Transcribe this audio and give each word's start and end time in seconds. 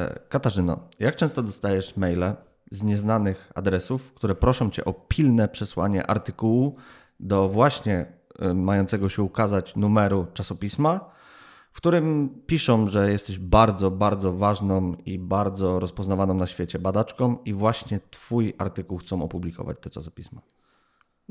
E, 0.00 0.18
Katarzyno, 0.28 0.78
jak 0.98 1.16
często 1.16 1.42
dostajesz 1.42 1.96
maile 1.96 2.34
z 2.70 2.82
nieznanych 2.82 3.52
adresów, 3.54 4.12
które 4.14 4.34
proszą 4.34 4.70
cię 4.70 4.84
o 4.84 4.92
pilne 4.92 5.48
przesłanie 5.48 6.06
artykułu 6.06 6.76
do 7.20 7.48
właśnie 7.48 8.06
e, 8.38 8.54
mającego 8.54 9.08
się 9.08 9.22
ukazać 9.22 9.76
numeru 9.76 10.26
czasopisma, 10.34 11.10
w 11.72 11.76
którym 11.76 12.28
piszą, 12.46 12.88
że 12.88 13.12
jesteś 13.12 13.38
bardzo, 13.38 13.90
bardzo 13.90 14.32
ważną 14.32 14.94
i 15.06 15.18
bardzo 15.18 15.80
rozpoznawaną 15.80 16.34
na 16.34 16.46
świecie 16.46 16.78
badaczką 16.78 17.36
i 17.44 17.54
właśnie 17.54 18.00
twój 18.10 18.54
artykuł 18.58 18.98
chcą 18.98 19.22
opublikować 19.22 19.76
te 19.80 19.90
czasopisma? 19.90 20.40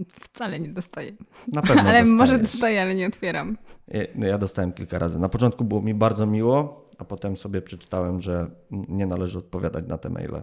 Wcale 0.09 0.59
nie 0.59 0.70
dostaję. 0.70 1.11
Na 1.54 1.61
pewno 1.61 1.81
ale 1.89 1.91
dostajesz. 1.91 2.09
może 2.09 2.39
dostaję, 2.39 2.81
ale 2.81 2.95
nie 2.95 3.07
otwieram. 3.07 3.57
Ja- 3.88 4.04
no 4.15 4.27
Ja 4.27 4.38
dostałem 4.38 4.71
kilka 4.71 4.99
razy. 4.99 5.20
Na 5.20 5.29
początku 5.29 5.63
było 5.63 5.81
mi 5.81 5.93
bardzo 5.93 6.25
miło, 6.25 6.86
a 7.00 7.05
potem 7.05 7.38
sobie 7.38 7.61
przeczytałem, 7.61 8.21
że 8.21 8.50
nie 8.71 9.05
należy 9.07 9.38
odpowiadać 9.38 9.88
na 9.88 9.97
te 9.97 10.09
maile. 10.09 10.42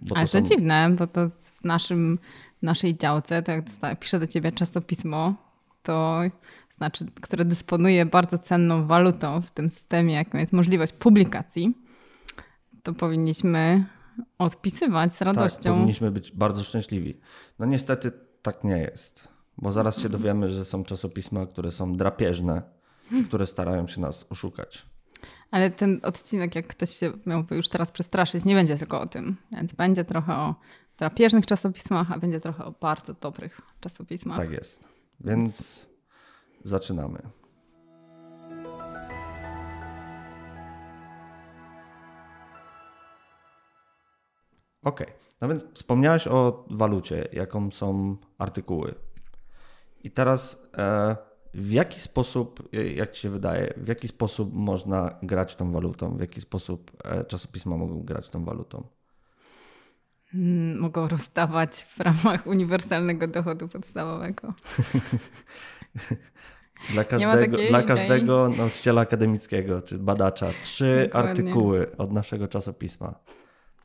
Bo 0.00 0.16
ale 0.16 0.26
to, 0.28 0.38
są- 0.38 0.44
dziwne, 0.44 0.90
bo 0.98 1.06
to 1.06 1.28
w 1.28 1.64
naszym, 1.64 2.18
w 2.58 2.62
naszej 2.62 2.96
działce, 2.98 3.42
to 3.42 3.52
jak 3.52 3.64
pisze 4.00 4.18
do 4.20 4.26
ciebie 4.26 4.52
czasopismo, 4.52 5.34
to 5.82 6.20
znaczy, 6.76 7.06
które 7.20 7.44
dysponuje 7.44 8.06
bardzo 8.06 8.38
cenną 8.38 8.86
walutą 8.86 9.40
w 9.40 9.50
tym 9.50 9.70
systemie, 9.70 10.14
jaką 10.14 10.38
jest 10.38 10.52
możliwość 10.52 10.92
publikacji, 10.92 11.74
to 12.82 12.94
powinniśmy 12.94 13.84
odpisywać 14.38 15.14
z 15.14 15.18
Tak, 15.18 15.26
radością. 15.26 15.72
powinniśmy 15.74 16.10
być 16.10 16.32
bardzo 16.32 16.64
szczęśliwi. 16.64 17.20
No 17.58 17.66
niestety 17.66 18.12
tak 18.42 18.64
nie 18.64 18.78
jest, 18.78 19.28
bo 19.58 19.72
zaraz 19.72 19.98
się 19.98 20.08
dowiemy, 20.08 20.50
że 20.50 20.64
są 20.64 20.84
czasopisma, 20.84 21.46
które 21.46 21.70
są 21.70 21.92
drapieżne, 21.96 22.62
które 23.28 23.46
starają 23.46 23.86
się 23.86 24.00
nas 24.00 24.26
oszukać. 24.30 24.86
Ale 25.50 25.70
ten 25.70 26.00
odcinek, 26.02 26.54
jak 26.54 26.66
ktoś 26.66 26.90
się 26.90 27.12
miałby 27.26 27.56
już 27.56 27.68
teraz 27.68 27.92
przestraszyć, 27.92 28.44
nie 28.44 28.54
będzie 28.54 28.76
tylko 28.76 29.00
o 29.00 29.06
tym. 29.06 29.36
Więc 29.52 29.72
będzie 29.72 30.04
trochę 30.04 30.36
o 30.36 30.54
drapieżnych 30.98 31.46
czasopismach, 31.46 32.12
a 32.12 32.18
będzie 32.18 32.40
trochę 32.40 32.64
o 32.64 32.72
bardzo 32.80 33.14
dobrych 33.14 33.60
czasopismach. 33.80 34.36
Tak 34.36 34.50
jest. 34.50 34.84
Więc 35.20 35.86
zaczynamy. 36.64 37.18
Okej, 44.82 45.06
no 45.40 45.48
więc 45.48 45.64
wspomniałeś 45.74 46.26
o 46.26 46.64
walucie, 46.70 47.28
jaką 47.32 47.70
są 47.70 48.16
artykuły. 48.38 48.94
I 50.04 50.10
teraz 50.10 50.62
e, 50.78 51.16
w 51.54 51.70
jaki 51.70 52.00
sposób, 52.00 52.68
e, 52.74 52.92
jak 52.92 53.12
ci 53.12 53.20
się 53.20 53.30
wydaje, 53.30 53.74
w 53.76 53.88
jaki 53.88 54.08
sposób 54.08 54.54
można 54.54 55.18
grać 55.22 55.56
tą 55.56 55.72
walutą? 55.72 56.16
W 56.16 56.20
jaki 56.20 56.40
sposób 56.40 56.90
e, 57.04 57.24
czasopisma 57.24 57.76
mogą 57.76 58.02
grać 58.02 58.28
tą 58.28 58.44
walutą? 58.44 58.86
Mm, 60.34 60.78
Mogą 60.78 61.08
rozdawać 61.08 61.82
w 61.82 62.00
ramach 62.00 62.46
uniwersalnego 62.46 63.28
dochodu 63.28 63.68
podstawowego. 63.68 64.54
Dla 66.92 67.04
każdego, 67.04 67.58
dla 67.68 67.82
każdego 67.82 68.48
nauczyciela 68.48 69.00
akademickiego 69.00 69.82
czy 69.82 69.98
badacza 69.98 70.50
trzy 70.62 71.00
Dokładnie. 71.04 71.30
artykuły 71.30 71.96
od 71.96 72.12
naszego 72.12 72.48
czasopisma. 72.48 73.14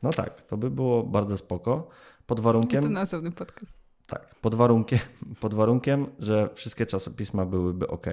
No 0.02 0.10
tak, 0.10 0.42
to 0.42 0.56
by 0.56 0.70
było 0.70 1.02
bardzo 1.02 1.38
spoko. 1.38 1.88
Pod 2.26 2.38
To 2.38 2.42
warunkiem, 2.42 2.92
na 2.92 3.02
osobny 3.02 3.32
podcast. 3.32 3.83
Tak, 4.06 4.34
pod 4.34 4.54
warunkiem, 4.54 4.98
pod 5.40 5.54
warunkiem, 5.54 6.06
że 6.18 6.48
wszystkie 6.54 6.86
czasopisma 6.86 7.44
byłyby 7.44 7.88
ok. 7.88 8.06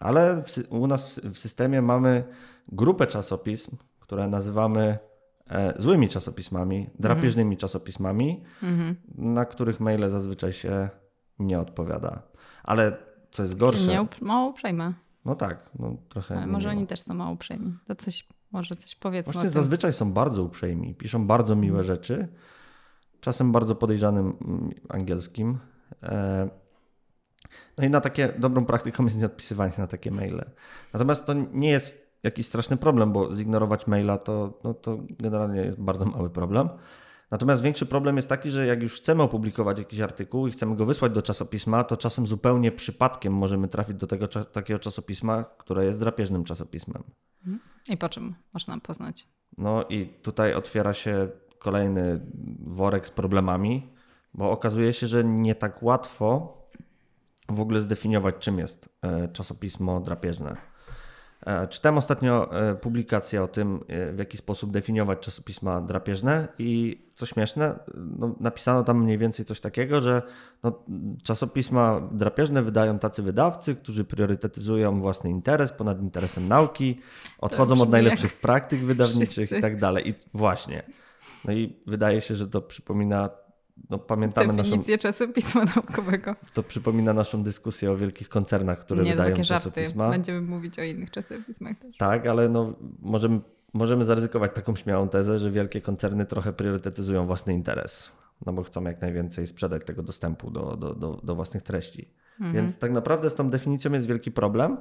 Ale 0.00 0.42
w, 0.42 0.72
u 0.72 0.86
nas 0.86 1.20
w, 1.24 1.38
systemie 1.38 1.82
mamy 1.82 2.24
grupę 2.68 3.06
czasopism, 3.06 3.76
które 4.00 4.28
nazywamy 4.28 4.98
e, 5.50 5.74
złymi 5.78 6.08
czasopismami, 6.08 6.90
drapieżnymi 6.98 7.56
czasopismami, 7.56 8.44
Mhm. 8.62 8.96
na 9.14 9.44
których 9.44 9.80
maile 9.80 10.10
zazwyczaj 10.10 10.52
się 10.52 10.88
nie 11.38 11.60
odpowiada. 11.60 12.22
Ale 12.62 12.96
co 13.30 13.42
jest 13.42 13.56
gorsze, 13.56 13.86
Nie 13.86 14.06
mało 14.20 14.50
uprzejme, 14.50 14.92
no 15.24 15.34
tak, 15.34 15.70
no 15.78 15.96
trochę. 16.08 16.36
ale 16.36 16.46
może 16.46 16.70
oni 16.70 16.86
też 16.86 17.00
są 17.00 17.14
mało 17.14 17.32
uprzejmi. 17.32 17.74
To 17.86 17.94
coś, 17.94 18.28
może 18.52 18.76
coś 18.76 18.94
powiedzmy 18.94 19.32
Właśnie 19.32 19.50
zazwyczaj 19.50 19.92
są 19.92 20.12
bardzo 20.12 20.42
uprzejmi, 20.42 20.94
piszą 20.94 21.26
bardzo 21.26 21.56
miłe 21.56 21.78
Mhm. 21.78 21.84
rzeczy, 21.96 22.28
czasem 23.20 23.52
bardzo 23.52 23.74
podejrzanym 23.74 24.36
mm, 24.40 24.70
angielskim. 24.88 25.58
E, 26.02 26.48
No 27.78 27.84
i 27.84 27.90
na 27.90 28.00
takie 28.00 28.34
dobrą 28.38 28.64
praktyką 28.64 29.04
jest 29.04 29.18
nieodpisywanie 29.20 29.72
na 29.78 29.86
takie 29.86 30.10
maile. 30.10 30.44
Natomiast 30.92 31.26
to 31.26 31.34
nie 31.52 31.70
jest 31.70 32.08
jakiś 32.22 32.46
straszny 32.46 32.76
problem, 32.76 33.12
bo 33.12 33.36
zignorować 33.36 33.86
maila 33.86 34.18
to, 34.18 34.58
no 34.64 34.74
to 34.74 34.98
generalnie 35.10 35.60
jest 35.60 35.80
bardzo 35.80 36.04
mały 36.04 36.30
problem. 36.30 36.68
Natomiast 37.30 37.62
większy 37.62 37.86
problem 37.86 38.16
jest 38.16 38.28
taki, 38.28 38.50
że 38.50 38.66
jak 38.66 38.82
już 38.82 38.96
chcemy 38.96 39.22
opublikować 39.22 39.78
jakiś 39.78 40.00
artykuł 40.00 40.46
i 40.46 40.50
chcemy 40.50 40.76
go 40.76 40.86
wysłać 40.86 41.12
do 41.12 41.22
czasopisma, 41.22 41.84
to 41.84 41.96
czasem 41.96 42.26
zupełnie 42.26 42.72
przypadkiem 42.72 43.32
możemy 43.32 43.68
trafić 43.68 43.96
do 43.96 44.06
tego 44.06 44.28
takiego 44.28 44.78
czasopisma, 44.78 45.44
które 45.44 45.84
jest 45.84 46.00
drapieżnym 46.00 46.44
czasopismem. 46.44 47.02
I 47.88 47.96
po 47.96 48.08
czym 48.08 48.34
można 48.52 48.80
poznać? 48.80 49.28
No 49.58 49.84
i 49.88 50.06
tutaj 50.06 50.54
otwiera 50.54 50.92
się 50.92 51.28
kolejny 51.58 52.20
worek 52.66 53.06
z 53.06 53.10
problemami, 53.10 53.92
bo 54.34 54.50
okazuje 54.50 54.92
się, 54.92 55.06
że 55.06 55.24
nie 55.24 55.54
tak 55.54 55.82
łatwo 55.82 56.58
w 57.48 57.60
ogóle 57.60 57.80
zdefiniować, 57.80 58.34
czym 58.38 58.58
jest 58.58 58.88
e, 59.02 59.28
czasopismo 59.28 60.00
drapieżne. 60.00 60.56
E, 61.46 61.68
Czytałem 61.68 61.98
ostatnio 61.98 62.60
e, 62.70 62.74
publikację 62.74 63.42
o 63.42 63.48
tym, 63.48 63.84
w 64.12 64.18
jaki 64.18 64.36
sposób 64.36 64.70
definiować 64.70 65.18
czasopisma 65.18 65.80
drapieżne 65.80 66.48
i 66.58 66.98
co 67.14 67.26
śmieszne, 67.26 67.78
no, 67.94 68.34
napisano 68.40 68.84
tam 68.84 69.02
mniej 69.04 69.18
więcej 69.18 69.44
coś 69.44 69.60
takiego, 69.60 70.00
że 70.00 70.22
no, 70.62 70.82
czasopisma 71.22 72.00
drapieżne 72.12 72.62
wydają 72.62 72.98
tacy 72.98 73.22
wydawcy, 73.22 73.74
którzy 73.74 74.04
priorytetyzują 74.04 75.00
własny 75.00 75.30
interes 75.30 75.72
ponad 75.72 76.00
interesem 76.00 76.48
nauki, 76.48 77.00
odchodzą 77.38 77.82
od 77.82 77.90
najlepszych 77.90 78.40
praktyk 78.40 78.80
wydawniczych 78.80 79.30
wszyscy. 79.30 79.58
i 79.58 79.62
tak 79.62 79.80
dalej. 79.80 80.08
I 80.08 80.14
właśnie. 80.34 80.82
No 81.44 81.52
i 81.52 81.76
wydaje 81.86 82.20
się, 82.20 82.34
że 82.34 82.48
to 82.48 82.62
przypomina, 82.62 83.30
no 83.90 83.98
pamiętamy 83.98 84.46
naszą, 84.52 84.62
Definicję 84.62 84.98
czasopisma 84.98 85.64
naukowego. 85.76 86.36
to 86.54 86.62
przypomina 86.62 87.12
naszą 87.12 87.42
dyskusję 87.42 87.90
o 87.92 87.96
wielkich 87.96 88.28
koncernach, 88.28 88.78
które 88.78 89.02
nie, 89.02 89.10
to 89.10 89.16
wydają 89.16 89.30
takie 89.30 89.44
żarty. 89.44 89.70
czasopisma. 89.70 90.10
Będziemy 90.10 90.40
mówić 90.40 90.78
o 90.78 90.82
innych 90.82 91.10
czasopismach 91.10 91.78
też. 91.78 91.96
Tak, 91.96 92.26
ale 92.26 92.48
no, 92.48 92.74
możemy, 92.98 93.40
możemy 93.72 94.04
zaryzykować 94.04 94.54
taką 94.54 94.76
śmiałą 94.76 95.08
tezę, 95.08 95.38
że 95.38 95.50
wielkie 95.50 95.80
koncerny 95.80 96.26
trochę 96.26 96.52
priorytetyzują 96.52 97.26
własny 97.26 97.54
interes, 97.54 98.12
no 98.46 98.52
bo 98.52 98.62
chcą 98.62 98.84
jak 98.84 99.00
najwięcej 99.00 99.46
sprzedać 99.46 99.84
tego 99.84 100.02
dostępu 100.02 100.50
do, 100.50 100.76
do, 100.76 100.94
do, 100.94 101.20
do 101.22 101.34
własnych 101.34 101.62
treści. 101.62 102.08
Mhm. 102.40 102.54
Więc 102.54 102.78
tak 102.78 102.92
naprawdę 102.92 103.30
z 103.30 103.34
tą 103.34 103.50
definicją 103.50 103.92
jest 103.92 104.06
wielki 104.06 104.30
problem, 104.32 104.76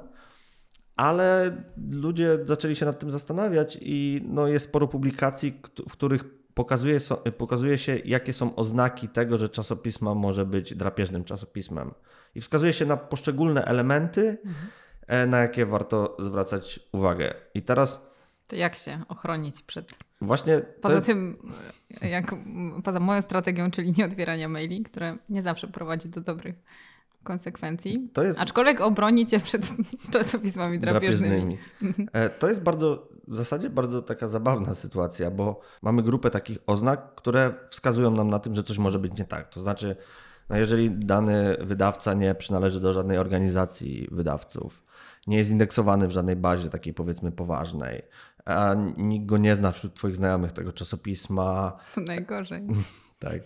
ale 0.98 1.58
ludzie 1.92 2.40
zaczęli 2.46 2.76
się 2.76 2.86
nad 2.86 3.00
tym 3.00 3.12
zastanawiać 3.12 3.78
i 3.82 4.22
no, 4.30 4.48
jest 4.48 4.66
sporo 4.66 4.88
publikacji, 4.88 5.62
w 5.90 5.92
których 5.92 6.24
pokazuje, 6.54 7.00
pokazuje 7.38 7.78
się, 7.78 7.98
jakie 8.06 8.34
są 8.34 8.56
oznaki 8.56 9.10
tego, 9.10 9.38
że 9.38 9.50
czasopisma 9.50 10.16
może 10.16 10.46
być 10.46 10.76
drapieżnym 10.76 11.24
czasopismem. 11.24 11.94
I 12.36 12.42
wskazuje 12.42 12.74
się 12.74 12.86
na 12.86 12.98
poszczególne 12.98 13.66
elementy, 13.66 14.38
e, 15.08 15.28
na 15.28 15.40
jakie 15.40 15.66
warto 15.66 16.18
zwracać 16.20 16.80
uwagę. 16.92 17.34
I 17.54 17.62
teraz 17.62 18.08
To 18.48 18.56
jak 18.56 18.76
się 18.76 19.02
ochronić 19.08 19.62
przed 19.62 19.94
właśnie. 20.22 20.62
Poza 20.82 20.96
jest, 20.96 21.06
tym, 21.06 21.52
jak, 22.02 22.36
poza 22.84 23.00
moją 23.00 23.22
strategią, 23.22 23.72
czyli 23.72 23.94
nie 23.98 24.06
otwierania 24.06 24.48
maili, 24.48 24.84
które 24.84 25.18
nie 25.30 25.44
zawsze 25.44 25.68
prowadzi 25.68 26.10
do 26.10 26.22
dobrych 26.22 26.56
konsekwencji. 27.28 28.10
To 28.14 28.24
jest- 28.24 28.40
Aczkolwiek 28.40 28.82
obroni 28.82 29.26
cię 29.26 29.40
przed 29.40 29.72
czasopismami 30.14 30.80
drapieżnymi. 30.80 31.58
drapieżnymi. 31.80 32.10
E, 32.14 32.30
To 32.30 32.48
jest 32.50 32.62
bardzo, 32.64 33.08
w 33.28 33.36
zasadzie 33.36 33.70
bardzo 33.70 34.02
taka 34.02 34.28
zabawna 34.28 34.74
sytuacja, 34.74 35.32
bo 35.32 35.60
mamy 35.82 36.04
grupę 36.04 36.30
takich 36.32 36.58
oznak, 36.68 37.16
które 37.16 37.54
wskazują 37.70 38.12
nam 38.12 38.30
na 38.30 38.40
tym, 38.40 38.56
że 38.56 38.64
coś 38.64 38.78
może 38.78 39.00
być 39.00 39.18
nie 39.20 39.26
tak. 39.26 39.50
To 39.50 39.60
znaczy, 39.60 39.96
no 40.50 40.58
jeżeli 40.58 40.92
dany 40.92 41.58
wydawca 41.62 42.14
nie 42.14 42.36
przynależy 42.36 42.82
do 42.82 42.94
żadnej 42.94 43.18
organizacji 43.18 44.08
wydawców, 44.12 44.84
nie 45.28 45.38
jest 45.38 45.50
indeksowany 45.52 46.08
w 46.08 46.12
żadnej 46.12 46.36
bazie 46.36 46.70
takiej 46.70 46.94
powiedzmy 46.94 47.32
poważnej, 47.32 48.02
a 48.46 48.76
nikt 48.98 49.26
go 49.26 49.38
nie 49.38 49.56
zna 49.56 49.72
wśród 49.72 49.94
Twoich 49.94 50.16
znajomych 50.16 50.52
tego 50.52 50.74
czasopisma, 50.74 51.78
To 51.96 52.02
najgorzej. 52.02 52.68
tak. 53.20 53.42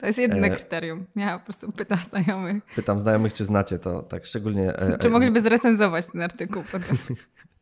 To 0.00 0.06
jest 0.06 0.18
jedyne 0.18 0.46
E, 0.46 0.50
kryterium. 0.50 1.06
Ja 1.16 1.38
po 1.38 1.44
prostu 1.44 1.72
pytam 1.72 1.98
znajomych, 1.98 2.64
Pytam 2.76 3.00
znajomych, 3.00 3.34
czy 3.34 3.44
znacie 3.44 3.78
to, 3.78 4.02
tak 4.02 4.26
szczególnie. 4.26 4.76
e, 4.78 4.98
czy 4.98 5.08
e, 5.08 5.10
mogliby 5.10 5.40
zrecenzować 5.40 6.06
ten 6.06 6.22
artykuł. 6.22 6.62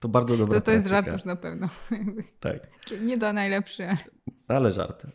To 0.00 0.08
bardzo 0.08 0.36
dobra 0.36 0.54
To, 0.54 0.64
to 0.64 0.70
jest 0.70 0.86
żart 0.86 1.12
już 1.12 1.25
na 1.25 1.36
pewno. 1.36 1.69
Tak. 2.40 2.56
Nie 3.00 3.19
do 3.19 3.32
najlepszy, 3.32 3.84
ale 3.86 3.98
Ale 4.48 4.72
żart. 4.72 5.06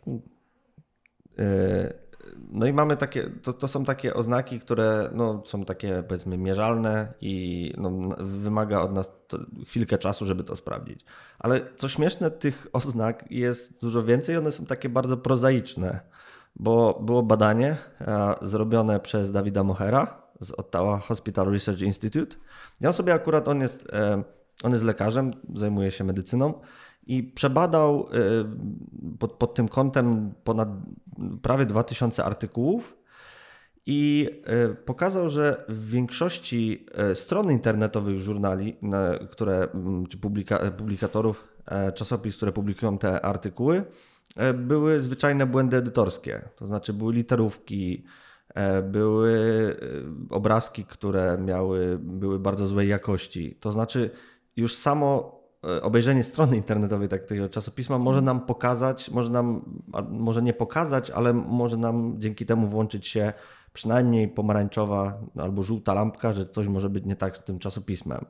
No 2.50 2.66
i 2.66 2.72
mamy 2.72 2.96
takie, 2.96 3.30
to, 3.42 3.52
to 3.52 3.68
są 3.68 3.84
takie 3.84 4.14
oznaki, 4.14 4.60
które 4.60 5.10
no, 5.14 5.42
są 5.46 5.64
takie 5.64 6.02
powiedzmy 6.08 6.38
mierzalne 6.38 7.12
i 7.20 7.72
no, 7.76 7.90
wymaga 8.18 8.80
od 8.80 8.94
nas 8.94 9.12
chwilkę 9.66 9.98
czasu, 9.98 10.26
żeby 10.26 10.44
to 10.44 10.56
sprawdzić. 10.56 11.04
Ale 11.38 11.60
co 11.76 11.88
śmieszne, 11.88 12.30
tych 12.30 12.66
oznak 12.72 13.24
jest 13.30 13.80
dużo 13.80 14.02
więcej, 14.02 14.36
one 14.36 14.52
są 14.52 14.66
takie 14.66 14.88
bardzo 14.88 15.16
prozaiczne, 15.16 16.00
bo 16.60 17.00
było 17.02 17.22
badanie 17.22 17.76
e, 18.00 18.34
zrobione 18.42 19.00
przez 19.00 19.32
Dawida 19.32 19.64
Mohera 19.64 20.22
z 20.40 20.50
Ottawa 20.50 20.98
Hospital 20.98 21.52
Research 21.52 21.80
Institute. 21.80 22.36
On 22.86 22.92
sobie 22.92 23.14
akurat, 23.14 23.48
on 23.48 23.60
jest, 23.60 23.88
e, 23.92 24.22
on 24.62 24.72
jest 24.72 24.84
lekarzem, 24.84 25.30
zajmuje 25.54 25.90
się 25.90 26.04
medycyną 26.04 26.54
i 27.06 27.22
przebadał 27.22 28.08
y, 28.08 29.18
pod, 29.18 29.32
pod 29.32 29.54
tym 29.54 29.68
kątem 29.68 30.32
ponad 30.44 30.68
prawie 31.42 31.66
2000 31.66 32.24
artykułów 32.24 32.96
i 33.86 34.28
pokazał, 34.84 35.28
że 35.28 35.64
w 35.68 35.90
większości 35.90 36.86
stron 37.14 37.50
internetowych 37.50 38.18
żurnali, 38.18 38.76
które, 39.30 39.68
czy 40.08 40.18
publika, 40.18 40.70
publikatorów 40.70 41.48
e, 41.66 41.92
czasopis, 41.92 42.36
które 42.36 42.52
publikują 42.52 42.98
te 42.98 43.24
artykuły, 43.24 43.76
e, 43.76 44.09
były 44.54 45.00
zwyczajne 45.00 45.46
błędy 45.46 45.76
edytorskie. 45.76 46.48
To 46.56 46.66
znaczy 46.66 46.92
były 46.92 47.12
literówki, 47.12 48.04
e, 48.54 48.82
były 48.82 49.76
obrazki, 50.30 50.84
które 50.84 51.38
miały, 51.38 51.98
były 51.98 52.38
bardzo 52.38 52.66
złej 52.66 52.88
jakości. 52.88 53.56
To 53.60 53.72
znaczy 53.72 54.10
już 54.56 54.74
samo 54.74 55.40
E, 55.64 55.82
obejrzenie 55.82 56.24
strony 56.24 56.56
internetowej 56.56 57.08
takiego 57.08 57.48
czasopisma 57.48 57.98
może 57.98 58.22
nam 58.22 58.40
pokazać, 58.40 59.10
może 59.10 59.30
nam, 59.30 59.62
może 60.10 60.42
nie 60.42 60.52
pokazać, 60.52 61.10
ale 61.10 61.32
może 61.32 61.76
nam 61.76 62.14
dzięki 62.18 62.46
temu 62.46 62.66
włączyć 62.66 63.06
się 63.08 63.32
przynajmniej 63.72 64.28
pomarańczowa 64.28 65.20
albo 65.36 65.62
żółta 65.62 65.94
lampka, 65.94 66.32
że 66.32 66.46
coś 66.46 66.66
może 66.66 66.90
być 66.90 67.04
nie 67.04 67.16
tak 67.16 67.36
z 67.36 67.44
tym 67.44 67.58
czasopismem. 67.58 68.24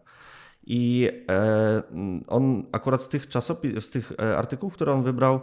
I 0.63 1.11
e, 1.29 1.83
on 2.27 2.67
akurat 2.73 3.03
z 3.03 3.09
tych, 3.09 3.29
czasopis, 3.29 3.85
z 3.85 3.91
tych 3.91 4.13
e, 4.13 4.37
artykułów, 4.37 4.75
które 4.75 4.93
on 4.93 5.03
wybrał, 5.03 5.41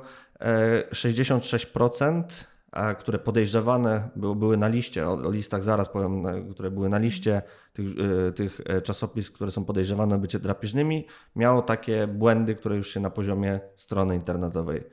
66% 0.92 2.24
które 3.00 3.20
podejrzewane 3.20 4.10
były, 4.16 4.58
na 4.58 4.68
liście, 4.68 5.10
o, 5.10 5.32
listach 5.32 5.64
zaraz 5.64 5.90
powiem, 5.90 6.24
które 6.52 6.72
były 6.72 6.90
na 6.90 6.98
liście 6.98 7.42
tych, 7.74 7.86
e, 8.28 8.32
tych 8.32 8.62
e, 8.66 8.82
czasopism, 8.82 9.34
które 9.34 9.52
są 9.52 9.66
podejrzewane 9.66 10.16
o 10.16 10.20
bycie 10.20 10.40
drapieżnymi, 10.40 11.08
miało 11.36 11.62
takie 11.62 12.08
błędy, 12.08 12.56
które 12.56 12.76
już 12.76 12.90
się 12.90 13.00
na 13.00 13.10
poziomie 13.10 13.60
strony 13.76 14.16
internetowej 14.16 14.84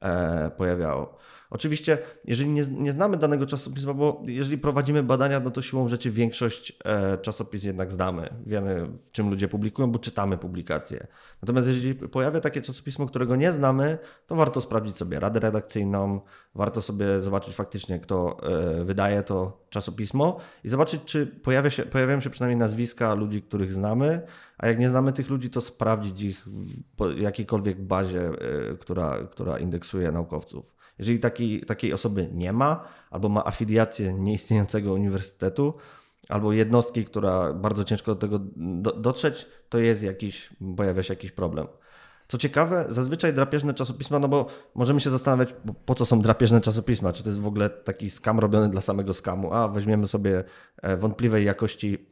e, 0.00 0.50
pojawiało. 0.50 1.18
Oczywiście, 1.52 1.98
jeżeli 2.24 2.50
nie, 2.50 2.62
nie, 2.70 2.92
znamy 2.92 3.16
danego 3.16 3.46
czasopisma, 3.46 3.94
bo 3.94 4.22
jeżeli 4.26 4.58
prowadzimy 4.58 5.02
badania, 5.02 5.40
no 5.40 5.50
to 5.50 5.62
siłą 5.62 5.88
rzeczy 5.88 6.10
większość 6.10 6.78
e, 6.84 7.18
czasopism 7.18 7.66
jednak 7.66 7.92
znamy. 7.92 8.28
Wiemy, 8.46 8.86
w 9.04 9.10
czym 9.10 9.30
ludzie 9.30 9.48
publikują, 9.48 9.92
bo 9.92 9.98
czytamy 9.98 10.38
publikacje. 10.38 11.06
Natomiast 11.42 11.66
jeżeli 11.66 11.94
pojawia 11.94 12.40
takie 12.40 12.62
czasopismo, 12.62 13.06
którego 13.06 13.36
nie 13.36 13.52
znamy, 13.52 13.98
to 14.26 14.36
warto 14.36 14.60
sprawdzić 14.60 14.96
sobie 14.96 15.20
radę 15.20 15.40
redakcyjną, 15.40 16.20
warto 16.54 16.82
sobie 16.82 17.20
zobaczyć 17.20 17.54
faktycznie, 17.54 18.00
kto 18.00 18.36
e, 18.80 18.84
wydaje 18.84 19.22
to 19.22 19.62
czasopismo 19.70 20.40
i 20.64 20.68
zobaczyć, 20.68 21.02
czy 21.04 21.26
pojawia 21.26 21.70
się, 21.70 21.82
pojawiają 21.82 22.20
się 22.20 22.30
przynajmniej 22.30 22.58
nazwiska 22.58 23.14
ludzi, 23.14 23.42
których 23.42 23.72
znamy, 23.72 24.22
a 24.58 24.66
jak 24.66 24.78
nie 24.78 24.88
znamy 24.88 25.12
tych 25.12 25.30
ludzi, 25.30 25.50
to 25.50 25.60
sprawdzić 25.60 26.22
ich 26.22 26.46
w 26.46 27.16
jakiejkolwiek 27.16 27.82
bazie, 27.82 28.28
e, 28.28 28.76
która, 28.76 29.18
która 29.30 29.58
indeksuje 29.58 30.12
naukowców. 30.12 30.71
Jeżeli 30.98 31.20
takiej, 31.20 31.60
takiej 31.60 31.92
osoby 31.92 32.28
nie 32.32 32.52
ma, 32.52 32.84
albo 33.10 33.28
ma 33.28 33.44
afiliację 33.44 34.12
nieistniejącego 34.12 34.92
uniwersytetu, 34.92 35.74
albo 36.28 36.52
jednostki, 36.52 37.04
która 37.04 37.52
bardzo 37.52 37.84
ciężko 37.84 38.14
do 38.14 38.20
tego 38.20 38.40
do, 38.56 38.92
dotrzeć, 38.92 39.46
to 39.68 39.78
jest 39.78 40.02
jakiś, 40.02 40.50
pojawia 40.76 41.02
się 41.02 41.14
jakiś 41.14 41.30
problem. 41.32 41.66
Co 42.28 42.38
ciekawe, 42.38 42.86
zazwyczaj 42.88 43.34
drapieżne 43.34 43.74
czasopisma, 43.74 44.18
no 44.18 44.28
bo 44.28 44.46
możemy 44.74 45.00
się 45.00 45.10
zastanawiać, 45.10 45.54
po 45.86 45.94
co 45.94 46.06
są 46.06 46.20
drapieżne 46.20 46.60
czasopisma, 46.60 47.12
czy 47.12 47.22
to 47.22 47.28
jest 47.28 47.40
w 47.40 47.46
ogóle 47.46 47.70
taki 47.70 48.10
skam 48.10 48.38
robiony 48.38 48.68
dla 48.68 48.80
samego 48.80 49.14
skamu, 49.14 49.52
a 49.54 49.68
weźmiemy 49.68 50.06
sobie 50.06 50.44
e, 50.82 50.96
wątpliwej 50.96 51.44
jakości 51.44 52.11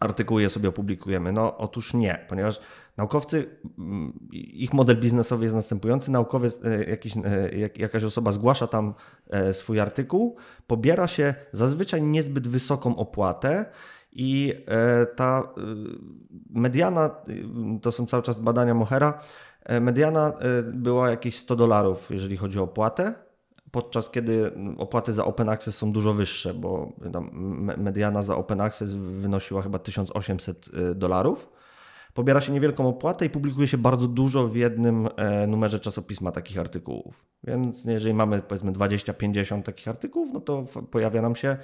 artykuły 0.00 0.50
sobie 0.50 0.68
opublikujemy. 0.68 1.32
No 1.32 1.56
otóż 1.56 1.94
nie, 1.94 2.26
ponieważ 2.28 2.60
Naukowcy, 2.96 3.46
mm, 3.78 4.12
ich 4.32 4.72
model 4.72 5.00
biznesowy 5.00 5.44
jest 5.44 5.54
następujący. 5.54 6.10
Naukowiec, 6.10 6.60
e, 6.64 6.84
jakiś, 6.84 7.16
e, 7.16 7.20
jakaś 7.76 8.04
osoba 8.04 8.32
zgłasza 8.32 8.66
tam 8.66 8.94
e, 9.30 9.52
swój 9.52 9.80
artykuł, 9.80 10.36
pobiera 10.66 11.06
się 11.06 11.34
zazwyczaj 11.52 12.02
niezbyt 12.02 12.48
wysoką 12.48 12.96
opłatę 12.96 13.66
i 14.12 14.54
ta 15.16 15.48
mediana, 16.50 17.10
to 17.82 17.92
są 17.92 18.06
cały 18.06 18.22
czas 18.22 18.40
badania 18.40 18.74
Mohera, 18.74 19.20
mediana 19.80 20.32
była 20.64 21.10
jakieś 21.10 21.38
100 21.38 21.56
dolarów, 21.56 22.10
jeżeli 22.10 22.36
chodzi 22.36 22.58
o 22.58 22.62
opłatę, 22.62 23.14
podczas 23.70 24.10
kiedy 24.10 24.52
opłaty 24.78 25.12
za 25.12 25.24
Open 25.24 25.48
Access 25.48 25.76
są 25.76 25.92
dużo 25.92 26.14
wyższe, 26.14 26.54
bo 26.54 26.92
mediana 27.76 28.22
za 28.22 28.36
Open 28.36 28.60
Access 28.60 28.92
wynosiła 28.94 29.62
chyba 29.62 29.78
1800 29.78 30.68
dolarów 30.94 31.48
pobiera 32.16 32.40
się 32.40 32.52
niewielką 32.52 32.88
opłatę 32.88 33.26
i 33.26 33.30
publikuje 33.30 33.68
się 33.68 33.78
bardzo 33.78 34.08
dużo 34.08 34.48
w 34.48 34.56
jednym 34.56 35.08
e, 35.16 35.46
numerze 35.46 35.80
czasopisma 35.80 36.32
takich 36.32 36.58
artykułów. 36.58 37.24
Więc 37.44 37.84
jeżeli 37.84 38.14
mamy 38.14 38.42
powiedzmy 38.42 38.72
20-50 38.72 39.62
takich 39.62 39.88
artykułów, 39.88 40.30
no 40.32 40.40
to 40.40 40.64
pojawia 40.90 41.22
nam 41.22 41.36
się, 41.36 41.56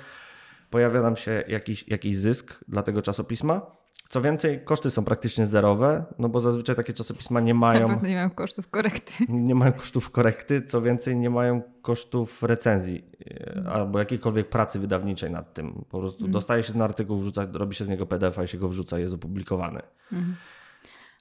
pojawia 0.70 1.02
nam 1.02 1.16
się 1.16 1.44
jakiś, 1.49 1.88
jakiś 1.88 2.16
zysk 2.16 2.64
dla 2.69 2.82
tego 2.82 3.02
czasopisma. 3.02 3.81
Co 4.12 4.21
więcej, 4.21 4.61
koszty 4.65 4.91
są 4.91 5.05
praktycznie 5.05 5.47
zerowe, 5.47 6.05
no 6.19 6.29
bo 6.29 6.41
zazwyczaj 6.41 6.77
takie 6.77 6.93
czasopisma 6.93 7.41
nie 7.41 7.55
mają. 7.55 7.89
Na 7.89 7.94
nie 7.94 8.15
mają 8.15 8.31
kosztów 8.31 8.69
korekty. 8.69 9.12
Nie 9.49 9.55
mają 9.55 9.73
kosztów 9.73 10.11
korekty, 10.11 10.62
co 10.62 10.83
więcej, 10.83 11.17
nie 11.17 11.31
mają 11.31 11.62
kosztów 11.83 12.43
recenzji 12.43 13.05
e, 13.31 13.71
albo 13.71 13.99
jakiejkolwiek 13.99 14.49
pracy 14.49 14.79
wydawniczej 14.79 15.31
nad 15.31 15.55
tym. 15.55 15.85
Po 15.91 15.99
prostu 15.99 16.21
mm. 16.21 16.33
dostaje 16.33 16.62
się 16.62 16.73
ten 16.73 16.83
artykuł, 16.83 17.21
wrzuca, 17.21 17.47
robi 17.53 17.75
się 17.75 17.85
z 17.85 17.89
niego 17.89 18.06
PDF, 18.06 18.39
a 18.39 18.47
się 18.47 18.59
go 18.59 18.69
wrzuca, 18.69 18.99
jest 18.99 19.15
opublikowany. 19.15 19.81
Mm. 20.12 20.37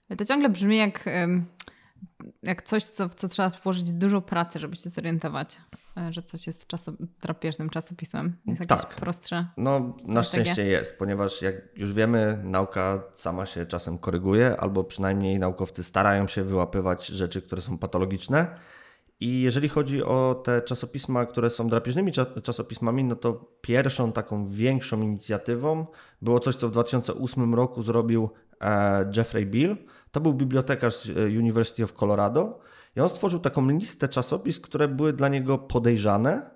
Ale 0.10 0.18
to 0.18 0.26
ciągle 0.26 0.50
brzmi 0.50 0.78
jak, 0.78 1.06
jak 2.44 2.62
coś, 2.62 2.84
co, 2.84 3.10
w 3.10 3.16
co 3.16 3.28
trzeba 3.28 3.50
włożyć 3.50 3.92
dużo 3.92 4.22
pracy, 4.22 4.60
żeby 4.60 4.76
się 4.76 4.90
zorientować, 4.90 5.58
e, 5.98 6.14
że 6.14 6.24
coś 6.24 6.48
jest 6.48 6.68
czaso, 6.68 6.94
drapieżnym 7.22 7.70
czasopismem. 7.70 8.38
Jest 8.46 8.60
jakieś 8.60 8.82
tak. 8.82 8.96
prostsze. 8.96 9.48
No, 9.58 9.96
na 10.06 10.24
szczęście 10.24 10.66
jest, 10.66 10.98
ponieważ 10.98 11.42
jak 11.42 11.56
już 11.76 11.94
wiemy, 11.94 12.42
nauka 12.44 13.04
sama 13.16 13.46
się 13.46 13.66
czasem 13.66 13.98
koryguje, 13.98 14.58
albo 14.58 14.84
przynajmniej 14.84 15.40
naukowcy 15.40 15.84
starają 15.84 16.28
się 16.28 16.44
wyłapywać 16.44 17.08
rzeczy, 17.08 17.42
które 17.42 17.62
są 17.62 17.78
patologiczne. 17.78 18.56
I 19.20 19.42
jeżeli 19.42 19.70
chodzi 19.70 20.04
o 20.04 20.42
te 20.44 20.62
czasopisma, 20.62 21.26
które 21.26 21.50
są 21.50 21.70
drapieżnymi 21.70 22.12
czasopismami, 22.44 23.04
no 23.04 23.16
to 23.16 23.34
pierwszą 23.62 24.12
taką 24.12 24.48
większą 24.48 25.02
inicjatywą 25.02 25.86
było 26.22 26.40
coś, 26.40 26.56
co 26.56 26.68
w 26.68 26.72
2008 26.72 27.56
roku 27.56 27.84
zrobił 27.84 28.30
Jeffrey 29.16 29.46
Bill, 29.46 29.78
to 30.12 30.22
był 30.22 30.34
bibliotekarz 30.34 31.10
e, 31.10 31.14
University 31.14 31.84
of 31.84 31.94
Colorado. 31.94 32.60
I 32.96 33.00
on 33.00 33.10
stworzył 33.10 33.40
taką 33.40 33.70
listę 33.70 34.10
czasopism, 34.10 34.62
które 34.62 34.88
były 34.88 35.14
dla 35.14 35.28
niego 35.28 35.58
podejrzane 35.58 36.51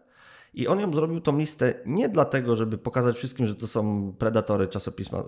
i 0.56 0.68
on 0.68 0.80
ją 0.80 0.94
zrobił 0.94 1.22
tą 1.22 1.38
listę 1.38 1.74
nie 1.86 2.10
dlatego, 2.10 2.56
żeby 2.56 2.78
pokazać 2.78 3.16
wszystkim, 3.16 3.46
że 3.46 3.56
to 3.56 3.68
są 3.68 4.14
predatory 4.20 4.68
czasopisma, 4.68 5.24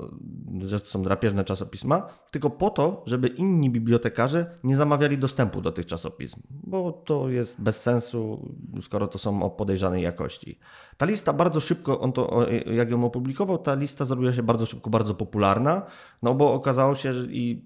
że 0.61 0.79
to 0.79 0.85
są 0.85 1.03
drapieżne 1.03 1.43
czasopisma, 1.43 2.07
tylko 2.31 2.49
po 2.49 2.69
to, 2.69 3.03
żeby 3.05 3.27
inni 3.27 3.69
bibliotekarze 3.69 4.57
nie 4.63 4.75
zamawiali 4.75 5.17
dostępu 5.17 5.61
do 5.61 5.71
tych 5.71 5.85
czasopism, 5.85 6.41
bo 6.49 6.91
to 6.91 7.29
jest 7.29 7.61
bez 7.61 7.81
sensu, 7.81 8.51
skoro 8.81 9.07
to 9.07 9.17
są 9.17 9.43
o 9.43 9.49
podejrzanej 9.49 10.03
jakości. 10.03 10.59
Ta 10.97 11.05
lista 11.05 11.33
bardzo 11.33 11.59
szybko, 11.59 11.99
on 11.99 12.11
to, 12.11 12.45
jak 12.65 12.91
ją 12.91 13.05
opublikował, 13.05 13.57
ta 13.57 13.73
lista 13.73 14.05
zrobiła 14.05 14.33
się 14.33 14.43
bardzo 14.43 14.65
szybko, 14.65 14.89
bardzo 14.89 15.15
popularna, 15.15 15.81
no 16.21 16.33
bo 16.33 16.53
okazało 16.53 16.95
się, 16.95 17.13
że 17.13 17.27
i 17.31 17.63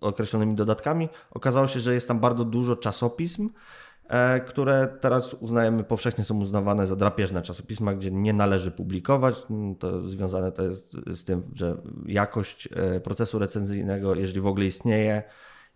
określonymi 0.00 0.54
dodatkami, 0.54 1.08
okazało 1.30 1.66
się, 1.66 1.80
że 1.80 1.94
jest 1.94 2.08
tam 2.08 2.20
bardzo 2.20 2.44
dużo 2.44 2.76
czasopism, 2.76 3.50
które 4.46 4.88
teraz 5.00 5.34
uznajemy, 5.34 5.84
powszechnie 5.84 6.24
są 6.24 6.38
uznawane 6.38 6.86
za 6.86 6.96
drapieżne 6.96 7.42
czasopisma, 7.42 7.94
gdzie 7.94 8.10
nie 8.10 8.32
należy 8.32 8.70
publikować. 8.70 9.34
Mm, 9.50 9.74
to 9.74 10.08
związane 10.08 10.52
to 10.52 10.62
jest 10.62 10.96
z 11.06 11.24
tym, 11.24 11.42
że 11.54 11.76
jakość 12.06 12.68
e, 12.76 13.00
procesu 13.00 13.38
recenzyjnego, 13.38 14.14
jeżeli 14.14 14.40
w 14.40 14.46
ogóle 14.46 14.66
istnieje, 14.66 15.22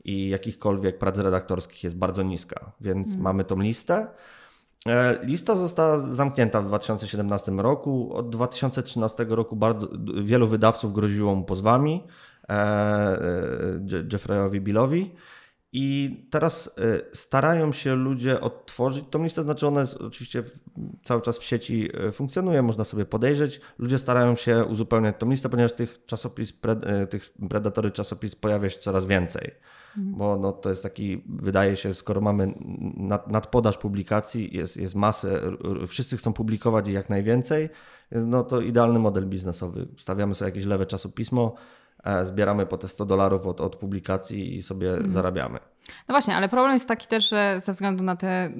i 0.04 0.28
jakichkolwiek 0.28 0.98
prac 0.98 1.18
redaktorskich 1.18 1.84
jest 1.84 1.96
bardzo 1.96 2.22
niska. 2.22 2.72
Więc 2.80 3.06
hmm. 3.06 3.24
mamy 3.24 3.44
tą 3.44 3.60
listę. 3.60 4.06
E, 4.86 5.18
lista 5.22 5.56
została 5.56 5.98
zamknięta 5.98 6.60
w 6.60 6.66
2017 6.66 7.52
roku. 7.52 8.14
Od 8.14 8.30
2013 8.30 9.26
roku 9.28 9.56
bardzo, 9.56 9.88
wielu 10.22 10.48
wydawców 10.48 10.92
groziło 10.92 11.34
mu 11.34 11.44
pozwami 11.44 12.02
Jeffreyowi 14.12 14.60
Billowi. 14.60 15.14
I 15.74 16.16
teraz 16.30 16.74
starają 17.12 17.72
się 17.72 17.94
ludzie 17.94 18.40
odtworzyć 18.40 19.04
tą 19.10 19.22
listę, 19.22 19.42
znaczy 19.42 19.66
ona 19.66 19.80
jest 19.80 19.96
oczywiście 19.96 20.42
cały 21.04 21.22
czas 21.22 21.38
w 21.38 21.44
sieci 21.44 21.88
funkcjonuje, 22.12 22.62
można 22.62 22.84
sobie 22.84 23.04
podejrzeć. 23.04 23.60
Ludzie 23.78 23.98
starają 23.98 24.36
się 24.36 24.64
uzupełniać 24.64 25.16
tą 25.18 25.30
listę, 25.30 25.48
ponieważ 25.48 25.72
tych 25.72 26.06
czasopis, 26.06 26.52
tych 27.10 27.32
predatory 27.48 27.90
czasopis 27.90 28.34
pojawia 28.34 28.68
się 28.68 28.78
coraz 28.78 29.06
więcej. 29.06 29.50
Mhm. 29.98 30.16
Bo 30.18 30.36
no, 30.36 30.52
to 30.52 30.70
jest 30.70 30.82
taki, 30.82 31.22
wydaje 31.28 31.76
się, 31.76 31.94
skoro 31.94 32.20
mamy 32.20 32.54
nad, 32.96 33.28
nadpodaż 33.28 33.78
publikacji, 33.78 34.56
jest, 34.56 34.76
jest 34.76 34.94
masę, 34.94 35.40
wszyscy 35.86 36.16
chcą 36.16 36.32
publikować 36.32 36.88
jak 36.88 37.10
najwięcej, 37.10 37.68
no 38.10 38.44
to 38.44 38.60
idealny 38.60 38.98
model 38.98 39.26
biznesowy. 39.26 39.88
Stawiamy 39.98 40.34
sobie 40.34 40.48
jakieś 40.48 40.64
lewe 40.64 40.86
czasopismo, 40.86 41.54
zbieramy 42.22 42.66
po 42.66 42.78
te 42.78 42.88
100 42.88 43.04
dolarów 43.04 43.46
od, 43.46 43.60
od 43.60 43.76
publikacji 43.76 44.56
i 44.56 44.62
sobie 44.62 44.90
mhm. 44.90 45.10
zarabiamy. 45.10 45.58
No 46.08 46.12
właśnie, 46.12 46.36
ale 46.36 46.48
problem 46.48 46.72
jest 46.74 46.88
taki 46.88 47.06
też, 47.06 47.28
że 47.28 47.60
ze 47.64 47.72
względu 47.72 48.04
na 48.04 48.16
te 48.16 48.50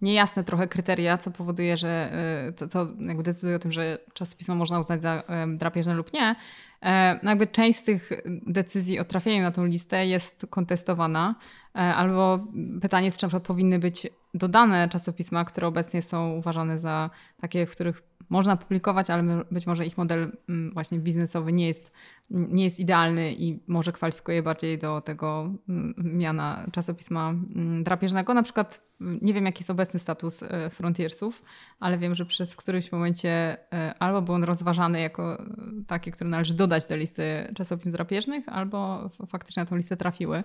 niejasne 0.00 0.44
trochę 0.44 0.68
kryteria, 0.68 1.18
co 1.18 1.30
powoduje, 1.30 1.76
że 1.76 2.12
to, 2.56 2.68
co 2.68 2.86
jakby 3.00 3.22
decyduje 3.22 3.56
o 3.56 3.58
tym, 3.58 3.72
że 3.72 3.98
czasopismo 4.14 4.54
można 4.54 4.78
uznać 4.78 5.02
za 5.02 5.22
drapieżne 5.58 5.94
lub 5.94 6.12
nie, 6.12 6.36
E, 6.82 7.20
no 7.22 7.30
jakby 7.30 7.46
część 7.46 7.78
z 7.78 7.82
tych 7.82 8.10
decyzji 8.46 8.98
o 8.98 9.04
trafieniu 9.04 9.42
na 9.42 9.50
tą 9.50 9.64
listę 9.64 10.06
jest 10.06 10.46
kontestowana, 10.50 11.34
e, 11.74 11.78
albo 11.78 12.46
pytanie 12.82 13.10
czy 13.10 13.22
na 13.22 13.28
przykład 13.28 13.42
powinny 13.42 13.78
być 13.78 14.06
dodane 14.34 14.88
czasopisma, 14.88 15.44
które 15.44 15.66
obecnie 15.66 16.02
są 16.02 16.32
uważane 16.32 16.78
za 16.78 17.10
takie, 17.40 17.66
w 17.66 17.70
których 17.70 18.02
można 18.28 18.56
publikować, 18.56 19.10
ale 19.10 19.44
być 19.50 19.66
może 19.66 19.86
ich 19.86 19.98
model 19.98 20.32
mm, 20.48 20.72
właśnie 20.72 20.98
biznesowy 20.98 21.52
nie 21.52 21.66
jest, 21.66 21.92
nie 22.30 22.64
jest 22.64 22.80
idealny 22.80 23.34
i 23.34 23.60
może 23.66 23.92
kwalifikuje 23.92 24.42
bardziej 24.42 24.78
do 24.78 25.00
tego 25.00 25.52
mm, 25.68 25.94
miana 25.96 26.66
czasopisma 26.72 27.30
mm, 27.30 27.84
drapieżnego. 27.84 28.34
Na 28.34 28.42
przykład 28.42 28.86
nie 29.00 29.34
wiem, 29.34 29.46
jaki 29.46 29.60
jest 29.60 29.70
obecny 29.70 30.00
status 30.00 30.42
e, 30.42 30.70
Frontiersów, 30.70 31.42
ale 31.80 31.98
wiem, 31.98 32.14
że 32.14 32.26
przez 32.26 32.56
którymś 32.56 32.92
momencie 32.92 33.56
e, 33.72 33.94
albo 33.98 34.22
był 34.22 34.34
on 34.34 34.44
rozważany 34.44 35.00
jako 35.00 35.44
taki, 35.86 36.12
który 36.12 36.30
należy 36.30 36.54
dodać 36.54 36.86
do 36.86 36.96
listy 36.96 37.52
czasopism 37.54 37.92
drapieżnych, 37.92 38.48
albo 38.48 39.10
faktycznie 39.28 39.62
na 39.62 39.66
tą 39.66 39.76
listę 39.76 39.96
trafiły. 39.96 40.44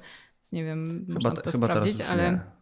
Nie 0.51 0.63
wiem, 0.63 1.05
chyba, 1.07 1.13
można 1.13 1.41
to 1.41 1.51
sprawdzić, 1.51 2.01
ale... 2.01 2.31
Nie 2.31 2.37
E, 2.37 2.60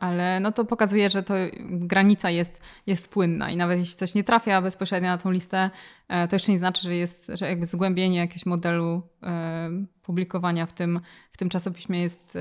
ale 0.00 0.40
no 0.40 0.52
to 0.52 0.64
pokazuje, 0.64 1.10
że 1.10 1.22
to 1.22 1.34
granica 1.60 2.30
jest, 2.30 2.60
jest 2.86 3.08
płynna 3.08 3.50
i 3.50 3.56
nawet 3.56 3.78
jeśli 3.78 3.96
coś 3.96 4.14
nie 4.14 4.24
trafia 4.24 4.62
bezpośrednio 4.62 5.08
na 5.08 5.18
tą 5.18 5.30
listę, 5.30 5.70
e, 6.08 6.28
to 6.28 6.36
jeszcze 6.36 6.52
nie 6.52 6.58
znaczy, 6.58 6.82
że 6.82 6.94
jest, 6.94 7.32
że 7.34 7.48
jakby 7.48 7.66
zgłębienie 7.66 8.18
jakiegoś 8.18 8.46
modelu 8.46 9.02
e, 9.22 9.70
publikowania 10.02 10.66
w 10.66 10.72
tym, 10.72 11.00
w 11.30 11.36
tym 11.36 11.48
czasopiśmie 11.48 12.02
jest 12.02 12.38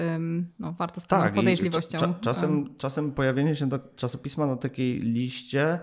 no, 0.60 0.74
warto 0.74 1.02
z 1.02 1.08
tak, 1.08 1.34
podejrzliwością. 1.34 2.00
Cza, 2.00 2.14
czasem, 2.22 2.78
czasem 2.78 3.12
pojawienie 3.12 3.56
się 3.56 3.70
do 3.70 3.80
czasopisma 3.96 4.48
na 4.48 4.56
takiej 4.56 5.00
liście 5.00 5.80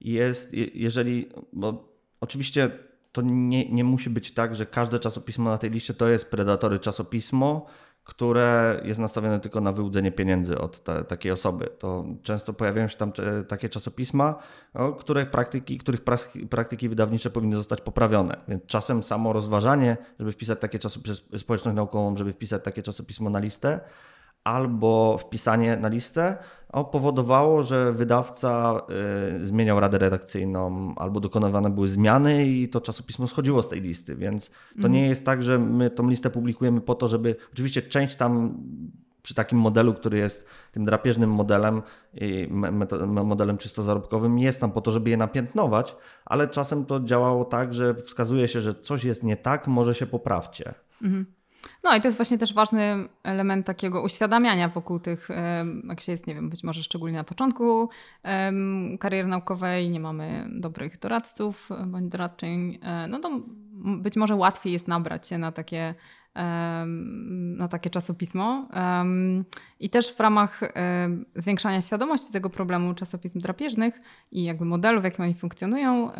jest, 0.00 0.54
jeżeli, 0.74 1.28
bo 1.52 1.88
oczywiście 2.20 2.70
to 3.12 3.22
nie, 3.22 3.68
nie 3.70 3.84
musi 3.84 4.10
być 4.10 4.32
tak, 4.32 4.54
że 4.54 4.66
każde 4.66 4.98
czasopismo 4.98 5.50
na 5.50 5.58
tej 5.58 5.70
liście 5.70 5.94
to 5.94 6.08
jest 6.08 6.30
predatory 6.30 6.78
czasopismo, 6.78 7.66
które 8.08 8.80
jest 8.84 9.00
nastawione 9.00 9.40
tylko 9.40 9.60
na 9.60 9.72
wyłudzenie 9.72 10.12
pieniędzy 10.12 10.58
od 10.58 10.84
te, 10.84 11.04
takiej 11.04 11.32
osoby. 11.32 11.68
To 11.78 12.04
często 12.22 12.52
pojawiają 12.52 12.88
się 12.88 12.96
tam 12.96 13.12
takie 13.48 13.68
czasopisma, 13.68 14.34
no, 14.74 14.92
które 14.92 15.26
praktyki, 15.26 15.78
których 15.78 16.00
praktyki 16.50 16.88
wydawnicze 16.88 17.30
powinny 17.30 17.56
zostać 17.56 17.80
poprawione. 17.80 18.36
Więc 18.48 18.66
czasem 18.66 19.02
samo 19.02 19.32
rozważanie, 19.32 19.96
żeby 20.18 20.32
wpisać 20.32 20.60
takie 20.60 20.78
czasopismo, 20.78 21.38
społeczność 21.38 21.76
naukową, 21.76 22.16
żeby 22.16 22.32
wpisać 22.32 22.64
takie 22.64 22.82
czasopismo 22.82 23.30
na 23.30 23.38
listę, 23.38 23.80
albo 24.44 25.18
wpisanie 25.18 25.76
na 25.76 25.88
listę 25.88 26.36
powodowało, 26.72 27.62
że 27.62 27.92
wydawca 27.92 28.80
y, 29.40 29.44
zmieniał 29.44 29.80
radę 29.80 29.98
redakcyjną, 29.98 30.94
albo 30.96 31.20
dokonywane 31.20 31.70
były 31.70 31.88
zmiany 31.88 32.46
i 32.46 32.68
to 32.68 32.80
czasopismo 32.80 33.26
schodziło 33.26 33.62
z 33.62 33.68
tej 33.68 33.80
listy. 33.80 34.16
Więc 34.16 34.50
to 34.50 34.78
mm. 34.78 34.92
nie 34.92 35.08
jest 35.08 35.26
tak, 35.26 35.42
że 35.42 35.58
my 35.58 35.90
tą 35.90 36.08
listę 36.08 36.30
publikujemy 36.30 36.80
po 36.80 36.94
to, 36.94 37.08
żeby 37.08 37.36
oczywiście 37.52 37.82
część 37.82 38.16
tam 38.16 38.54
przy 39.22 39.34
takim 39.34 39.58
modelu, 39.58 39.94
który 39.94 40.18
jest 40.18 40.46
tym 40.72 40.84
drapieżnym 40.84 41.30
modelem, 41.30 41.82
modelem 43.24 43.58
czysto 43.58 43.82
zarobkowym, 43.82 44.38
jest 44.38 44.60
tam 44.60 44.72
po 44.72 44.80
to, 44.80 44.90
żeby 44.90 45.10
je 45.10 45.16
napiętnować, 45.16 45.96
ale 46.24 46.48
czasem 46.48 46.84
to 46.84 47.00
działało 47.00 47.44
tak, 47.44 47.74
że 47.74 47.94
wskazuje 47.94 48.48
się, 48.48 48.60
że 48.60 48.74
coś 48.74 49.04
jest 49.04 49.24
nie 49.24 49.36
tak, 49.36 49.66
może 49.66 49.94
się 49.94 50.06
poprawcie. 50.06 50.74
Mm. 51.02 51.26
No 51.84 51.96
i 51.96 52.00
to 52.00 52.08
jest 52.08 52.18
właśnie 52.18 52.38
też 52.38 52.54
ważny 52.54 53.08
element 53.22 53.66
takiego 53.66 54.02
uświadamiania 54.02 54.68
wokół 54.68 54.98
tych, 54.98 55.28
jak 55.88 56.00
się 56.00 56.12
jest, 56.12 56.26
nie 56.26 56.34
wiem, 56.34 56.50
być 56.50 56.64
może 56.64 56.82
szczególnie 56.82 57.16
na 57.16 57.24
początku 57.24 57.88
kariery 59.00 59.28
naukowej, 59.28 59.90
nie 59.90 60.00
mamy 60.00 60.48
dobrych 60.50 60.98
doradców 60.98 61.68
bądź 61.86 62.08
doradczyń, 62.08 62.78
e, 62.82 63.06
no 63.06 63.18
to 63.18 63.40
być 63.78 64.16
może 64.16 64.34
łatwiej 64.34 64.72
jest 64.72 64.88
nabrać 64.88 65.28
się 65.28 65.38
na 65.38 65.52
takie, 65.52 65.94
na 67.56 67.68
takie 67.68 67.90
czasopismo. 67.90 68.68
I 69.80 69.90
też 69.90 70.14
w 70.14 70.20
ramach 70.20 70.60
zwiększania 71.36 71.80
świadomości 71.80 72.32
tego 72.32 72.50
problemu 72.50 72.94
czasopism 72.94 73.40
drapieżnych 73.40 74.00
i 74.32 74.44
jakby 74.44 74.64
modelu, 74.64 75.00
w 75.00 75.04
jakim 75.04 75.24
oni 75.24 75.34
funkcjonują, 75.34 76.10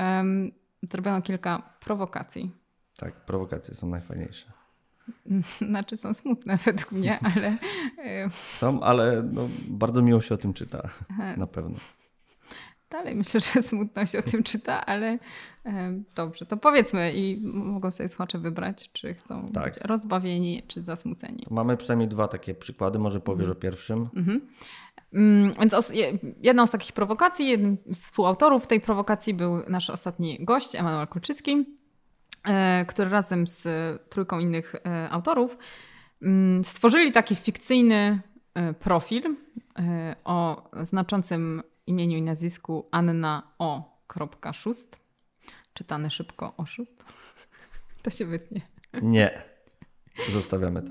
zrobiono 0.90 1.22
kilka 1.22 1.62
prowokacji. 1.80 2.50
Tak, 2.96 3.24
prowokacje 3.24 3.74
są 3.74 3.88
najfajniejsze. 3.88 4.57
Znaczy 5.68 5.96
są 5.96 6.14
smutne 6.14 6.56
według 6.56 6.92
mnie, 6.92 7.18
ale. 7.34 7.58
Są, 8.30 8.80
ale 8.80 9.22
no, 9.32 9.48
bardzo 9.68 10.02
miło 10.02 10.20
się 10.20 10.34
o 10.34 10.38
tym 10.38 10.52
czyta. 10.52 10.88
Na 11.36 11.46
pewno. 11.46 11.76
Dalej 12.90 13.14
myślę, 13.14 13.40
że 13.40 13.62
smutno 13.62 14.06
się 14.06 14.18
o 14.18 14.22
tym 14.22 14.42
czyta, 14.42 14.86
ale 14.86 15.18
dobrze, 16.14 16.46
to 16.46 16.56
powiedzmy 16.56 17.12
i 17.12 17.46
mogą 17.46 17.90
sobie 17.90 18.08
słuchacze 18.08 18.38
wybrać, 18.38 18.92
czy 18.92 19.14
chcą 19.14 19.48
tak. 19.48 19.64
być 19.64 19.76
rozbawieni, 19.84 20.62
czy 20.66 20.82
zasmuceni. 20.82 21.46
Mamy 21.50 21.76
przynajmniej 21.76 22.08
dwa 22.08 22.28
takie 22.28 22.54
przykłady, 22.54 22.98
może 22.98 23.20
powiesz 23.20 23.48
mhm. 23.48 23.58
o 23.58 23.60
pierwszym. 23.60 24.08
Mhm. 24.16 24.40
Mm, 25.12 25.52
więc 25.60 25.92
jedną 26.42 26.66
z 26.66 26.70
takich 26.70 26.92
prowokacji, 26.92 27.48
jednym 27.48 27.76
z 27.86 28.02
współautorów 28.02 28.66
tej 28.66 28.80
prowokacji 28.80 29.34
był 29.34 29.62
nasz 29.68 29.90
ostatni 29.90 30.38
gość, 30.40 30.74
Emanuel 30.74 31.06
Kulczycki 31.06 31.77
który 32.88 33.10
razem 33.10 33.46
z 33.46 33.66
trójką 34.10 34.38
innych 34.38 34.74
e, 34.74 35.10
autorów 35.10 35.58
mm, 36.22 36.64
stworzyli 36.64 37.12
taki 37.12 37.36
fikcyjny 37.36 38.20
e, 38.54 38.74
profil 38.74 39.36
o 40.24 40.70
znaczącym 40.82 41.62
imieniu 41.86 42.16
i 42.18 42.22
nazwisku 42.22 42.88
Anna 42.90 43.54
O. 43.58 43.98
Szust. 44.52 44.98
Czytany 45.72 46.10
szybko 46.10 46.56
oszust. 46.56 47.04
To 48.02 48.10
się 48.10 48.24
wytnie. 48.26 48.60
Nie. 49.02 49.42
Zostawiamy 50.32 50.82
to. 50.82 50.88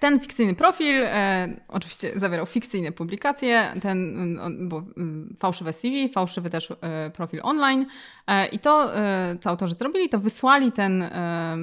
Ten 0.00 0.20
fikcyjny 0.20 0.54
profil 0.54 1.02
e, 1.04 1.48
oczywiście 1.68 2.12
zawierał 2.16 2.46
fikcyjne 2.46 2.92
publikacje, 2.92 3.72
ten 3.82 3.98
mm, 4.38 4.68
bo, 4.68 4.82
mm, 4.96 5.36
fałszywe 5.38 5.72
CV, 5.72 6.08
fałszywy 6.08 6.50
też 6.50 6.70
e, 6.70 7.10
profil 7.10 7.40
online 7.42 7.86
e, 8.26 8.46
i 8.46 8.58
to, 8.58 8.96
e, 8.96 9.36
co 9.40 9.50
autorzy 9.50 9.74
zrobili, 9.74 10.08
to 10.08 10.18
wysłali 10.18 10.72
ten 10.72 11.02
e, 11.02 11.56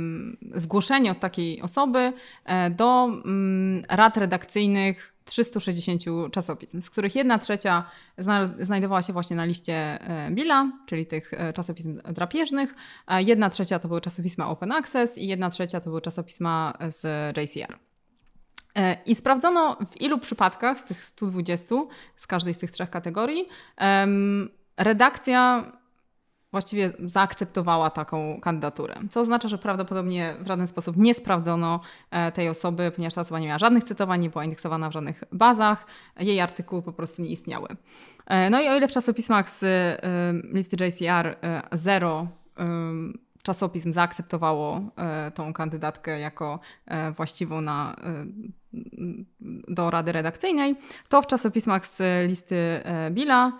zgłoszenie 0.56 1.12
od 1.12 1.20
takiej 1.20 1.62
osoby 1.62 2.13
e, 2.46 2.70
do 2.70 3.06
mm, 3.06 3.84
rad 3.89 4.18
redakcyjnych 4.18 5.13
360 5.25 6.01
czasopism, 6.32 6.82
z 6.82 6.89
których 6.89 7.15
jedna 7.15 7.39
trzecia 7.39 7.84
znajdowała 8.60 9.01
się 9.01 9.13
właśnie 9.13 9.36
na 9.36 9.46
liście 9.46 10.00
Billa, 10.32 10.72
czyli 10.86 11.06
tych 11.06 11.32
czasopism 11.56 12.01
drapieżnych, 12.13 12.75
jedna 13.20 13.50
trzecia 13.50 13.80
to 13.80 13.88
były 13.88 14.01
czasopisma 14.01 14.50
Open 14.50 14.72
Access 14.72 15.18
i 15.18 15.27
jedna 15.27 15.50
trzecia 15.50 15.82
to 15.82 15.89
były 15.89 16.01
czasopisma 16.01 16.74
z 16.89 17.38
JCR. 17.38 17.93
E, 18.77 18.98
I 19.06 19.15
sprawdzono 19.15 19.77
w 19.92 20.01
ilu 20.01 20.20
przypadkach 20.20 20.80
z 20.80 20.84
tych 20.84 21.03
120, 21.03 21.75
z 22.15 22.27
każdej 22.27 22.53
z 22.53 22.60
tych 22.60 22.72
trzech 22.72 22.89
kategorii, 22.89 23.48
redakcja 24.77 25.72
właściwie 26.51 26.92
zaakceptowała 27.00 27.89
taką 27.89 28.39
kandydaturę. 28.42 28.96
Co 29.10 29.22
oznacza, 29.22 29.48
że 29.48 29.58
prawdopodobnie 29.58 30.36
w 30.39 30.48
żaden 30.48 30.68
sposób 30.68 30.98
nie 30.98 31.13
sprawdzono 31.13 31.80
e, 32.12 32.32
tej 32.32 32.50
osoby, 32.50 32.92
ponieważ 32.96 33.13
ta 33.13 33.22
osoba 33.22 33.39
nie 33.39 33.48
miała 33.48 33.60
żadnych 33.60 33.84
cytowań, 33.84 34.22
nie 34.22 34.30
była 34.30 34.44
indeksowana 34.44 34.89
w 34.89 34.94
żadnych 34.94 35.24
bazach, 35.32 35.86
jej 36.20 36.42
artykuły 36.42 36.82
po 36.82 36.94
prostu 36.94 37.22
nie 37.22 37.30
istniały. 37.30 37.68
E, 38.27 38.50
no 38.50 38.62
i 38.62 38.68
o 38.68 38.77
ile 38.77 38.88
w 38.88 38.92
czasopismach 38.92 39.50
z 39.50 39.65
listy 40.53 40.86
JCR 40.86 41.38
zero 41.72 42.27
czasopism 43.44 43.94
zaakceptowało 43.94 44.82
tą 45.34 45.54
kandydatkę 45.54 46.20
jako 46.20 46.60
właściwą 47.16 47.62
na 47.62 47.96
do 49.68 49.90
rady 49.90 50.12
redakcyjnej, 50.12 50.76
to 51.10 51.22
w 51.22 51.28
czasopismach 51.28 51.88
z 51.88 52.02
listy 52.28 52.56
e, 52.56 53.12
Billa 53.12 53.60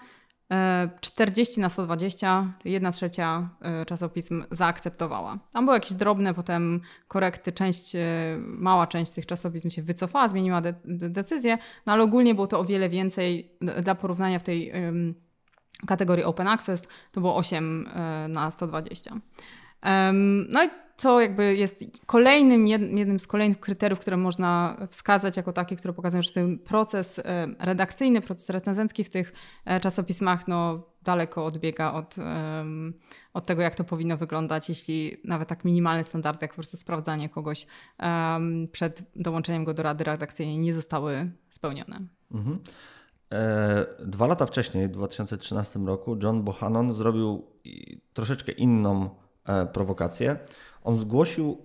40 1.02 1.62
na 1.62 1.70
120, 1.70 2.54
czyli 2.62 2.74
1 2.74 2.94
trzecia 2.94 3.50
czasopism 3.88 4.44
zaakceptowała. 4.52 5.40
Tam 5.52 5.66
były 5.66 5.78
jakieś 5.78 5.94
drobne 5.94 6.34
potem 6.34 6.82
korekty, 7.08 7.52
część, 7.52 7.92
mała 8.40 8.88
część 8.88 9.12
tych 9.12 9.26
czasopism 9.26 9.70
się 9.70 9.82
wycofała, 9.82 10.28
zmieniła 10.28 10.62
de 10.62 10.74
decyzję, 11.10 11.58
no 11.86 11.94
ale 11.94 12.04
ogólnie 12.04 12.36
było 12.36 12.48
to 12.48 12.60
o 12.60 12.66
wiele 12.66 12.90
więcej 12.90 13.52
dla 13.82 13.96
porównania 13.96 14.40
w 14.40 14.44
tej 14.44 14.72
kategorii 15.88 16.24
Open 16.24 16.48
Access 16.48 16.82
to 17.12 17.22
było 17.22 17.36
8 17.36 17.90
na 18.30 18.52
120. 18.52 19.16
No 20.50 20.64
i 20.64 20.70
co 20.98 21.22
jakby 21.22 21.56
jest 21.56 21.86
kolejnym, 22.06 22.68
jednym 22.68 23.20
z 23.20 23.28
kolejnych 23.28 23.60
kryteriów, 23.60 24.00
które 24.00 24.18
można 24.18 24.78
wskazać 24.90 25.38
jako 25.38 25.54
takie, 25.54 25.76
które 25.76 25.94
pokazują, 25.94 26.22
że 26.22 26.32
ten 26.32 26.60
proces 26.60 27.22
redakcyjny, 27.60 28.22
proces 28.22 28.50
recenzencki 28.50 29.04
w 29.04 29.10
tych 29.10 29.34
e, 29.66 29.80
czasopismach 29.80 30.48
no, 30.48 30.84
daleko 31.04 31.46
odbiega 31.46 31.94
od, 31.94 32.16
od 33.34 33.46
tego, 33.46 33.62
jak 33.62 33.76
to 33.76 33.84
powinno 33.84 34.18
wyglądać, 34.18 34.70
jeśli 34.70 35.18
nawet 35.24 35.50
tak 35.50 35.66
minimalne 35.66 36.04
standardy, 36.04 36.40
jak 36.42 36.52
po 36.52 36.56
prostu 36.56 36.78
sprawdzanie 36.78 37.30
kogoś 37.30 37.68
przed 38.72 39.04
dołączeniem 39.16 39.64
go 39.64 39.74
do 39.74 39.84
rady 39.84 40.04
redakcyjnej 40.04 40.60
nie 40.60 40.74
zostały 40.74 41.32
spełnione. 41.50 42.00
Mhm. 42.32 42.60
E, 43.32 43.86
dwa 44.06 44.28
lata 44.28 44.46
wcześniej, 44.46 44.88
w 44.88 44.92
2013 44.92 45.80
roku, 45.80 46.18
John 46.24 46.44
Bohannon 46.44 46.94
zrobił 46.94 47.46
troszeczkę 48.14 48.52
inną 48.52 49.10
prowokację 49.74 50.38
on 50.84 50.98
zgłosił 50.98 51.58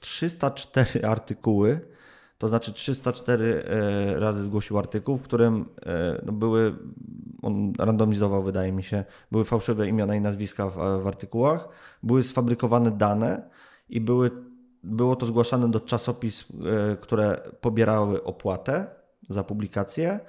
304 0.00 1.00
e, 1.00 1.08
artykuły, 1.14 1.80
to 2.38 2.48
znaczy 2.48 2.72
304 2.72 3.64
e, 3.66 4.20
razy 4.20 4.44
zgłosił 4.44 4.78
artykuł, 4.78 5.16
w 5.16 5.22
którym 5.22 5.64
e, 5.86 6.22
no 6.26 6.32
były, 6.32 6.74
on 7.42 7.72
randomizował, 7.78 8.42
wydaje 8.42 8.72
mi 8.72 8.82
się, 8.82 9.04
były 9.30 9.44
fałszywe 9.44 9.88
imiona 9.88 10.14
i 10.14 10.20
nazwiska 10.20 10.70
w, 10.70 10.76
w 11.02 11.06
artykułach, 11.06 11.68
były 12.02 12.22
sfabrykowane 12.22 12.90
dane 12.90 13.50
i 13.88 14.00
były, 14.00 14.30
było 14.82 15.16
to 15.16 15.26
zgłaszane 15.26 15.70
do 15.70 15.80
czasopism, 15.80 16.64
które 17.00 17.50
pobierały 17.60 18.24
opłatę 18.24 18.86
za 19.28 19.44
publikację. 19.44 20.20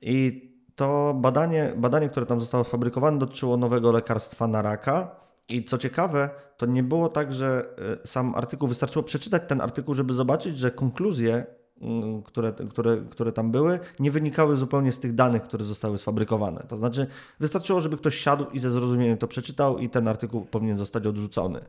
I 0.00 0.50
to 0.76 1.14
badanie, 1.14 1.72
badanie, 1.76 2.08
które 2.08 2.26
tam 2.26 2.40
zostało 2.40 2.64
sfabrykowane, 2.64 3.18
dotyczyło 3.18 3.56
nowego 3.56 3.92
lekarstwa 3.92 4.46
na 4.46 4.62
raka 4.62 5.20
i 5.50 5.64
co 5.64 5.78
ciekawe, 5.78 6.30
to 6.56 6.66
nie 6.66 6.82
było 6.82 7.08
tak, 7.08 7.32
że 7.32 7.66
e, 8.02 8.06
sam 8.06 8.34
artykuł, 8.34 8.68
wystarczyło 8.68 9.02
przeczytać 9.02 9.42
ten 9.48 9.60
artykuł, 9.60 9.94
żeby 9.94 10.14
zobaczyć, 10.14 10.58
że 10.58 10.70
konkluzje, 10.70 11.46
mm, 11.80 12.22
które, 12.22 12.52
które, 12.52 13.02
które 13.10 13.32
tam 13.32 13.50
były, 13.50 13.78
nie 14.00 14.10
wynikały 14.10 14.56
zupełnie 14.56 14.92
z 14.92 14.98
tych 14.98 15.14
danych, 15.14 15.42
które 15.42 15.64
zostały 15.64 15.98
sfabrykowane. 15.98 16.66
To 16.68 16.76
znaczy, 16.76 17.06
wystarczyło, 17.40 17.80
żeby 17.80 17.96
ktoś 17.96 18.14
siadł 18.14 18.46
i 18.52 18.60
ze 18.60 18.70
zrozumieniem 18.70 19.18
to 19.18 19.28
przeczytał, 19.28 19.78
i 19.78 19.90
ten 19.90 20.08
artykuł 20.08 20.44
powinien 20.44 20.76
zostać 20.76 21.06
odrzucony. 21.06 21.60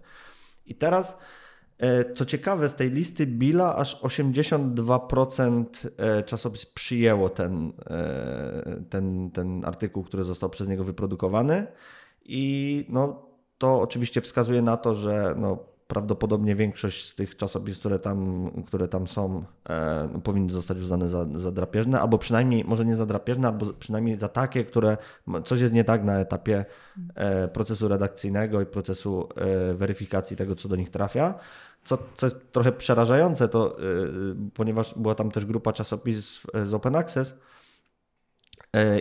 I 0.66 0.76
teraz, 0.76 1.18
e, 1.78 2.14
co 2.14 2.26
ciekawe, 2.26 2.70
z 2.70 2.76
tej 2.76 2.90
listy 2.90 3.28
Billa 3.28 3.76
aż 3.76 4.02
82% 4.02 5.66
e, 5.98 6.24
czasopis 6.24 6.66
przyjęło 6.66 7.30
ten, 7.30 7.74
ten, 8.90 9.32
ten 9.32 9.66
artykuł, 9.66 10.04
który 10.04 10.24
został 10.24 10.50
przez 10.50 10.68
niego 10.68 10.84
wyprodukowany. 10.84 11.68
I 12.26 12.86
no, 12.90 13.31
to 13.62 13.82
oczywiście 13.82 14.22
wskazuje 14.22 14.62
na 14.62 14.78
to, 14.78 14.96
że 14.96 15.36
no, 15.38 15.58
prawdopodobnie 15.88 16.56
większość 16.56 17.10
z 17.10 17.16
tych 17.16 17.38
czasopism, 17.38 17.80
które 17.80 18.00
tam, 18.00 18.52
które 18.68 18.88
tam 18.88 19.08
są, 19.08 19.44
e, 19.70 20.10
no, 20.14 20.20
powinny 20.20 20.52
zostać 20.52 20.78
uznane 20.78 21.10
za, 21.10 21.26
za 21.36 21.52
drapieżne, 21.52 22.02
albo 22.02 22.18
przynajmniej, 22.18 22.64
może 22.64 22.86
nie 22.86 22.96
za 22.96 23.06
drapieżne, 23.06 23.48
albo 23.48 23.74
przynajmniej 23.74 24.18
za 24.18 24.28
takie, 24.28 24.66
które 24.66 24.98
coś 25.46 25.62
jest 25.62 25.74
nie 25.74 25.84
tak 25.84 26.04
na 26.04 26.20
etapie 26.20 26.66
e, 27.16 27.48
procesu 27.48 27.88
redakcyjnego 27.88 28.62
i 28.62 28.66
procesu 28.66 29.30
e, 29.36 29.74
weryfikacji 29.74 30.38
tego, 30.38 30.56
co 30.56 30.70
do 30.70 30.76
nich 30.76 30.90
trafia. 30.90 31.34
Co, 31.84 31.98
co 32.16 32.26
jest 32.26 32.52
trochę 32.52 32.72
przerażające, 32.72 33.48
to 33.48 33.78
e, 33.78 33.82
ponieważ 34.54 34.94
była 34.94 35.16
tam 35.16 35.32
też 35.32 35.46
grupa 35.46 35.74
czasopism 35.74 36.48
z 36.64 36.74
Open 36.74 36.96
Access, 36.96 37.34
E, 37.34 37.51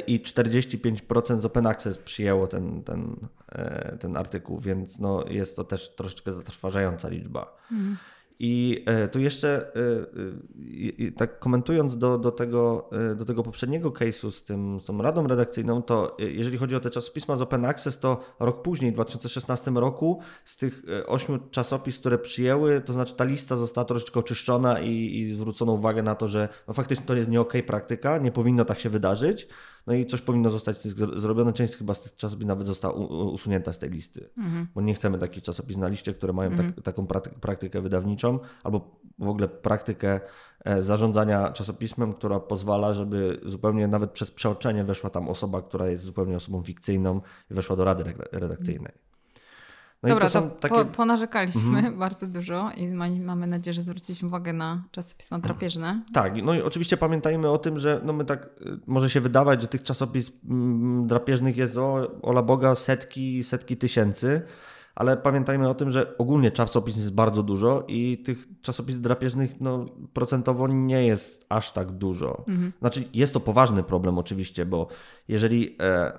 i 0.06 0.20
45% 0.20 1.38
z 1.38 1.44
Open 1.44 1.66
Access 1.66 1.98
przyjęło 1.98 2.46
ten, 2.46 2.82
ten, 2.82 3.16
e, 3.52 3.96
ten 4.00 4.16
artykuł, 4.16 4.60
więc 4.60 4.98
no 4.98 5.24
jest 5.28 5.56
to 5.56 5.64
też 5.64 5.94
troszeczkę 5.94 6.32
zatrważająca 6.32 7.08
liczba. 7.08 7.56
Mhm. 7.72 7.96
I 8.42 8.82
e, 8.86 9.08
tu 9.08 9.18
jeszcze 9.18 9.72
tak 11.16 11.38
komentując 11.38 11.98
do, 11.98 12.18
do, 12.18 12.30
tego, 12.30 12.90
do 13.16 13.24
tego 13.24 13.42
poprzedniego 13.42 13.90
case'u 13.90 14.30
z, 14.30 14.44
tym, 14.44 14.80
z 14.80 14.84
tą 14.84 15.02
radą 15.02 15.26
redakcyjną, 15.26 15.82
to 15.82 16.16
jeżeli 16.18 16.58
chodzi 16.58 16.76
o 16.76 16.80
te 16.80 16.90
czasopisma 16.90 17.36
z 17.36 17.42
Open 17.42 17.64
Access, 17.64 17.98
to 17.98 18.20
rok 18.40 18.62
później, 18.62 18.90
w 18.90 18.94
2016 18.94 19.70
roku, 19.70 20.20
z 20.44 20.56
tych 20.56 20.82
ośmiu 21.06 21.38
czasopism, 21.50 22.00
które 22.00 22.18
przyjęły, 22.18 22.80
to 22.80 22.92
znaczy 22.92 23.14
ta 23.14 23.24
lista 23.24 23.56
została 23.56 23.84
troszeczkę 23.84 24.20
oczyszczona 24.20 24.80
i, 24.80 25.18
i 25.18 25.32
zwrócono 25.32 25.72
uwagę 25.72 26.02
na 26.02 26.14
to, 26.14 26.28
że 26.28 26.48
no 26.68 26.74
faktycznie 26.74 27.06
to 27.06 27.16
jest 27.16 27.28
nie 27.28 27.40
okay 27.40 27.62
praktyka, 27.62 28.18
nie 28.18 28.32
powinno 28.32 28.64
tak 28.64 28.78
się 28.78 28.90
wydarzyć. 28.90 29.48
No 29.86 29.94
i 29.94 30.06
coś 30.06 30.20
powinno 30.20 30.50
zostać 30.50 30.76
zrobione. 31.16 31.52
Część 31.52 31.76
chyba 31.76 31.94
z 31.94 32.02
tych 32.02 32.16
czasopism 32.16 32.48
nawet 32.48 32.66
została 32.66 32.94
usunięta 33.24 33.72
z 33.72 33.78
tej 33.78 33.90
listy, 33.90 34.30
mhm. 34.38 34.66
bo 34.74 34.80
nie 34.80 34.94
chcemy 34.94 35.18
takich 35.18 35.42
czasopism 35.42 35.80
na 35.80 35.88
liście, 35.88 36.14
które 36.14 36.32
mają 36.32 36.50
tak, 36.50 36.58
mhm. 36.58 36.74
tak, 36.74 36.84
taką 36.84 37.06
praktykę 37.40 37.80
wydawniczą 37.80 38.29
albo 38.64 39.00
w 39.18 39.28
ogóle 39.28 39.48
praktykę 39.48 40.20
e, 40.64 40.82
zarządzania 40.82 41.52
czasopismem, 41.52 42.14
która 42.14 42.40
pozwala, 42.40 42.94
żeby 42.94 43.40
zupełnie 43.44 43.88
nawet 43.88 44.10
przez 44.10 44.30
przeoczenie 44.30 44.84
weszła 44.84 45.10
tam 45.10 45.28
osoba, 45.28 45.62
która 45.62 45.86
jest 45.86 46.04
zupełnie 46.04 46.36
osobą 46.36 46.62
fikcyjną 46.62 47.20
i 47.50 47.54
weszła 47.54 47.76
do 47.76 47.84
rady 47.84 48.14
redakcyjnej. 48.32 48.92
No 50.02 50.08
Dobra, 50.08 50.30
to, 50.30 50.42
to 50.42 50.48
takie... 50.48 50.74
po, 50.74 50.84
ponarzekaliśmy 50.84 51.78
mhm. 51.78 51.98
bardzo 52.08 52.26
dużo 52.26 52.70
i 52.76 52.88
mamy 53.20 53.46
nadzieję, 53.46 53.74
że 53.74 53.82
zwróciliśmy 53.82 54.28
uwagę 54.28 54.52
na 54.52 54.82
czasopisma 54.90 55.38
drapieżne. 55.38 56.02
Tak, 56.12 56.42
no 56.42 56.54
i 56.54 56.62
oczywiście 56.62 56.96
pamiętajmy 56.96 57.50
o 57.50 57.58
tym, 57.58 57.78
że 57.78 58.00
no 58.04 58.12
my 58.12 58.24
tak, 58.24 58.44
y, 58.44 58.78
może 58.86 59.10
się 59.10 59.20
wydawać, 59.20 59.62
że 59.62 59.68
tych 59.68 59.82
czasopism 59.82 60.32
mm, 60.50 61.06
drapieżnych 61.06 61.56
jest 61.56 61.76
o, 61.76 62.10
ola 62.22 62.42
Boga 62.42 62.74
setki, 62.74 63.44
setki 63.44 63.76
tysięcy, 63.76 64.42
ale 65.00 65.16
pamiętajmy 65.16 65.68
o 65.68 65.74
tym, 65.74 65.90
że 65.90 66.18
ogólnie 66.18 66.50
czasopism 66.50 67.00
jest 67.00 67.14
bardzo 67.14 67.42
dużo 67.42 67.84
i 67.88 68.18
tych 68.18 68.48
czasopism 68.62 69.02
drapieżnych 69.02 69.60
no, 69.60 69.84
procentowo 70.12 70.68
nie 70.68 71.06
jest 71.06 71.46
aż 71.48 71.72
tak 71.72 71.90
dużo. 71.90 72.44
Mhm. 72.48 72.72
Znaczy 72.80 73.04
jest 73.14 73.32
to 73.32 73.40
poważny 73.40 73.82
problem 73.82 74.18
oczywiście, 74.18 74.66
bo 74.66 74.86
jeżeli 75.28 75.76
e, 75.80 76.12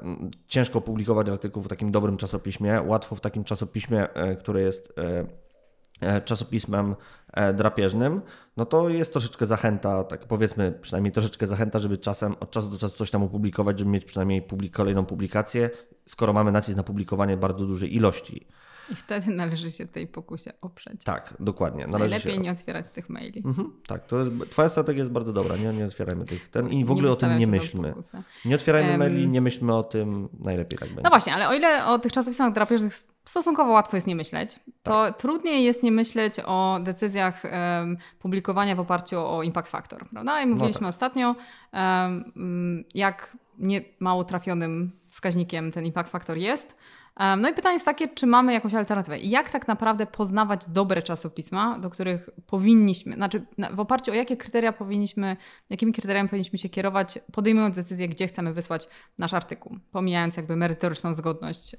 ciężko 0.47 0.81
publikować 0.81 1.29
artykuł 1.29 1.63
w 1.63 1.67
takim 1.67 1.91
dobrym 1.91 2.17
czasopiśmie, 2.17 2.81
łatwo 2.81 3.15
w 3.15 3.21
takim 3.21 3.43
czasopiśmie, 3.43 4.13
e, 4.13 4.35
które 4.35 4.61
jest 4.61 4.93
e, 4.97 5.25
e 6.01 6.21
czasopismem 6.21 6.95
e, 7.33 7.53
drapieżnym, 7.53 8.21
no 8.57 8.65
to 8.65 8.89
jest 8.89 9.11
troszeczkę 9.11 9.45
zachęta, 9.45 10.03
tak 10.03 10.27
powiedzmy 10.27 10.71
przynajmniej 10.81 11.11
troszeczkę 11.11 11.47
zachęta, 11.47 11.79
żeby 11.79 11.97
czasem 11.97 12.35
od 12.39 12.51
czasu 12.51 12.69
do 12.69 12.77
czasu 12.77 12.97
coś 12.97 13.11
tam 13.11 13.23
opublikować, 13.23 13.79
żeby 13.79 13.91
mieć 13.91 14.05
przynajmniej 14.05 14.41
publik 14.41 14.73
kolejną 14.73 15.05
publikację, 15.05 15.69
skoro 16.05 16.33
mamy 16.33 16.51
nacisk 16.51 16.77
na 16.77 16.83
publikowanie 16.83 17.37
bardzo 17.37 17.65
dużej 17.65 17.95
ilości. 17.95 18.47
I 18.89 18.95
wtedy 18.95 19.31
należy 19.41 19.71
się 19.71 19.87
tej 19.87 20.07
pokusie 20.07 20.51
oprzeć. 20.61 21.03
Tak, 21.03 21.33
dokładnie. 21.39 21.87
Należy 21.87 22.09
Najlepiej 22.09 22.35
się... 22.35 22.41
nie 22.41 22.51
otwierać 22.51 22.89
tych 22.89 23.09
maili. 23.09 23.43
Mhm, 23.45 23.73
tak, 23.87 24.07
to 24.07 24.19
jest, 24.19 24.31
twoja 24.49 24.69
strategia 24.69 24.99
jest 24.99 25.11
bardzo 25.11 25.33
dobra. 25.33 25.55
Nie, 25.57 25.73
nie 25.73 25.85
otwierajmy 25.85 26.25
tych 26.25 26.49
ten 26.49 26.69
i 26.69 26.85
w 26.85 26.91
ogóle 26.91 27.11
o 27.11 27.15
tym 27.15 27.39
nie 27.39 27.47
myślmy. 27.47 27.93
Nie 28.45 28.55
otwierajmy 28.55 28.89
um... 28.89 28.99
maili, 28.99 29.27
nie 29.27 29.41
myślmy 29.41 29.75
o 29.75 29.83
tym. 29.83 30.29
Najlepiej 30.39 30.79
tak 30.79 30.87
będzie. 30.87 31.03
No 31.03 31.09
właśnie, 31.09 31.33
ale 31.33 31.49
o 31.49 31.53
ile 31.53 31.85
o 31.85 31.99
tych 31.99 32.11
czasopismach 32.11 32.53
drapieżnych 32.53 33.11
stosunkowo 33.25 33.71
łatwo 33.71 33.97
jest 33.97 34.07
nie 34.07 34.15
myśleć, 34.15 34.59
to 34.83 35.05
tak. 35.05 35.17
trudniej 35.17 35.63
jest 35.63 35.83
nie 35.83 35.91
myśleć 35.91 36.33
o 36.45 36.79
decyzjach 36.83 37.43
um, 37.43 37.97
publikowania 38.19 38.75
w 38.75 38.79
oparciu 38.79 39.19
o 39.19 39.43
impact 39.43 39.71
factor. 39.71 40.09
Prawda? 40.09 40.41
I 40.41 40.47
no 40.47 40.55
mówiliśmy 40.55 40.81
no 40.81 40.87
tak. 40.87 40.95
ostatnio, 40.95 41.35
um, 41.73 42.83
jak 42.95 43.37
nie 43.57 43.81
mało 43.99 44.23
trafionym 44.23 44.91
wskaźnikiem 45.07 45.71
ten 45.71 45.85
impact 45.85 46.11
factor 46.11 46.37
jest. 46.37 46.75
No 47.19 47.49
i 47.49 47.53
pytanie 47.53 47.73
jest 47.73 47.85
takie, 47.85 48.07
czy 48.07 48.27
mamy 48.27 48.53
jakąś 48.53 48.73
alternatywę? 48.73 49.19
Jak 49.19 49.49
tak 49.49 49.67
naprawdę 49.67 50.05
poznawać 50.05 50.61
dobre 50.67 51.01
czasopisma, 51.01 51.79
do 51.79 51.89
których 51.89 52.29
powinniśmy, 52.47 53.15
znaczy 53.15 53.45
w 53.73 53.79
oparciu 53.79 54.11
o 54.11 54.13
jakie 54.13 54.37
kryteria 54.37 54.73
powinniśmy, 54.73 55.37
jakimi 55.69 55.93
kryteriami 55.93 56.29
powinniśmy 56.29 56.59
się 56.59 56.69
kierować, 56.69 57.19
podejmując 57.31 57.75
decyzję, 57.75 58.07
gdzie 58.07 58.27
chcemy 58.27 58.53
wysłać 58.53 58.87
nasz 59.17 59.33
artykuł, 59.33 59.77
pomijając 59.91 60.37
jakby 60.37 60.55
merytoryczną 60.55 61.13
zgodność 61.13 61.75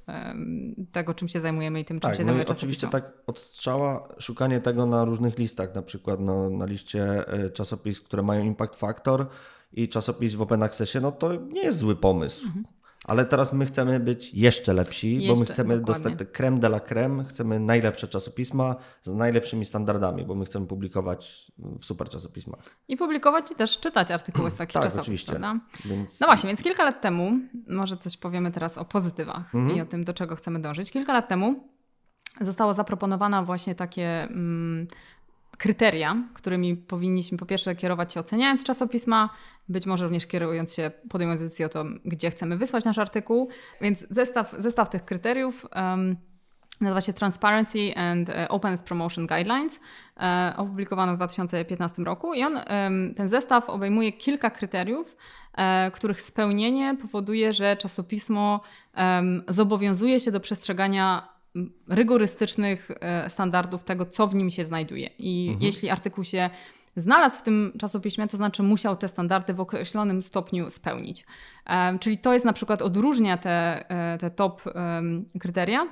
tego, 0.92 1.14
czym 1.14 1.28
się 1.28 1.40
zajmujemy 1.40 1.80
i 1.80 1.84
tym, 1.84 2.00
czym 2.00 2.10
tak, 2.10 2.16
się 2.16 2.22
no 2.22 2.26
zajmuje 2.26 2.46
Oczywiście 2.46 2.88
tak 2.88 3.12
od 3.26 3.38
strzała 3.38 4.08
szukanie 4.18 4.60
tego 4.60 4.86
na 4.86 5.04
różnych 5.04 5.38
listach, 5.38 5.74
na 5.74 5.82
przykład 5.82 6.20
no, 6.20 6.50
na 6.50 6.64
liście 6.64 7.28
e, 7.28 7.50
czasopism, 7.50 8.04
które 8.04 8.22
mają 8.22 8.44
impact 8.44 8.76
factor 8.76 9.26
i 9.72 9.88
czasopis 9.88 10.34
w 10.34 10.42
open 10.42 10.62
accessie, 10.62 11.00
no 11.00 11.12
to 11.12 11.34
nie 11.34 11.62
jest 11.62 11.78
zły 11.78 11.96
pomysł. 11.96 12.46
Mhm. 12.46 12.64
Ale 13.04 13.24
teraz 13.24 13.52
my 13.52 13.66
chcemy 13.66 14.00
być 14.00 14.34
jeszcze 14.34 14.72
lepsi, 14.72 15.14
Jeszcze, 15.14 15.32
bo 15.32 15.38
my 15.40 15.44
chcemy 15.46 15.78
dokładnie. 15.80 16.10
dostać 16.10 16.28
creme 16.32 16.58
de 16.60 16.66
la 16.66 16.80
creme, 16.80 17.24
chcemy 17.24 17.60
najlepsze 17.60 18.08
czasopisma 18.08 18.76
z 19.02 19.10
najlepszymi 19.12 19.64
standardami, 19.64 20.24
bo 20.24 20.34
my 20.34 20.44
chcemy 20.44 20.66
publikować 20.66 21.52
w 21.58 21.84
super 21.84 22.08
czasopismach. 22.08 22.76
I 22.88 22.96
publikować 22.96 23.50
i 23.50 23.54
też 23.54 23.78
czytać 23.78 24.10
artykuły 24.10 24.50
z 24.50 24.56
takich 24.56 24.72
Tak, 24.74 24.82
czasopis, 24.82 25.02
oczywiście. 25.02 25.40
Więc 25.84 26.20
No 26.20 26.26
właśnie, 26.26 26.48
więc 26.48 26.62
kilka 26.62 26.84
lat 26.84 27.00
temu, 27.00 27.32
może 27.68 27.96
coś 27.96 28.16
powiemy 28.16 28.50
teraz 28.50 28.78
o 28.78 28.84
pozytywach 28.84 29.54
Mhm. 29.54 29.76
i 29.76 29.80
o 29.80 29.86
tym, 29.86 30.04
do 30.04 30.14
czego 30.14 30.36
chcemy 30.36 30.60
dążyć. 30.60 30.90
Kilka 30.92 31.12
lat 31.12 31.28
temu 31.28 31.68
zostało 32.40 32.74
zaproponowana 32.74 33.42
właśnie 33.42 33.74
takie 33.74 34.22
mm, 34.22 34.86
kryteria, 35.62 36.16
którymi 36.34 36.76
powinniśmy 36.76 37.38
po 37.38 37.46
pierwsze 37.46 37.76
kierować 37.76 38.12
się 38.12 38.20
oceniając 38.20 38.64
czasopisma, 38.64 39.30
być 39.68 39.86
może 39.86 40.04
również 40.04 40.26
kierując 40.26 40.74
się, 40.74 40.90
podejmując 41.08 41.42
decyzję 41.42 41.66
o 41.66 41.68
tym, 41.68 42.00
gdzie 42.04 42.30
chcemy 42.30 42.56
wysłać 42.56 42.84
nasz 42.84 42.98
artykuł. 42.98 43.48
Więc 43.80 44.06
zestaw, 44.10 44.54
zestaw 44.58 44.90
tych 44.90 45.04
kryteriów 45.04 45.66
um, 45.76 46.16
nazywa 46.80 47.00
się 47.00 47.12
Transparency 47.12 47.94
and 47.96 48.30
e, 48.30 48.48
Openness 48.48 48.82
Promotion 48.82 49.26
Guidelines. 49.26 49.80
E, 50.20 50.54
opublikowano 50.56 51.12
w 51.12 51.16
2015 51.16 52.02
roku 52.02 52.34
i 52.34 52.44
on, 52.44 52.58
em, 52.66 53.14
ten 53.16 53.28
zestaw 53.28 53.70
obejmuje 53.70 54.12
kilka 54.12 54.50
kryteriów, 54.50 55.16
e, 55.54 55.90
których 55.90 56.20
spełnienie 56.20 56.96
powoduje, 57.00 57.52
że 57.52 57.76
czasopismo 57.76 58.60
em, 58.94 59.42
zobowiązuje 59.48 60.20
się 60.20 60.30
do 60.30 60.40
przestrzegania 60.40 61.31
rygorystycznych 61.88 62.90
e, 63.00 63.30
standardów 63.30 63.84
tego, 63.84 64.06
co 64.06 64.26
w 64.26 64.34
nim 64.34 64.50
się 64.50 64.64
znajduje. 64.64 65.10
I 65.18 65.56
jeśli 65.60 65.90
artykuł 65.90 66.24
się 66.24 66.50
znalazł 66.96 67.38
w 67.38 67.42
tym 67.42 67.72
czasopiśmie, 67.78 68.26
to 68.26 68.36
znaczy 68.36 68.62
musiał 68.62 68.96
te 68.96 69.08
standardy 69.08 69.54
w 69.54 69.60
określonym 69.60 70.22
stopniu 70.22 70.70
spełnić. 70.70 71.26
Em, 71.66 71.98
Czyli 71.98 72.18
to 72.18 72.32
jest 72.32 72.44
na 72.44 72.52
przykład 72.52 72.82
odróżnia 72.82 73.36
te, 73.36 73.84
e, 73.90 74.18
te 74.18 74.30
top 74.30 74.62
kryteria 75.40 75.86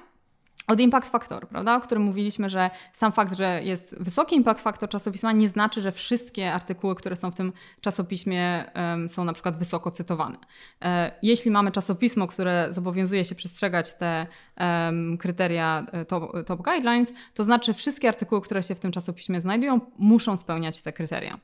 od 0.71 0.81
impact 0.81 1.11
factor, 1.11 1.49
prawda? 1.49 1.77
O 1.77 1.81
którym 1.81 2.03
mówiliśmy, 2.03 2.49
że 2.49 2.71
sam 2.93 3.13
fakt, 3.13 3.37
że 3.37 3.61
jest 3.65 3.95
wysoki 4.01 4.37
impact 4.37 4.61
factor 4.61 4.89
czasopisma 4.89 5.33
nie 5.33 5.49
znaczy, 5.49 5.81
że 5.81 5.93
wszystkie 5.93 6.53
artykuły, 6.53 6.95
które 6.95 7.17
są 7.17 7.31
w 7.31 7.35
tym 7.35 7.53
czasopiśmie 7.81 8.73
em, 8.75 9.09
są 9.09 9.25
na 9.25 9.33
przykład 9.33 9.57
wysoko 9.57 9.91
cytowane. 9.91 10.39
E, 10.85 11.13
jeśli 11.23 11.51
mamy 11.51 11.71
czasopismo, 11.71 12.27
które 12.27 12.67
zobowiązuje 12.71 13.25
się 13.25 13.35
przestrzegać 13.35 13.95
te 13.95 14.27
em, 14.57 15.19
kryteria 15.19 15.87
e, 15.93 16.05
top, 16.05 16.47
top 16.47 16.63
guidelines, 16.63 17.13
to 17.35 17.45
znaczy 17.45 17.75
wszystkie 17.75 18.09
artykuły, 18.09 18.41
które 18.41 18.63
się 18.63 18.75
w 18.75 18.81
tym 18.81 18.93
czasopiśmie 18.93 19.41
znajdują, 19.41 19.81
muszą 19.99 20.37
spełniać 20.37 20.83
te 20.83 20.93
kryteria. 20.93 21.39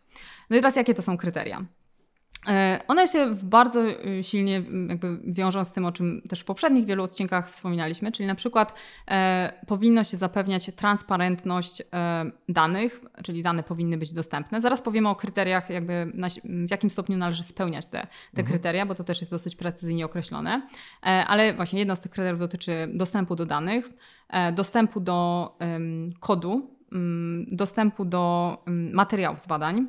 No 0.51 0.57
i 0.57 0.61
teraz 0.61 0.77
jakie 0.77 0.95
to 0.95 1.03
są 1.03 1.17
kryteria? 1.17 1.65
E, 2.47 2.81
One 2.89 3.09
się 3.09 3.35
bardzo 3.43 3.85
y, 3.89 4.23
silnie 4.23 4.63
jakby 4.89 5.19
wiążą 5.25 5.65
z 5.65 5.73
tym, 5.73 5.85
o 5.85 5.93
czym 5.93 6.23
też 6.29 6.41
w 6.41 6.45
poprzednich 6.45 6.85
wielu 6.85 7.03
odcinkach 7.03 7.51
wspominaliśmy, 7.51 8.13
czyli 8.13 8.27
na 8.27 8.35
przykład 8.35 8.75
e, 9.11 9.53
powinno 9.67 10.05
się 10.05 10.17
zapewniać 10.17 10.71
transparentność 10.77 11.81
e, 11.81 11.85
danych, 12.49 13.01
czyli 13.25 13.43
dane 13.43 13.63
powinny 13.63 13.99
być 13.99 14.13
dostępne. 14.13 14.61
Zaraz 14.61 14.83
powiemy 14.83 15.09
o 15.09 15.15
kryteriach, 15.15 15.71
jakby 15.71 16.13
na, 16.15 16.29
w 16.45 16.71
jakim 16.71 16.91
stopniu 16.91 17.17
należy 17.17 17.43
spełniać 17.43 17.87
te, 17.87 18.07
te 18.35 18.43
kryteria, 18.43 18.87
bo 18.87 18.95
to 18.95 19.05
też 19.05 19.21
jest 19.21 19.31
dosyć 19.31 19.57
precyzyjnie 19.57 20.05
określone. 20.05 20.63
E, 21.03 21.07
ale 21.07 21.55
właśnie 21.55 21.79
jedno 21.79 21.97
z 21.97 22.01
tych 22.01 22.13
kryteriów 22.13 22.41
dotyczy 22.41 22.89
dostępu 22.95 23.37
do 23.37 23.47
danych, 23.47 23.91
e, 24.29 24.53
dostępu 24.53 25.01
do 25.01 25.53
kodu, 26.21 26.77
mm, 26.93 27.47
dostępu 27.53 28.05
do 28.05 28.59
mm, 28.67 28.95
materiałów 28.95 29.41
z 29.41 29.47
badań 29.47 29.87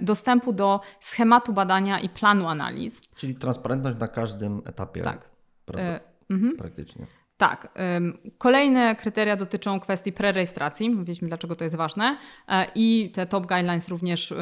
dostępu 0.00 0.52
do 0.52 0.80
schematu 1.00 1.52
badania 1.52 2.00
i 2.00 2.08
planu 2.08 2.48
analiz. 2.48 3.00
Czyli 3.16 3.34
transparentność 3.34 3.98
na 3.98 4.08
każdym 4.08 4.62
etapie. 4.64 5.02
Tak. 5.02 5.30
Prawda? 5.64 5.90
E, 5.90 6.00
mhm. 6.30 6.56
Praktycznie. 6.56 7.06
Tak. 7.36 7.68
Kolejne 8.38 8.96
kryteria 8.96 9.36
dotyczą 9.36 9.80
kwestii 9.80 10.12
prerejestracji. 10.12 10.90
Mówiliśmy, 10.90 11.28
dlaczego 11.28 11.56
to 11.56 11.64
jest 11.64 11.76
ważne. 11.76 12.16
E, 12.48 12.66
I 12.74 13.10
te 13.14 13.26
top 13.26 13.46
guidelines 13.46 13.88
również, 13.88 14.34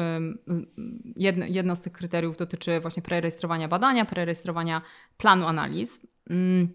jedno, 1.15 1.45
jedno 1.49 1.75
z 1.75 1.81
tych 1.81 1.93
kryteriów 1.93 2.37
dotyczy 2.37 2.79
właśnie 2.79 3.03
prerejestrowania 3.03 3.67
badania, 3.67 4.05
prerejestrowania 4.05 4.81
planu 5.17 5.47
analiz. 5.47 5.99
Ym, 6.31 6.73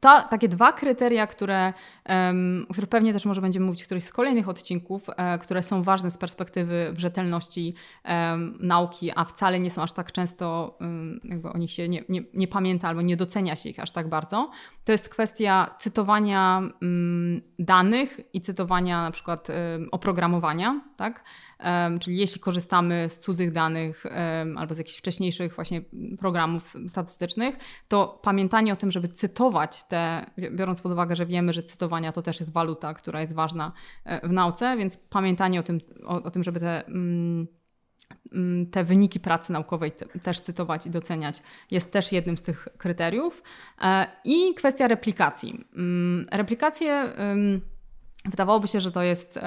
To 0.00 0.22
takie 0.30 0.48
dwa 0.48 0.72
kryteria, 0.72 1.26
które, 1.26 1.72
o 2.68 2.72
których 2.72 2.90
pewnie 2.90 3.12
też 3.12 3.24
może 3.24 3.40
będziemy 3.40 3.66
mówić 3.66 3.82
w 3.82 3.84
którymś 3.84 4.04
z 4.04 4.12
kolejnych 4.12 4.48
odcinków, 4.48 5.10
e, 5.16 5.38
które 5.38 5.62
są 5.62 5.82
ważne 5.82 6.10
z 6.10 6.18
perspektywy 6.18 6.94
rzetelności 6.96 7.74
nauki, 8.60 9.10
a 9.16 9.24
wcale 9.24 9.60
nie 9.60 9.70
są 9.70 9.82
aż 9.82 9.92
tak 9.92 10.12
często, 10.12 10.78
jakby 11.24 11.48
o 11.48 11.58
nich 11.58 11.70
się 11.70 11.88
nie, 11.88 12.04
nie, 12.08 12.22
nie 12.34 12.48
pamięta 12.48 12.88
albo 12.88 13.02
nie 13.02 13.16
docenia 13.16 13.56
się 13.56 13.68
ich 13.68 13.80
aż 13.80 13.90
tak 13.90 14.08
bardzo. 14.08 14.50
To 14.84 14.92
jest 14.92 15.08
kwestia 15.08 15.74
cytowania 15.78 16.62
mm, 16.82 17.42
danych 17.58 18.20
i 18.32 18.40
cytowania 18.40 19.02
na 19.02 19.10
przykład 19.10 19.48
oprogramowania, 19.90 20.80
tak? 20.96 21.24
Czyli 22.00 22.16
jeśli 22.16 22.40
korzystamy 22.40 23.06
z 23.08 23.18
cudzych 23.18 23.52
danych 23.52 24.04
albo 24.56 24.74
z 24.74 24.78
jakichś 24.78 24.98
wcześniejszych 24.98 25.54
właśnie 25.54 25.82
programów 26.18 26.74
statystycznych, 26.88 27.56
to 27.88 28.20
pamiętanie 28.22 28.72
o 28.72 28.76
tym, 28.76 28.90
żeby 28.90 29.08
cytować 29.08 29.84
te, 29.84 30.30
biorąc 30.50 30.82
pod 30.82 30.92
uwagę, 30.92 31.16
że 31.16 31.26
wiemy, 31.26 31.52
że 31.52 31.62
to 32.12 32.22
też 32.22 32.40
jest 32.40 32.52
waluta, 32.52 32.94
która 32.94 33.20
jest 33.20 33.34
ważna 33.34 33.72
e, 34.04 34.28
w 34.28 34.32
nauce, 34.32 34.76
więc 34.76 34.96
pamiętanie 34.96 35.60
o 35.60 35.62
tym, 35.62 35.80
o, 36.04 36.22
o 36.22 36.30
tym 36.30 36.42
żeby 36.42 36.60
te 36.60 36.86
mm, 36.86 37.46
mm, 38.32 38.66
te 38.66 38.84
wyniki 38.84 39.20
pracy 39.20 39.52
naukowej 39.52 39.92
te, 39.92 40.06
też 40.06 40.40
cytować 40.40 40.86
i 40.86 40.90
doceniać 40.90 41.42
jest 41.70 41.92
też 41.92 42.12
jednym 42.12 42.36
z 42.36 42.42
tych 42.42 42.68
kryteriów. 42.78 43.42
E, 43.82 44.06
I 44.24 44.54
kwestia 44.54 44.88
replikacji. 44.88 45.64
Mm, 45.76 46.26
Replikacje 46.32 47.12
wydawałoby 48.24 48.68
się, 48.68 48.80
że 48.80 48.92
to 48.92 49.02
jest 49.02 49.38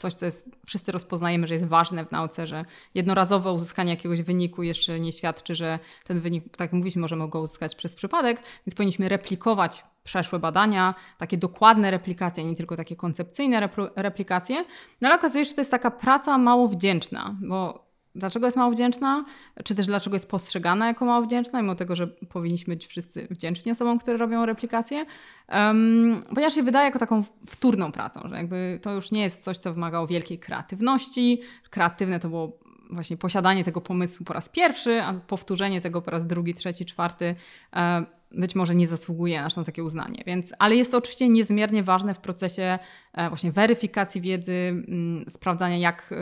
coś, 0.00 0.14
co 0.14 0.26
jest, 0.26 0.50
wszyscy 0.66 0.92
rozpoznajemy, 0.92 1.46
że 1.46 1.54
jest 1.54 1.66
ważne 1.66 2.04
w 2.04 2.12
nauce, 2.12 2.46
że 2.46 2.64
jednorazowe 2.94 3.52
uzyskanie 3.52 3.90
jakiegoś 3.90 4.22
wyniku 4.22 4.62
jeszcze 4.62 5.00
nie 5.00 5.12
świadczy, 5.12 5.54
że 5.54 5.78
ten 6.04 6.20
wynik, 6.20 6.44
tak 6.44 6.60
jak 6.60 6.72
mówiliśmy, 6.72 7.02
możemy 7.02 7.28
go 7.28 7.40
uzyskać 7.40 7.74
przez 7.74 7.94
przypadek, 7.96 8.42
więc 8.66 8.74
powinniśmy 8.74 9.08
replikować 9.08 9.84
przeszłe 10.04 10.38
badania, 10.38 10.94
takie 11.18 11.38
dokładne 11.38 11.90
replikacje, 11.90 12.44
nie 12.44 12.56
tylko 12.56 12.76
takie 12.76 12.96
koncepcyjne 12.96 13.68
repl- 13.68 13.90
replikacje. 13.96 14.64
No 15.00 15.08
ale 15.08 15.18
okazuje 15.18 15.44
się, 15.44 15.48
że 15.48 15.54
to 15.54 15.60
jest 15.60 15.70
taka 15.70 15.90
praca 15.90 16.38
mało 16.38 16.68
wdzięczna, 16.68 17.36
bo 17.42 17.89
Dlaczego 18.14 18.46
jest 18.46 18.56
mało 18.56 18.72
wdzięczna? 18.72 19.24
Czy 19.64 19.74
też 19.74 19.86
dlaczego 19.86 20.16
jest 20.16 20.30
postrzegana 20.30 20.86
jako 20.86 21.04
mało 21.04 21.26
wdzięczna, 21.26 21.62
mimo 21.62 21.74
tego, 21.74 21.96
że 21.96 22.06
powinniśmy 22.06 22.74
być 22.74 22.86
wszyscy 22.86 23.26
wdzięczni 23.30 23.72
osobom, 23.72 23.98
które 23.98 24.16
robią 24.16 24.46
replikacje? 24.46 25.04
Um, 25.52 26.22
ponieważ 26.34 26.54
się 26.54 26.62
wydaje 26.62 26.86
jako 26.86 26.98
taką 26.98 27.24
wtórną 27.46 27.92
pracą, 27.92 28.20
że 28.28 28.36
jakby 28.36 28.78
to 28.82 28.94
już 28.94 29.10
nie 29.10 29.22
jest 29.22 29.40
coś, 29.40 29.58
co 29.58 29.74
wymagało 29.74 30.06
wielkiej 30.06 30.38
kreatywności. 30.38 31.40
Kreatywne 31.70 32.20
to 32.20 32.28
było 32.28 32.58
właśnie 32.90 33.16
posiadanie 33.16 33.64
tego 33.64 33.80
pomysłu 33.80 34.26
po 34.26 34.32
raz 34.32 34.48
pierwszy, 34.48 35.02
a 35.02 35.14
powtórzenie 35.14 35.80
tego 35.80 36.02
po 36.02 36.10
raz 36.10 36.26
drugi, 36.26 36.54
trzeci, 36.54 36.84
czwarty 36.84 37.34
e, 37.76 38.04
być 38.32 38.54
może 38.54 38.74
nie 38.74 38.86
zasługuje 38.86 39.42
na 39.56 39.64
takie 39.64 39.84
uznanie. 39.84 40.22
Więc, 40.26 40.52
ale 40.58 40.76
jest 40.76 40.90
to 40.90 40.98
oczywiście 40.98 41.28
niezmiernie 41.28 41.82
ważne 41.82 42.14
w 42.14 42.18
procesie 42.18 42.78
e, 43.12 43.28
właśnie 43.28 43.52
weryfikacji 43.52 44.20
wiedzy, 44.20 44.84
sprawdzania 45.28 45.78
jak 45.78 46.14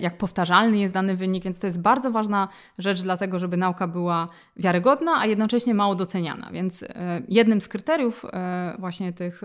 jak 0.00 0.18
powtarzalny 0.18 0.78
jest 0.78 0.94
dany 0.94 1.16
wynik, 1.16 1.44
więc 1.44 1.58
to 1.58 1.66
jest 1.66 1.80
bardzo 1.80 2.10
ważna 2.10 2.48
rzecz 2.78 3.02
dlatego, 3.02 3.38
żeby 3.38 3.56
nauka 3.56 3.88
była 3.88 4.28
wiarygodna, 4.56 5.12
a 5.18 5.26
jednocześnie 5.26 5.74
mało 5.74 5.94
doceniana. 5.94 6.50
Więc 6.52 6.82
e, 6.82 7.22
jednym 7.28 7.60
z 7.60 7.68
kryteriów 7.68 8.24
e, 8.24 8.76
właśnie 8.78 9.12
tych 9.12 9.42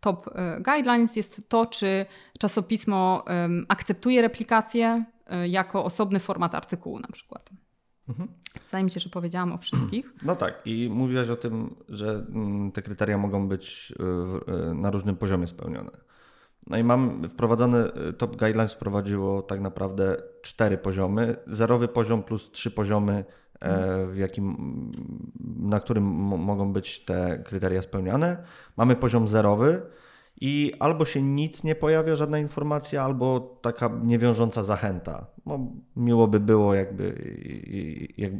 top 0.00 0.30
e, 0.34 0.60
guidelines 0.60 1.16
jest 1.16 1.48
to, 1.48 1.66
czy 1.66 2.06
czasopismo 2.38 3.24
akceptuje 3.68 4.22
replikację 4.22 5.04
e, 5.26 5.48
jako 5.48 5.84
osobny 5.84 6.20
format 6.20 6.54
artykułu 6.54 6.98
na 6.98 7.08
przykład. 7.12 7.50
Mhm. 8.08 8.28
Wydaje 8.64 8.84
mi 8.84 8.90
się, 8.90 9.00
że 9.00 9.10
powiedziałam 9.10 9.52
o 9.52 9.58
wszystkich. 9.58 10.14
No 10.22 10.36
tak, 10.36 10.54
i 10.64 10.88
mówiłaś 10.90 11.28
o 11.28 11.36
tym, 11.36 11.74
że 11.88 12.26
mm, 12.28 12.72
te 12.72 12.82
kryteria 12.82 13.18
mogą 13.18 13.48
być 13.48 13.94
na 14.74 14.90
różnym 14.90 15.16
poziomie 15.16 15.46
spełnione. 15.46 15.90
No 16.66 16.78
i 16.78 16.84
mam 16.84 17.28
wprowadzony, 17.28 17.78
y, 18.08 18.12
Top 18.12 18.36
Guidelines 18.36 18.74
wprowadziło 18.74 19.42
tak 19.42 19.60
naprawdę 19.60 20.16
cztery 20.42 20.78
poziomy. 20.78 21.36
Zerowy 21.46 21.88
poziom 21.88 22.22
plus 22.22 22.50
trzy 22.50 22.70
poziomy, 22.70 23.24
e, 23.60 24.06
w 24.06 24.16
jakim, 24.16 24.56
na 25.58 25.80
którym 25.80 26.04
mo- 26.04 26.36
mogą 26.36 26.72
być 26.72 27.04
te 27.04 27.42
kryteria 27.44 27.82
spełniane. 27.82 28.42
Mamy 28.76 28.96
poziom 28.96 29.28
zerowy 29.28 29.82
i 30.40 30.72
albo 30.78 31.04
się 31.04 31.22
nic 31.22 31.64
nie 31.64 31.74
pojawia, 31.74 32.16
żadna 32.16 32.38
informacja, 32.38 33.02
albo 33.02 33.40
taka 33.62 33.90
niewiążąca 34.02 34.62
zachęta. 34.62 35.26
No, 35.46 35.58
miło 35.96 36.28
by 36.28 36.40
było, 36.40 36.74
jakby, 36.74 37.34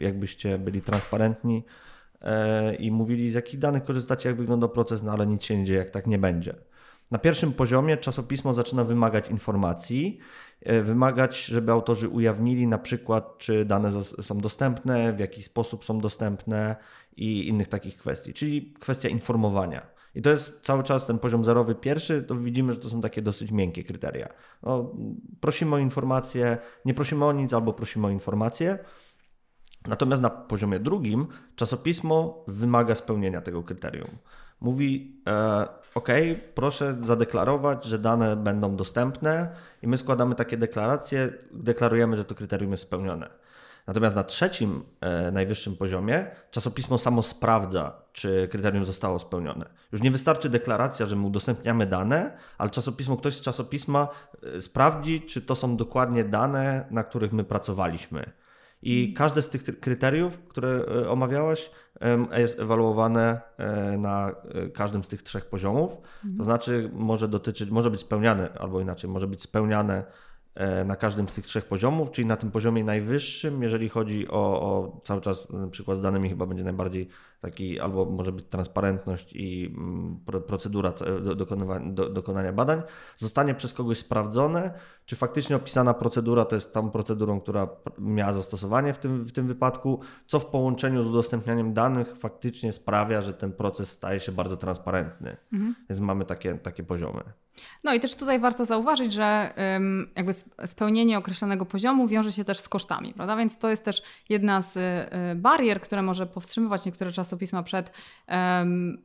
jakbyście 0.01 0.59
byli 0.59 0.81
transparentni 0.81 1.65
e, 2.23 2.75
i 2.75 2.91
mówili, 2.91 3.31
z 3.31 3.35
jakich 3.35 3.59
danych 3.61 3.85
korzystacie, 3.85 4.29
jak 4.29 4.39
wygląda 4.39 4.69
proces, 4.69 5.03
no 5.03 5.13
ale 5.13 5.27
nic 5.27 5.43
się 5.45 5.59
nie 5.59 5.65
dzieje, 5.65 5.79
jak 5.79 5.91
tak 5.91 6.07
nie 6.07 6.19
będzie. 6.19 6.55
Na 7.11 7.19
pierwszym 7.19 7.53
poziomie 7.53 7.97
czasopismo 7.97 8.53
zaczyna 8.53 8.85
wymagać 8.85 9.31
informacji, 9.31 10.19
e, 10.63 10.83
wymagać, 10.83 11.45
żeby 11.45 11.73
autorzy 11.73 12.09
ujawnili 12.09 12.67
na 12.67 12.79
przykład, 12.79 13.39
czy 13.39 13.65
dane 13.65 14.05
są 14.05 14.39
dostępne, 14.39 15.13
w 15.13 15.19
jaki 15.19 15.43
sposób 15.43 15.85
są 15.85 15.99
dostępne 15.99 16.77
i 17.17 17.49
innych 17.49 17.69
takich 17.69 17.97
kwestii, 17.97 18.35
czyli 18.35 18.75
kwestia 18.81 19.09
informowania. 19.09 19.97
I 20.15 20.23
to 20.23 20.31
jest 20.31 20.61
cały 20.63 20.83
czas 20.83 21.07
ten 21.07 21.19
poziom 21.19 21.45
zerowy 21.45 21.75
pierwszy, 21.75 22.23
to 22.23 22.35
widzimy, 22.35 22.73
że 22.73 22.79
to 22.79 22.91
są 22.91 23.01
takie 23.01 23.23
dosyć 23.23 23.51
miękkie 23.51 23.85
kryteria. 23.85 24.29
No, 24.63 24.93
prosimy 25.41 25.75
o 25.75 25.79
informacje, 25.79 26.59
nie 26.85 26.95
prosimy 26.95 27.25
o 27.25 27.33
nic 27.33 27.53
albo 27.53 27.73
prosimy 27.73 28.07
o 28.07 28.11
informacje. 28.11 28.79
Natomiast 29.87 30.23
na 30.23 30.31
poziomie 30.31 30.81
drugim 30.81 31.27
czasopismo 31.57 32.45
wymaga 32.49 32.95
spełnienia 32.95 33.41
tego 33.41 33.63
kryterium. 33.63 34.09
Mówi, 34.61 35.21
e, 35.27 35.67
OK, 35.95 36.09
proszę 36.55 36.97
zadeklarować, 37.03 37.85
że 37.85 37.99
dane 37.99 38.37
będą 38.37 38.77
dostępne, 38.77 39.49
i 39.83 39.89
my 39.89 39.99
składamy 39.99 40.35
takie 40.35 40.57
deklaracje, 40.57 41.33
deklarujemy, 41.53 42.17
że 42.17 42.25
to 42.25 42.35
kryterium 42.35 42.71
jest 42.71 42.83
spełnione. 42.83 43.29
Natomiast 43.87 44.17
na 44.17 44.25
trzecim, 44.25 44.83
e, 45.01 45.31
najwyższym 45.31 45.77
poziomie 45.77 46.27
czasopismo 46.51 46.99
samo 46.99 47.23
sprawdza, 47.23 48.03
czy 48.13 48.49
kryterium 48.51 48.85
zostało 48.85 49.19
spełnione. 49.19 49.67
Już 49.93 50.03
nie 50.03 50.11
wystarczy 50.11 50.49
deklaracja, 50.49 51.07
że 51.07 51.17
my 51.17 51.27
udostępniamy 51.27 51.87
dane, 51.87 52.39
ale 52.59 52.71
czasopismo, 52.71 53.17
ktoś 53.17 53.35
z 53.35 53.41
czasopisma 53.41 54.09
e, 54.57 54.63
sprawdzi, 54.63 55.23
czy 55.23 55.43
to 55.43 55.55
są 55.55 55.77
dokładnie 55.77 56.25
dane, 56.25 56.87
na 56.91 57.05
których 57.05 57.33
my 57.33 57.45
pracowaliśmy. 57.45 58.31
I 58.83 59.01
mhm. 59.01 59.17
każde 59.17 59.43
z 59.43 59.51
tych 59.51 59.81
kryteriów, 59.81 60.39
które 60.49 60.69
e, 60.69 61.11
omawiałaś, 61.11 61.71
jest 62.37 62.61
ewaluowane 62.61 63.41
e, 63.59 63.99
na 63.99 64.35
każdym 64.75 65.05
z 65.05 65.09
tych 65.09 65.23
trzech 65.23 65.45
poziomów. 65.45 65.93
To 65.93 66.29
mhm. 66.29 66.45
znaczy 66.45 66.91
może 66.95 67.29
dotyczyć, 67.29 67.71
może 67.71 67.91
być 67.91 68.01
spełniane, 68.01 68.53
albo 68.59 68.81
inaczej, 68.81 69.11
może 69.11 69.27
być 69.27 69.43
spełniane 69.43 70.05
E, 70.57 70.85
na 70.85 70.97
każdym 70.97 71.29
z 71.29 71.35
tych 71.35 71.47
trzech 71.47 71.65
poziomów, 71.65 72.11
czyli 72.11 72.27
na 72.27 72.37
tym 72.37 72.51
poziomie 72.51 72.85
najwyższym, 72.85 73.63
jeżeli 73.63 73.89
chodzi 73.89 74.29
o, 74.29 74.63
o 74.63 75.01
cały 75.05 75.21
czas 75.21 75.51
na 75.51 75.69
przykład 75.69 75.99
z 75.99 76.01
danymi 76.01 76.29
chyba 76.29 76.47
będzie 76.47 76.65
najbardziej 76.65 77.09
taki, 77.41 77.81
albo 77.81 78.05
może 78.05 78.33
być 78.33 78.47
transparentność 78.47 79.33
i 79.33 79.75
mm, 79.77 80.21
procedura 80.47 80.93
do, 81.23 81.35
do, 81.35 82.11
dokonania 82.11 82.53
badań, 82.53 82.83
zostanie 83.17 83.55
przez 83.55 83.73
kogoś 83.73 83.99
sprawdzone, 83.99 84.75
czy 85.07 85.17
faktycznie 85.17 85.57
opisana 85.57 85.95
procedura 85.95 86.45
to 86.45 86.55
jest 86.55 86.73
tą 86.73 86.91
procedurą, 86.91 87.41
która 87.41 87.69
miała 87.99 88.33
zastosowanie 88.33 88.95
w 88.95 88.99
tym, 88.99 89.25
w 89.25 89.33
tym 89.33 89.47
wypadku, 89.47 90.01
co 90.27 90.41
w 90.41 90.47
połączeniu 90.47 91.03
z 91.03 91.07
udostępnianiem 91.07 91.75
danych 91.75 92.17
faktycznie 92.17 92.73
sprawia, 92.73 93.23
że 93.23 93.35
ten 93.35 93.53
proces 93.53 93.91
staje 93.91 94.21
się 94.21 94.33
bardzo 94.33 94.57
transparentny. 94.57 95.37
Mhm. 95.53 95.75
Więc 95.89 96.01
mamy 96.01 96.25
takie, 96.25 96.55
takie 96.55 96.83
poziomy. 96.83 97.23
No 97.85 97.95
i 97.95 98.01
też 98.01 98.15
tutaj 98.15 98.41
warto 98.41 98.65
zauważyć, 98.65 99.13
że 99.13 99.55
jakby 100.17 100.33
spełnienie 100.67 101.19
określonego 101.19 101.67
poziomu 101.67 102.07
wiąże 102.07 102.33
się 102.33 102.45
też 102.45 102.59
z 102.59 102.69
kosztami, 102.69 103.15
prawda? 103.15 103.37
Więc 103.37 103.59
to 103.59 103.71
jest 103.71 103.85
też 103.85 104.03
jedna 104.29 104.63
z 104.63 104.77
y, 104.77 104.81
barier, 105.37 105.81
która 105.81 106.03
może 106.03 106.27
powstrzymywać 106.27 106.85
niektóre 106.87 107.11
czasopisma 107.27 107.63
przed 107.63 107.93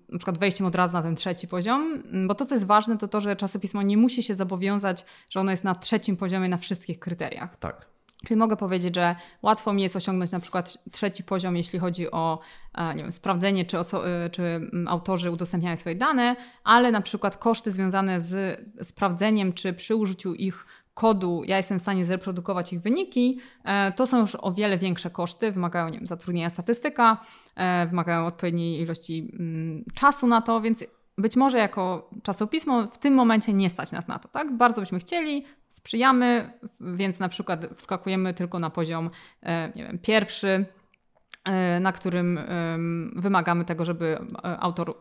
na 0.09 0.17
przykład 0.17 0.37
wejściem 0.37 0.67
od 0.67 0.75
razu 0.75 0.97
na 0.97 1.03
ten 1.03 1.15
trzeci 1.15 1.47
poziom, 1.47 2.03
bo 2.27 2.35
to, 2.35 2.45
co 2.45 2.55
jest 2.55 2.65
ważne, 2.65 2.97
to 2.97 3.07
to, 3.07 3.21
że 3.21 3.35
czasopismo 3.35 3.81
nie 3.81 3.97
musi 3.97 4.23
się 4.23 4.35
zobowiązać, 4.35 5.05
że 5.29 5.39
ono 5.39 5.51
jest 5.51 5.63
na 5.63 5.75
trzecim 5.75 6.17
poziomie 6.17 6.49
na 6.49 6.57
wszystkich 6.57 6.99
kryteriach. 6.99 7.57
Tak. 7.57 7.91
Czyli 8.25 8.37
mogę 8.37 8.57
powiedzieć, 8.57 8.95
że 8.95 9.15
łatwo 9.41 9.73
mi 9.73 9.83
jest 9.83 9.95
osiągnąć 9.95 10.31
na 10.31 10.39
przykład 10.39 10.77
trzeci 10.91 11.23
poziom, 11.23 11.57
jeśli 11.57 11.79
chodzi 11.79 12.11
o 12.11 12.39
e, 12.75 12.95
nie 12.95 13.01
wiem, 13.01 13.11
sprawdzenie, 13.11 13.65
czy, 13.65 13.77
e, 13.77 14.29
czy 14.29 14.43
mm, 14.43 14.87
autorzy 14.87 15.31
udostępniają 15.31 15.77
swoje 15.77 15.95
dane, 15.95 16.35
ale 16.63 16.91
na 16.91 17.01
przykład 17.01 17.37
koszty 17.37 17.71
związane 17.71 18.21
z 18.21 18.59
sprawdzeniem, 18.83 19.53
czy 19.53 19.73
przy 19.73 19.95
użyciu 19.95 20.33
ich 20.33 20.65
kodu 20.93 21.43
ja 21.45 21.57
jestem 21.57 21.79
w 21.79 21.81
stanie 21.81 22.05
zreprodukować 22.05 22.73
ich 22.73 22.81
wyniki, 22.81 23.39
e, 23.63 23.91
to 23.91 24.07
są 24.07 24.19
już 24.19 24.37
o 24.41 24.51
wiele 24.51 24.77
większe 24.77 25.09
koszty, 25.09 25.51
wymagają 25.51 25.89
nie 25.89 25.97
wiem, 25.97 26.07
zatrudnienia 26.07 26.49
statystyka, 26.49 27.17
wymagają 27.87 28.25
odpowiedniej 28.25 28.81
ilości 28.81 29.31
mm, 29.39 29.83
czasu 29.93 30.27
na 30.27 30.41
to, 30.41 30.61
więc 30.61 30.83
być 31.17 31.35
może 31.35 31.57
jako 31.57 32.09
czasopismo 32.23 32.87
w 32.87 32.97
tym 32.97 33.13
momencie 33.13 33.53
nie 33.53 33.69
stać 33.69 33.91
nas 33.91 34.07
na 34.07 34.19
to, 34.19 34.27
tak? 34.27 34.57
Bardzo 34.57 34.81
byśmy 34.81 34.99
chcieli, 34.99 35.45
sprzyjamy, 35.69 36.53
więc 36.79 37.19
na 37.19 37.29
przykład 37.29 37.65
wskakujemy 37.75 38.33
tylko 38.33 38.59
na 38.59 38.69
poziom, 38.69 39.09
e, 39.43 39.71
nie 39.75 39.83
wiem, 39.83 39.99
pierwszy, 39.99 40.47
e, 40.47 40.65
na 41.81 41.91
którym 41.91 42.39
wymagamy 43.15 43.65
tego, 43.65 43.85
żeby 43.85 44.17
e, 44.43 44.59
autor 44.59 44.95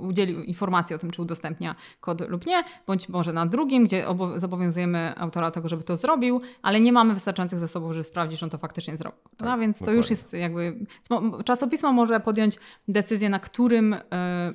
udzielił 0.00 0.42
informacji 0.42 0.96
o 0.96 0.98
tym, 0.98 1.10
czy 1.10 1.22
udostępnia 1.22 1.74
kod 2.00 2.28
lub 2.28 2.46
nie, 2.46 2.64
bądź 2.86 3.08
może 3.08 3.32
na 3.32 3.46
drugim, 3.46 3.84
gdzie 3.84 4.06
zobowiązujemy 4.36 5.14
autora 5.16 5.50
tego, 5.50 5.68
żeby 5.68 5.82
to 5.82 5.96
zrobił, 5.96 6.40
ale 6.62 6.80
nie 6.80 6.92
mamy 6.92 7.14
wystarczających 7.14 7.58
zasobów, 7.58 7.92
żeby 7.92 8.04
sprawdzić, 8.04 8.40
że 8.40 8.46
on 8.46 8.50
to 8.50 8.58
faktycznie 8.58 8.96
zrobił. 8.96 9.20
Tak, 9.36 9.48
no, 9.48 9.58
więc 9.58 9.78
to 9.78 9.92
już 9.92 10.10
jest 10.10 10.32
jakby. 10.32 10.86
Czasopismo 11.44 11.92
może 11.92 12.20
podjąć 12.20 12.58
decyzję, 12.88 13.28
na 13.28 13.38
którym 13.38 13.96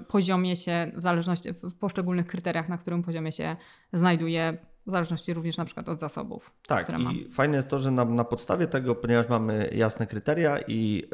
poziomie 0.08 0.56
się, 0.56 0.92
w 0.96 1.02
zależności 1.02 1.50
w 1.54 1.74
poszczególnych 1.74 2.28
kryteriach, 2.28 2.70
na 2.70 2.78
którym 2.78 3.04
poziomie 3.04 3.32
się 3.32 3.56
znajduje 3.94 4.58
w 4.88 4.92
zależności 4.92 5.34
również 5.34 5.58
na 5.58 5.66
przykład 5.66 5.90
od 5.90 6.00
zasobów. 6.00 6.54
Tak, 6.68 6.84
które 6.84 7.00
i 7.00 7.04
mam. 7.04 7.16
fajne 7.32 7.56
jest 7.56 7.68
to, 7.68 7.80
że 7.80 7.92
na, 7.92 8.06
na 8.06 8.24
podstawie 8.24 8.68
tego, 8.68 8.96
ponieważ 8.96 9.30
mamy 9.30 9.70
jasne 9.76 10.08
kryteria 10.08 10.60
i 10.68 11.08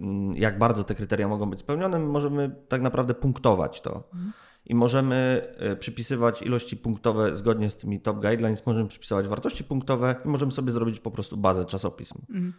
yy, 0.00 0.40
jak 0.40 0.58
bardzo 0.58 0.84
te 0.84 0.94
kryteria 0.94 1.28
mogą 1.28 1.50
być 1.50 1.60
spełnione, 1.60 1.98
możemy 1.98 2.50
tak 2.68 2.82
naprawdę 2.82 3.14
punktować 3.14 3.80
to. 3.80 4.02
Mhm. 4.12 4.32
I 4.66 4.74
możemy 4.74 5.48
e, 5.58 5.76
przypisywać 5.76 6.42
ilości 6.42 6.76
punktowe 6.76 7.36
zgodnie 7.36 7.70
z 7.70 7.76
tymi 7.76 8.00
top 8.00 8.20
guidelines, 8.20 8.66
możemy 8.66 8.88
przypisywać 8.88 9.28
wartości 9.28 9.64
punktowe 9.64 10.16
i 10.24 10.28
możemy 10.28 10.52
sobie 10.52 10.72
zrobić 10.72 11.00
po 11.00 11.10
prostu 11.10 11.36
bazę 11.36 11.64
czasopism. 11.64 12.18
Mhm. 12.28 12.52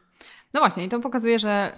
No 0.54 0.60
właśnie, 0.60 0.86
i 0.86 0.90
to 0.90 1.00
pokazuje, 1.00 1.40
że 1.40 1.72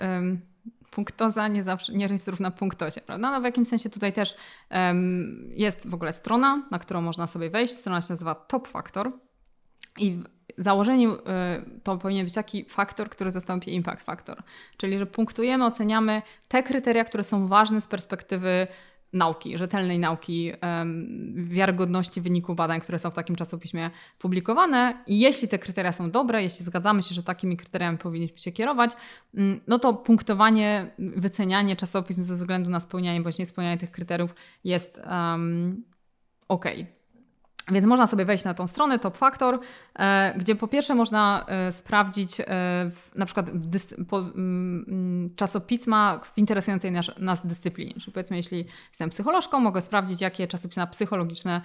punktoza 0.91 1.47
nie 1.47 1.63
zawsze 1.63 1.93
nie 1.93 2.07
jest 2.07 2.27
równa 2.27 2.51
punktozie, 2.51 3.01
prawda? 3.01 3.31
No 3.31 3.41
w 3.41 3.43
jakimś 3.43 3.67
sensie 3.67 3.89
tutaj 3.89 4.13
też 4.13 4.35
um, 4.71 5.51
jest 5.53 5.87
w 5.87 5.93
ogóle 5.93 6.13
strona, 6.13 6.67
na 6.71 6.79
którą 6.79 7.01
można 7.01 7.27
sobie 7.27 7.49
wejść. 7.49 7.73
Strona 7.73 8.01
się 8.01 8.07
nazywa 8.09 8.35
Top 8.35 8.67
Factor 8.67 9.11
i 9.97 10.23
w 10.57 10.63
założeniu 10.63 11.13
y, 11.13 11.19
to 11.83 11.97
powinien 11.97 12.25
być 12.25 12.33
taki 12.33 12.65
faktor, 12.65 13.09
który 13.09 13.31
zastąpi 13.31 13.73
impact 13.75 14.05
factor. 14.05 14.43
Czyli, 14.77 14.97
że 14.97 15.05
punktujemy, 15.05 15.65
oceniamy 15.65 16.21
te 16.47 16.63
kryteria, 16.63 17.03
które 17.03 17.23
są 17.23 17.47
ważne 17.47 17.81
z 17.81 17.87
perspektywy 17.87 18.67
nauki, 19.13 19.57
rzetelnej 19.57 19.99
nauki, 19.99 20.51
wiarygodności 21.35 22.21
wyników 22.21 22.55
badań, 22.55 22.81
które 22.81 22.99
są 22.99 23.11
w 23.11 23.13
takim 23.13 23.35
czasopiśmie 23.35 23.89
publikowane. 24.19 25.03
I 25.07 25.19
jeśli 25.19 25.47
te 25.47 25.59
kryteria 25.59 25.91
są 25.91 26.11
dobre, 26.11 26.43
jeśli 26.43 26.65
zgadzamy 26.65 27.03
się, 27.03 27.15
że 27.15 27.23
takimi 27.23 27.57
kryteriami 27.57 27.97
powinniśmy 27.97 28.37
się 28.37 28.51
kierować, 28.51 28.91
mm, 29.35 29.59
no 29.67 29.79
to 29.79 29.93
punktowanie, 29.93 30.91
wycenianie 30.99 31.75
czasopism 31.75 32.23
ze 32.23 32.35
względu 32.35 32.69
na 32.69 32.79
spełnianie 32.79 33.21
bądź 33.21 33.37
niespełnianie 33.37 33.77
tych 33.77 33.91
kryteriów 33.91 34.35
jest 34.63 35.01
um, 35.11 35.83
ok. 36.47 36.65
Więc 37.71 37.85
można 37.85 38.07
sobie 38.07 38.25
wejść 38.25 38.43
na 38.43 38.53
tą 38.53 38.67
stronę 38.67 38.99
Top 38.99 39.17
Factor, 39.17 39.59
e, 39.99 40.33
gdzie 40.37 40.55
po 40.55 40.67
pierwsze 40.67 40.95
można 40.95 41.45
e, 41.47 41.71
sprawdzić 41.71 42.39
e, 42.39 42.45
na 43.15 43.25
przykład 43.25 43.51
czasopisma 45.35 46.19
w 46.23 46.37
interesującej 46.37 46.91
nas, 47.19 47.47
dyscyplinie. 47.47 47.93
Czyli 47.93 48.11
powiedzmy, 48.11 48.37
jeśli 48.37 48.65
jestem 48.89 49.09
psycholożką, 49.09 49.59
mogę 49.59 49.81
sprawdzić, 49.81 50.21
jakie 50.21 50.47
czasopisma 50.47 50.87
psychologiczne 50.87 51.61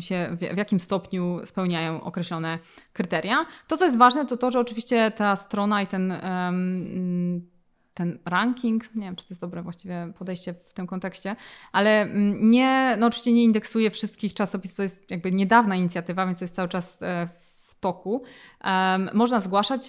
się, 0.00 0.36
w 0.52 0.56
jakim 0.56 0.80
stopniu 0.80 1.40
spełniają 1.46 2.00
określone 2.00 2.58
kryteria. 2.92 3.46
To, 3.68 3.76
co 3.76 3.84
jest 3.84 3.98
ważne, 3.98 4.26
to 4.26 4.36
to, 4.36 4.50
że 4.50 4.58
oczywiście 4.58 5.10
ta 5.10 5.36
strona 5.36 5.82
i 5.82 5.86
ten 5.86 6.12
ten 7.94 8.18
ranking, 8.24 8.94
nie 8.94 9.02
wiem, 9.02 9.16
czy 9.16 9.24
to 9.24 9.28
jest 9.30 9.40
dobre 9.40 9.62
właściwie 9.62 10.12
podejście 10.18 10.54
w 10.54 10.72
tym 10.72 10.86
kontekście, 10.86 11.36
ale 11.72 12.02
mm, 12.02 12.50
nie, 12.50 12.96
no 12.98 13.06
oczywiście 13.06 13.32
nie 13.32 13.44
indeksuje 13.44 13.90
wszystkich 13.90 14.34
czasopism, 14.34 14.76
to 14.76 14.82
jest 14.82 15.10
jakby 15.10 15.30
niedawna 15.30 15.76
inicjatywa, 15.76 16.26
więc 16.26 16.38
to 16.38 16.44
jest 16.44 16.54
cały 16.54 16.68
czas 16.68 17.02
e, 17.02 17.26
w 17.26 17.74
toku. 17.80 18.22
można 19.14 19.40
zgłaszać 19.40 19.88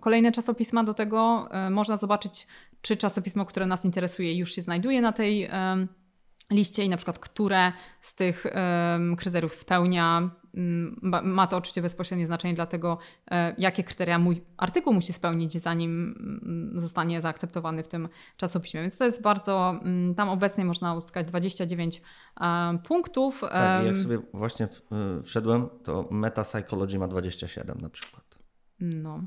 kolejne 0.00 0.32
czasopisma 0.32 0.84
do 0.84 0.94
tego, 0.94 1.48
e, 1.50 1.70
można 1.70 1.96
zobaczyć, 1.96 2.46
czy 2.80 2.96
czasopismo, 2.96 3.44
które 3.44 3.66
nas 3.66 3.84
interesuje, 3.84 4.38
już 4.38 4.54
się 4.54 4.62
znajduje 4.62 5.00
na 5.00 5.12
tej 5.12 5.48
liście 6.50 6.84
i 6.84 6.88
na 6.88 6.96
przykład 6.96 7.18
które 7.18 7.72
z 8.00 8.14
tych 8.14 8.46
kryteriów 9.16 9.54
spełnia, 9.54 10.30
Mm, 10.56 10.96
ma 11.24 11.46
to 11.46 11.56
oczywiście 11.56 11.82
bezpośrednie 11.82 12.26
znaczenie 12.26 12.54
dla 12.54 12.66
tego, 12.66 12.98
e, 13.30 13.54
jakie 13.58 13.84
kryteria 13.84 14.18
mój 14.18 14.42
artykuł 14.56 14.92
musi 14.92 15.12
spełnić, 15.12 15.52
zanim 15.52 16.14
mm, 16.42 16.80
zostanie 16.80 17.20
zaakceptowany 17.20 17.82
w 17.82 17.88
tym 17.88 18.08
czasopiśmie. 18.36 18.80
Więc 18.80 18.98
to 18.98 19.04
jest 19.04 19.22
bardzo, 19.22 19.80
mm, 19.82 20.14
tam 20.14 20.28
obecnie 20.28 20.64
można 20.64 20.94
uzyskać 20.94 21.26
29 21.26 22.02
e, 22.40 22.78
punktów. 22.86 23.40
Tak, 23.40 23.86
jak 23.86 23.96
sobie 23.96 24.18
właśnie 24.32 24.68
wszedłem, 25.24 25.68
to 25.84 26.08
Meta 26.10 26.42
Psychology 26.42 26.98
ma 26.98 27.08
27 27.08 27.80
na 27.80 27.88
przykład. 27.88 28.24
No. 28.80 29.20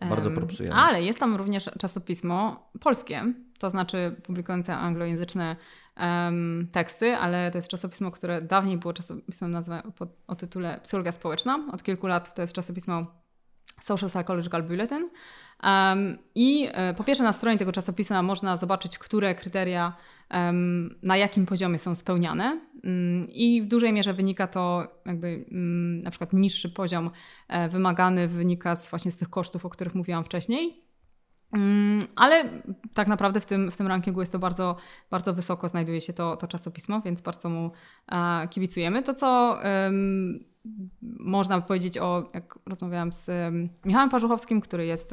To 0.00 0.06
bardzo 0.06 0.30
propsujemy. 0.30 0.74
Ale 0.74 1.02
jest 1.02 1.18
tam 1.18 1.36
również 1.36 1.70
czasopismo 1.78 2.68
polskie, 2.80 3.32
to 3.58 3.70
znaczy 3.70 4.16
publikujące 4.22 4.76
anglojęzyczne 4.76 5.56
um, 6.00 6.68
teksty, 6.72 7.16
ale 7.16 7.50
to 7.50 7.58
jest 7.58 7.68
czasopismo, 7.68 8.10
które 8.10 8.42
dawniej 8.42 8.76
było 8.76 8.92
czasopismem 8.92 9.62
o 10.26 10.36
tytule 10.36 10.80
Psychologia 10.82 11.12
Społeczna. 11.12 11.68
Od 11.72 11.82
kilku 11.82 12.06
lat 12.06 12.34
to 12.34 12.42
jest 12.42 12.54
czasopismo 12.54 13.06
Social 13.80 14.10
Psychological 14.10 14.62
Bulletin. 14.62 15.08
Um, 15.62 16.18
I 16.34 16.68
e, 16.72 16.94
po 16.94 17.04
pierwsze 17.04 17.24
na 17.24 17.32
stronie 17.32 17.58
tego 17.58 17.72
czasopisma 17.72 18.22
można 18.22 18.56
zobaczyć, 18.56 18.98
które 18.98 19.34
kryteria 19.34 19.96
um, 20.34 20.98
na 21.02 21.16
jakim 21.16 21.46
poziomie 21.46 21.78
są 21.78 21.94
spełniane 21.94 22.60
um, 22.84 23.26
i 23.28 23.62
w 23.62 23.66
dużej 23.66 23.92
mierze 23.92 24.14
wynika 24.14 24.46
to 24.46 24.86
jakby 25.06 25.46
mm, 25.50 26.02
na 26.02 26.10
przykład 26.10 26.32
niższy 26.32 26.70
poziom 26.70 27.10
e, 27.48 27.68
wymagany 27.68 28.28
wynika 28.28 28.76
z 28.76 28.90
właśnie 28.90 29.10
z 29.10 29.16
tych 29.16 29.30
kosztów, 29.30 29.64
o 29.64 29.70
których 29.70 29.94
mówiłam 29.94 30.24
wcześniej. 30.24 30.85
Mm, 31.56 31.98
ale 32.16 32.44
tak 32.94 33.08
naprawdę 33.08 33.40
w 33.40 33.46
tym, 33.46 33.70
w 33.70 33.76
tym 33.76 33.86
rankingu 33.86 34.20
jest 34.20 34.32
to 34.32 34.38
bardzo, 34.38 34.76
bardzo 35.10 35.34
wysoko, 35.34 35.68
znajduje 35.68 36.00
się 36.00 36.12
to, 36.12 36.36
to 36.36 36.46
czasopismo, 36.46 37.00
więc 37.00 37.20
bardzo 37.20 37.48
mu 37.48 37.70
e, 38.12 38.48
kibicujemy. 38.48 39.02
To, 39.02 39.14
co 39.14 39.58
można 41.02 41.60
by 41.60 41.66
powiedzieć 41.66 41.98
o, 41.98 42.30
jak 42.34 42.58
rozmawiałam 42.66 43.12
z 43.12 43.30
Michałem 43.84 44.08
Parzuchowskim, 44.08 44.60
który 44.60 44.86
jest 44.86 45.10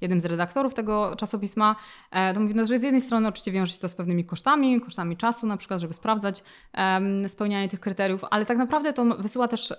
jednym 0.00 0.20
z 0.20 0.24
redaktorów 0.24 0.74
tego 0.74 1.16
czasopisma, 1.16 1.76
e, 2.10 2.34
to 2.34 2.40
mówi, 2.40 2.54
no, 2.54 2.66
że 2.66 2.78
z 2.78 2.82
jednej 2.82 3.00
strony 3.00 3.28
oczywiście 3.28 3.52
wiąże 3.52 3.72
się 3.72 3.78
to 3.78 3.88
z 3.88 3.94
pewnymi 3.94 4.24
kosztami, 4.24 4.80
kosztami 4.80 5.16
czasu 5.16 5.46
na 5.46 5.56
przykład, 5.56 5.80
żeby 5.80 5.94
sprawdzać 5.94 6.44
spełnianie 7.28 7.68
tych 7.68 7.80
kryteriów, 7.80 8.24
ale 8.30 8.46
tak 8.46 8.58
naprawdę 8.58 8.92
to 8.92 9.04
wysyła 9.04 9.48
też 9.48 9.74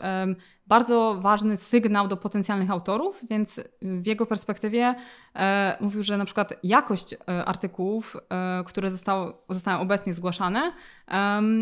bardzo 0.72 1.18
ważny 1.22 1.58
sygnał 1.58 2.08
do 2.08 2.18
potencjalnych 2.18 2.72
autorów, 2.72 3.20
więc 3.30 3.60
w 3.82 4.06
jego 4.06 4.26
perspektywie 4.26 4.96
e, 5.36 5.78
mówił, 5.82 6.04
że 6.04 6.18
na 6.18 6.26
przykład 6.26 6.54
jakość 6.64 7.14
e, 7.14 7.46
artykułów, 7.46 8.18
e, 8.30 8.64
które 8.64 8.92
zostało, 8.92 9.44
zostają 9.50 9.80
obecnie 9.80 10.14
zgłaszane, 10.14 10.74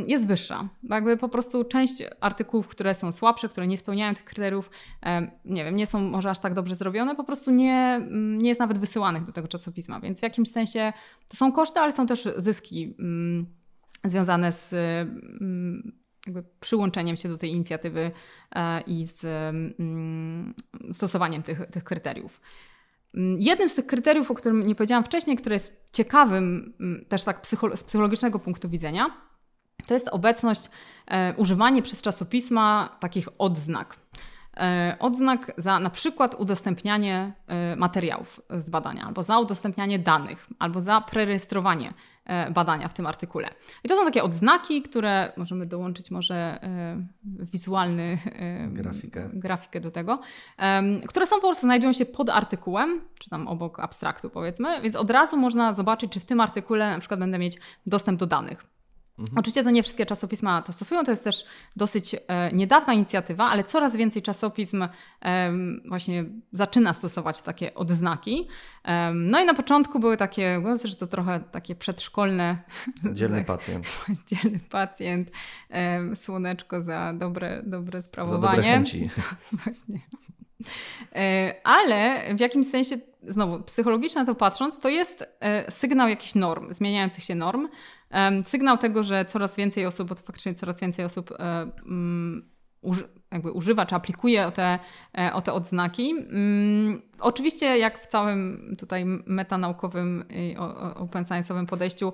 jest 0.07 0.27
wyższa. 0.27 0.69
Jakby 0.83 1.17
po 1.17 1.29
prostu 1.29 1.63
część 1.63 2.03
artykułów, 2.21 2.67
które 2.67 2.95
są 2.95 3.11
słabsze, 3.11 3.49
które 3.49 3.67
nie 3.67 3.77
spełniają 3.77 4.13
tych 4.13 4.25
kryteriów, 4.25 4.69
nie 5.45 5.65
wiem, 5.65 5.75
nie 5.75 5.87
są 5.87 5.99
może 5.99 6.29
aż 6.29 6.39
tak 6.39 6.53
dobrze 6.53 6.75
zrobione, 6.75 7.15
po 7.15 7.23
prostu 7.23 7.51
nie, 7.51 8.01
nie 8.11 8.49
jest 8.49 8.59
nawet 8.59 8.77
wysyłanych 8.77 9.23
do 9.23 9.31
tego 9.31 9.47
czasopisma, 9.47 9.99
więc 9.99 10.19
w 10.19 10.23
jakimś 10.23 10.51
sensie 10.51 10.93
to 11.27 11.37
są 11.37 11.51
koszty, 11.51 11.79
ale 11.79 11.91
są 11.91 12.05
też 12.05 12.27
zyski 12.37 12.95
mm, 12.99 13.45
związane 14.05 14.51
z 14.51 14.73
mm, 14.73 15.98
jakby 16.29 16.49
przyłączeniem 16.59 17.17
się 17.17 17.29
do 17.29 17.37
tej 17.37 17.51
inicjatywy 17.51 18.11
e, 18.55 18.81
i 18.81 19.07
z 19.07 19.25
mm, 19.79 20.53
stosowaniem 20.91 21.43
tych, 21.43 21.65
tych 21.65 21.83
kryteriów. 21.83 22.41
Mm, 23.15 23.41
jednym 23.41 23.69
z 23.69 23.75
tych 23.75 23.85
kryteriów, 23.85 24.31
o 24.31 24.35
którym 24.35 24.65
nie 24.65 24.75
powiedziałam 24.75 25.03
wcześniej, 25.03 25.37
które 25.37 25.55
jest 25.55 25.73
ciekawym 25.93 26.73
mm, 26.79 27.05
też 27.05 27.23
tak 27.23 27.47
z 27.73 27.83
psychologicznego 27.83 28.39
punktu 28.39 28.69
widzenia, 28.69 29.29
to 29.87 29.93
jest 29.93 30.07
obecność, 30.07 30.69
e, 31.07 31.33
używanie 31.37 31.81
przez 31.81 32.01
czasopisma 32.01 32.97
takich 32.99 33.27
odznak. 33.37 33.99
E, 34.59 34.95
odznak 34.99 35.51
za 35.57 35.79
na 35.79 35.89
przykład 35.89 36.35
udostępnianie 36.35 37.33
e, 37.47 37.75
materiałów 37.75 38.41
z 38.59 38.69
badania, 38.69 39.05
albo 39.05 39.23
za 39.23 39.39
udostępnianie 39.39 39.99
danych, 39.99 40.47
albo 40.59 40.81
za 40.81 41.01
prerejestrowanie 41.01 41.93
e, 42.25 42.51
badania 42.51 42.87
w 42.87 42.93
tym 42.93 43.07
artykule. 43.07 43.49
I 43.83 43.89
to 43.89 43.95
są 43.95 44.05
takie 44.05 44.23
odznaki, 44.23 44.81
które 44.81 45.31
możemy 45.37 45.65
dołączyć 45.65 46.11
może 46.11 46.59
wizualny 47.23 48.17
grafikę. 48.67 49.29
grafikę 49.33 49.79
do 49.79 49.91
tego, 49.91 50.19
które 51.07 51.25
są 51.25 51.35
po 51.35 51.41
prostu 51.41 51.67
znajdują 51.67 51.93
się 51.93 52.05
pod 52.05 52.29
artykułem, 52.29 53.01
czy 53.19 53.29
tam 53.29 53.47
obok 53.47 53.79
abstraktu 53.79 54.29
powiedzmy, 54.29 54.81
więc 54.81 54.95
od 54.95 55.11
razu 55.11 55.37
można 55.37 55.73
zobaczyć, 55.73 56.11
czy 56.11 56.19
w 56.19 56.25
tym 56.25 56.39
artykule 56.39 56.91
na 56.91 56.99
przykład 56.99 57.19
będę 57.19 57.39
mieć 57.39 57.57
dostęp 57.85 58.19
do 58.19 58.27
danych. 58.27 58.78
Mhm. 59.19 59.37
Oczywiście 59.37 59.63
to 59.63 59.71
nie 59.71 59.83
wszystkie 59.83 60.05
czasopisma 60.05 60.61
to 60.61 60.73
stosują, 60.73 61.03
to 61.03 61.11
jest 61.11 61.23
też 61.23 61.45
dosyć 61.75 62.15
e, 62.27 62.51
niedawna 62.53 62.93
inicjatywa, 62.93 63.45
ale 63.45 63.63
coraz 63.63 63.95
więcej 63.95 64.21
czasopism 64.21 64.87
e, 65.21 65.51
właśnie 65.85 66.25
zaczyna 66.51 66.93
stosować 66.93 67.41
takie 67.41 67.73
odznaki. 67.73 68.47
E, 68.83 69.13
no 69.13 69.41
i 69.41 69.45
na 69.45 69.53
początku 69.53 69.99
były 69.99 70.17
takie 70.17 70.59
głosy, 70.61 70.87
że 70.87 70.95
to 70.95 71.07
trochę 71.07 71.39
takie 71.39 71.75
przedszkolne. 71.75 72.57
Dzielny 73.13 73.43
pacjent. 73.43 74.05
Dzielny 74.27 74.59
pacjent, 74.69 75.31
słoneczko 76.15 76.81
za 76.81 77.13
dobre, 77.13 77.61
dobre 77.65 78.01
sprawowanie. 78.01 78.41
Za 78.41 78.57
dobre 78.57 78.63
chęci. 78.63 79.09
właśnie. 79.63 79.99
E, 81.15 81.53
ale 81.63 82.21
w 82.35 82.39
jakimś 82.39 82.67
sensie, 82.67 82.97
znowu 83.23 83.63
psychologicznie 83.63 84.21
na 84.21 84.25
to 84.25 84.35
patrząc, 84.35 84.79
to 84.79 84.89
jest 84.89 85.25
e, 85.39 85.71
sygnał 85.71 86.09
jakichś 86.09 86.35
norm, 86.35 86.73
zmieniających 86.73 87.23
się 87.23 87.35
norm. 87.35 87.67
Sygnał 88.45 88.77
tego, 88.77 89.03
że 89.03 89.25
coraz 89.25 89.55
więcej 89.55 89.85
osób, 89.85 90.09
bo 90.09 90.15
to 90.15 90.23
faktycznie 90.23 90.53
coraz 90.53 90.79
więcej 90.79 91.05
osób 91.05 91.31
um, 91.39 92.49
jakby 93.31 93.51
używa 93.51 93.85
czy 93.85 93.95
aplikuje 93.95 94.47
o 94.47 94.51
te, 94.51 94.79
e, 95.17 95.33
o 95.33 95.41
te 95.41 95.53
odznaki. 95.53 96.13
Um, 96.15 97.01
oczywiście, 97.19 97.77
jak 97.77 97.99
w 97.99 98.07
całym 98.07 98.75
tutaj 98.77 99.05
metanaukowym 99.25 100.25
i 100.29 100.55
open 100.95 101.23
science'owym 101.23 101.65
podejściu, 101.65 102.13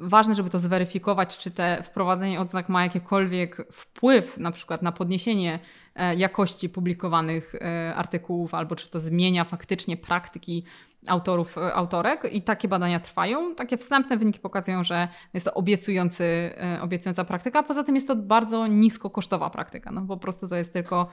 ważne, 0.00 0.34
żeby 0.34 0.50
to 0.50 0.58
zweryfikować, 0.58 1.38
czy 1.38 1.50
te 1.50 1.82
wprowadzenie 1.82 2.40
odznak 2.40 2.68
ma 2.68 2.82
jakikolwiek 2.82 3.72
wpływ 3.72 4.38
na 4.38 4.50
przykład 4.50 4.82
na 4.82 4.92
podniesienie 4.92 5.58
e, 5.94 6.14
jakości 6.14 6.68
publikowanych 6.68 7.54
e, 7.54 7.94
artykułów, 7.94 8.54
albo 8.54 8.76
czy 8.76 8.90
to 8.90 9.00
zmienia 9.00 9.44
faktycznie 9.44 9.96
praktyki 9.96 10.64
autorów, 11.06 11.58
e, 11.58 11.74
autorek 11.74 12.24
i 12.32 12.42
takie 12.42 12.68
badania 12.68 13.00
trwają. 13.00 13.54
Takie 13.54 13.76
wstępne 13.76 14.16
wyniki 14.16 14.40
pokazują, 14.40 14.84
że 14.84 15.08
jest 15.34 15.46
to 15.46 15.54
obiecujący, 15.54 16.50
obiecująca 16.80 17.24
praktyka. 17.24 17.62
Poza 17.62 17.84
tym 17.84 17.94
jest 17.94 18.06
to 18.06 18.16
bardzo 18.16 18.66
niskokosztowa 18.66 19.50
praktyka. 19.50 19.90
No 19.90 20.02
po 20.02 20.16
prostu 20.16 20.48
to 20.48 20.56
jest 20.56 20.72
tylko 20.72 21.08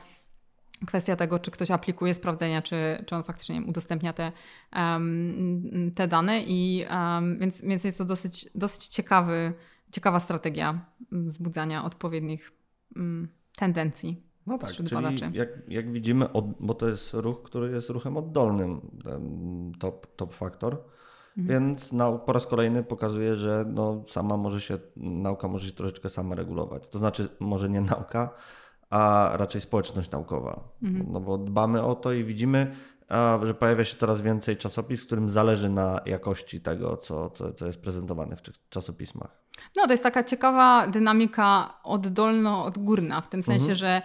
kwestia 0.85 1.15
tego, 1.15 1.39
czy 1.39 1.51
ktoś 1.51 1.71
aplikuje 1.71 2.13
sprawdzenia, 2.13 2.61
czy, 2.61 3.03
czy 3.05 3.15
on 3.15 3.23
faktycznie 3.23 3.61
udostępnia 3.61 4.13
te, 4.13 4.31
um, 4.75 5.91
te 5.95 6.07
dane. 6.07 6.43
I, 6.43 6.85
um, 6.91 7.39
więc, 7.39 7.61
więc 7.61 7.83
jest 7.83 7.97
to 7.97 8.05
dosyć, 8.05 8.49
dosyć 8.55 8.87
ciekawy, 8.87 9.53
ciekawa 9.91 10.19
strategia 10.19 10.85
wzbudzania 11.11 11.83
odpowiednich 11.83 12.51
um, 12.95 13.27
tendencji. 13.55 14.26
No 14.47 14.57
tak, 14.57 14.71
czyli 14.71 14.89
jak, 15.33 15.49
jak 15.67 15.91
widzimy, 15.91 16.31
od, 16.31 16.45
bo 16.59 16.73
to 16.73 16.87
jest 16.87 17.13
ruch, 17.13 17.43
który 17.43 17.71
jest 17.71 17.89
ruchem 17.89 18.17
oddolnym, 18.17 18.81
top, 19.79 20.15
top 20.15 20.33
faktor, 20.33 20.77
mhm. 21.37 21.47
więc 21.47 21.93
nau, 21.93 22.19
po 22.19 22.33
raz 22.33 22.47
kolejny 22.47 22.83
pokazuje, 22.83 23.35
że 23.35 23.65
no, 23.67 24.03
sama 24.07 24.37
może 24.37 24.61
się, 24.61 24.77
nauka 24.97 25.47
może 25.47 25.67
się 25.67 25.73
troszeczkę 25.73 26.09
sama 26.09 26.35
regulować. 26.35 26.87
To 26.87 26.99
znaczy, 26.99 27.29
może 27.39 27.69
nie 27.69 27.81
nauka, 27.81 28.29
a 28.89 29.31
raczej 29.33 29.61
społeczność 29.61 30.11
naukowa. 30.11 30.63
Mhm. 30.83 31.05
No 31.11 31.19
bo 31.19 31.37
dbamy 31.37 31.83
o 31.83 31.95
to 31.95 32.13
i 32.13 32.23
widzimy, 32.23 32.75
że 33.43 33.53
pojawia 33.53 33.83
się 33.83 33.97
coraz 33.97 34.21
więcej 34.21 34.57
czasopism, 34.57 35.05
którym 35.05 35.29
zależy 35.29 35.69
na 35.69 36.01
jakości 36.05 36.61
tego, 36.61 36.97
co, 36.97 37.29
co, 37.29 37.53
co 37.53 37.65
jest 37.65 37.81
prezentowane 37.81 38.35
w 38.35 38.41
tych 38.41 38.55
czasopismach. 38.69 39.47
No, 39.75 39.85
to 39.85 39.93
jest 39.93 40.03
taka 40.03 40.23
ciekawa 40.23 40.87
dynamika 40.87 41.73
oddolno-odgórna, 41.83 43.21
w 43.21 43.29
tym 43.29 43.41
sensie, 43.41 43.71
mhm. 43.71 43.75
że 43.75 44.01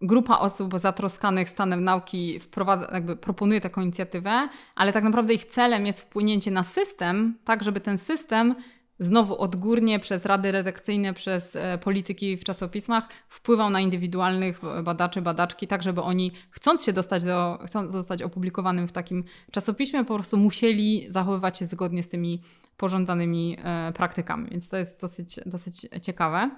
grupa 0.00 0.38
osób 0.38 0.78
zatroskanych 0.78 1.48
stanem 1.48 1.84
nauki 1.84 2.40
wprowadza, 2.40 2.90
jakby 2.92 3.16
proponuje 3.16 3.60
taką 3.60 3.80
inicjatywę, 3.80 4.48
ale 4.74 4.92
tak 4.92 5.04
naprawdę 5.04 5.34
ich 5.34 5.44
celem 5.44 5.86
jest 5.86 6.00
wpłynięcie 6.00 6.50
na 6.50 6.64
system, 6.64 7.38
tak 7.44 7.64
żeby 7.64 7.80
ten 7.80 7.98
system 7.98 8.54
znowu 8.98 9.38
odgórnie 9.38 9.98
przez 9.98 10.24
rady 10.24 10.52
redakcyjne, 10.52 11.14
przez 11.14 11.56
e, 11.56 11.78
polityki 11.78 12.36
w 12.36 12.44
czasopismach 12.44 13.08
wpływał 13.28 13.70
na 13.70 13.80
indywidualnych 13.80 14.60
badaczy, 14.84 15.22
badaczki, 15.22 15.66
tak 15.66 15.82
żeby 15.82 16.02
oni 16.02 16.32
chcąc 16.50 16.84
się 16.84 16.92
dostać 16.92 17.24
do, 17.24 17.58
chcąc 17.66 17.92
zostać 17.92 18.22
opublikowanym 18.22 18.88
w 18.88 18.92
takim 18.92 19.24
czasopiśmie, 19.50 20.04
po 20.04 20.14
prostu 20.14 20.36
musieli 20.36 21.06
zachowywać 21.08 21.58
się 21.58 21.66
zgodnie 21.66 22.02
z 22.02 22.08
tymi 22.08 22.42
pożądanymi 22.76 23.56
e, 23.64 23.92
praktykami. 23.92 24.50
Więc 24.50 24.68
to 24.68 24.76
jest 24.76 25.00
dosyć, 25.00 25.40
dosyć 25.46 25.86
ciekawe. 26.02 26.50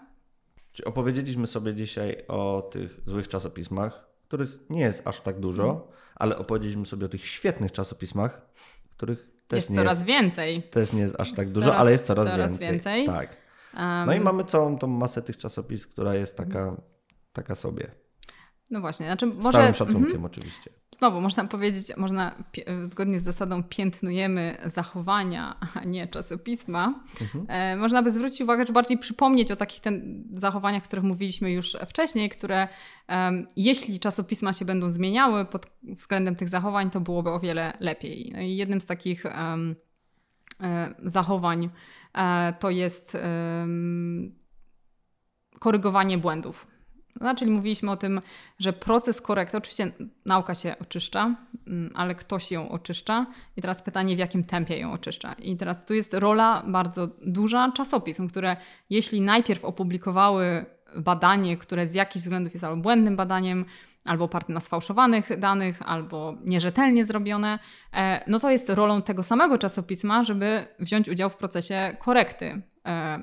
Czyli 0.81 0.89
opowiedzieliśmy 0.89 1.47
sobie 1.47 1.75
dzisiaj 1.75 2.25
o 2.29 2.69
tych 2.73 3.01
złych 3.07 3.29
czasopismach, 3.29 4.07
których 4.29 4.49
nie 4.71 4.81
jest 4.81 5.07
aż 5.07 5.21
tak 5.21 5.41
dużo, 5.41 5.65
mm. 5.65 5.83
ale 6.15 6.39
opowiedzieliśmy 6.39 6.87
sobie 6.87 7.07
o 7.07 7.09
tych 7.09 7.27
świetnych 7.27 7.73
czasopismach, 7.73 8.43
których 8.97 9.31
też 9.49 9.57
jest 9.59 9.75
coraz 9.75 9.99
jest, 9.99 10.07
więcej. 10.07 10.63
Też 10.63 10.93
nie 10.93 11.01
jest 11.01 11.21
aż 11.21 11.33
tak 11.33 11.49
dużo, 11.49 11.67
coraz, 11.67 11.81
ale 11.81 11.93
jest 11.93 12.07
coraz, 12.07 12.29
coraz 12.29 12.51
więcej. 12.51 12.69
więcej. 12.71 13.07
Tak. 13.07 13.37
Um, 13.77 14.07
no 14.07 14.15
i 14.15 14.21
mamy 14.21 14.45
całą 14.45 14.79
tą 14.79 14.87
masę 14.87 15.23
tych 15.23 15.37
czasopism, 15.37 15.91
która 15.91 16.15
jest 16.15 16.37
taka, 16.37 16.77
taka 17.33 17.55
sobie. 17.55 17.91
No 18.71 18.81
właśnie, 18.81 19.07
znaczy 19.07 19.27
może... 19.27 19.51
Z 19.51 19.53
całym 19.53 19.75
szacunkiem 19.75 20.23
-hmm. 20.23 20.27
oczywiście. 20.27 20.71
Znowu, 20.99 21.21
można 21.21 21.45
powiedzieć, 21.45 21.97
można 21.97 22.35
zgodnie 22.83 23.21
z 23.21 23.23
zasadą 23.23 23.63
piętnujemy 23.63 24.57
zachowania, 24.65 25.57
a 25.81 25.85
nie 25.85 26.07
czasopisma. 26.07 27.05
Mhm. 27.21 27.47
E, 27.49 27.77
można 27.77 28.03
by 28.03 28.11
zwrócić 28.11 28.41
uwagę, 28.41 28.65
czy 28.65 28.73
bardziej 28.73 28.99
przypomnieć 28.99 29.51
o 29.51 29.57
takich 29.57 29.81
ten, 29.81 30.25
zachowaniach, 30.35 30.83
o 30.83 30.87
których 30.87 31.05
mówiliśmy 31.05 31.53
już 31.53 31.77
wcześniej, 31.89 32.29
które 32.29 32.69
um, 33.09 33.47
jeśli 33.57 33.99
czasopisma 33.99 34.53
się 34.53 34.65
będą 34.65 34.91
zmieniały 34.91 35.45
pod 35.45 35.67
względem 35.83 36.37
tych 36.37 36.49
zachowań, 36.49 36.91
to 36.91 37.01
byłoby 37.01 37.31
o 37.31 37.41
wiele 37.41 37.73
lepiej. 37.81 38.31
No 38.35 38.41
i 38.41 38.57
jednym 38.57 38.81
z 38.81 38.87
takich 38.87 39.25
um, 39.25 39.77
zachowań 41.03 41.71
to 42.59 42.71
jest 42.71 43.17
korygowanie 45.61 46.19
błędów. 46.19 46.67
No, 47.21 47.35
czyli 47.35 47.51
mówiliśmy 47.51 47.91
o 47.91 47.97
tym, 47.97 48.21
że 48.59 48.73
proces 48.73 49.21
korekty, 49.21 49.57
oczywiście 49.57 49.93
nauka 50.27 50.55
się 50.55 50.75
oczyszcza, 50.81 51.35
mm, 51.67 51.93
ale 51.95 52.15
ktoś 52.15 52.53
ją 52.53 52.69
oczyszcza. 52.69 53.27
I 53.57 53.63
teraz 53.63 53.83
pytanie, 53.83 54.17
w 54.17 54.19
jakim 54.19 54.45
tempie 54.45 54.79
ją 54.79 54.93
oczyszcza. 54.93 55.33
I 55.33 55.57
teraz 55.57 55.85
tu 55.85 55.95
jest 55.95 56.15
rola 56.15 56.63
bardzo 56.67 57.09
duża 57.27 57.73
czasopism, 57.73 58.29
które 58.29 58.57
jeśli 58.91 59.21
najpierw 59.21 59.65
opublikowały 59.65 60.67
badanie, 60.97 61.57
które 61.57 61.87
z 61.87 61.95
jakichś 61.95 62.23
względów 62.23 62.53
jest 62.53 62.65
albo 62.65 62.83
błędnym 62.83 63.17
badaniem, 63.17 63.65
albo 64.05 64.25
oparte 64.25 64.53
na 64.53 64.61
sfałszowanych 64.61 65.39
danych, 65.39 65.83
albo 65.85 66.35
nierzetelnie 66.45 67.05
zrobione, 67.05 67.59
e, 67.93 68.25
no 68.27 68.39
to 68.39 68.51
jest 68.51 68.71
rolą 68.71 69.03
tego 69.03 69.23
samego 69.23 69.59
czasopisma, 69.59 70.25
żeby 70.25 70.67
wziąć 70.79 71.09
udział 71.09 71.31
w 71.31 71.37
procesie 71.37 71.97
korekty, 71.99 72.63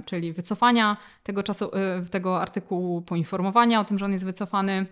czyli 0.05 0.33
wycofania 0.33 0.97
tego, 1.23 1.43
czasu, 1.43 1.71
e, 1.75 2.01
tego 2.01 2.41
artykułu, 2.41 3.01
poinformowania 3.01 3.79
o 3.79 3.85
tym, 3.85 3.97
że 3.97 4.05
on 4.05 4.11
jest 4.11 4.25
wycofany, 4.25 4.85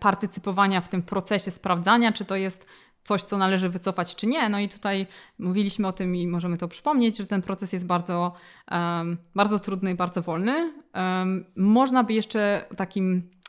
partycypowania 0.00 0.80
w 0.80 0.88
tym 0.88 1.02
procesie 1.02 1.50
sprawdzania, 1.50 2.12
czy 2.12 2.24
to 2.24 2.36
jest 2.36 2.66
coś, 3.04 3.22
co 3.22 3.38
należy 3.38 3.68
wycofać, 3.68 4.14
czy 4.14 4.26
nie. 4.26 4.48
No 4.48 4.60
i 4.60 4.68
tutaj 4.68 5.06
mówiliśmy 5.38 5.86
o 5.86 5.92
tym 5.92 6.16
i 6.16 6.26
możemy 6.26 6.58
to 6.58 6.68
przypomnieć, 6.68 7.18
że 7.18 7.26
ten 7.26 7.42
proces 7.42 7.72
jest 7.72 7.86
bardzo, 7.86 8.32
bardzo 9.34 9.58
trudny 9.58 9.90
i 9.90 9.94
bardzo 9.94 10.22
wolny. 10.22 10.72
Można 11.56 12.04
by 12.04 12.12
jeszcze 12.12 12.64
takim 12.76 13.30
E, 13.32 13.41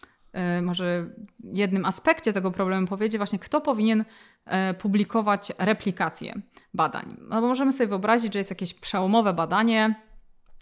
może 0.62 1.10
jednym 1.54 1.86
aspekcie 1.86 2.34
tego 2.34 2.52
problemu 2.52 2.88
powiedzieć 2.88 3.18
właśnie, 3.18 3.40
kto 3.40 3.62
powinien 3.62 4.06
e, 4.46 4.74
publikować 4.74 5.52
replikacje 5.58 6.42
badań. 6.74 7.18
No 7.30 7.42
bo 7.42 7.48
możemy 7.48 7.74
sobie 7.74 7.88
wyobrazić, 7.88 8.34
że 8.34 8.40
jest 8.40 8.50
jakieś 8.50 8.74
przełomowe 8.74 9.34
badanie, 9.34 9.96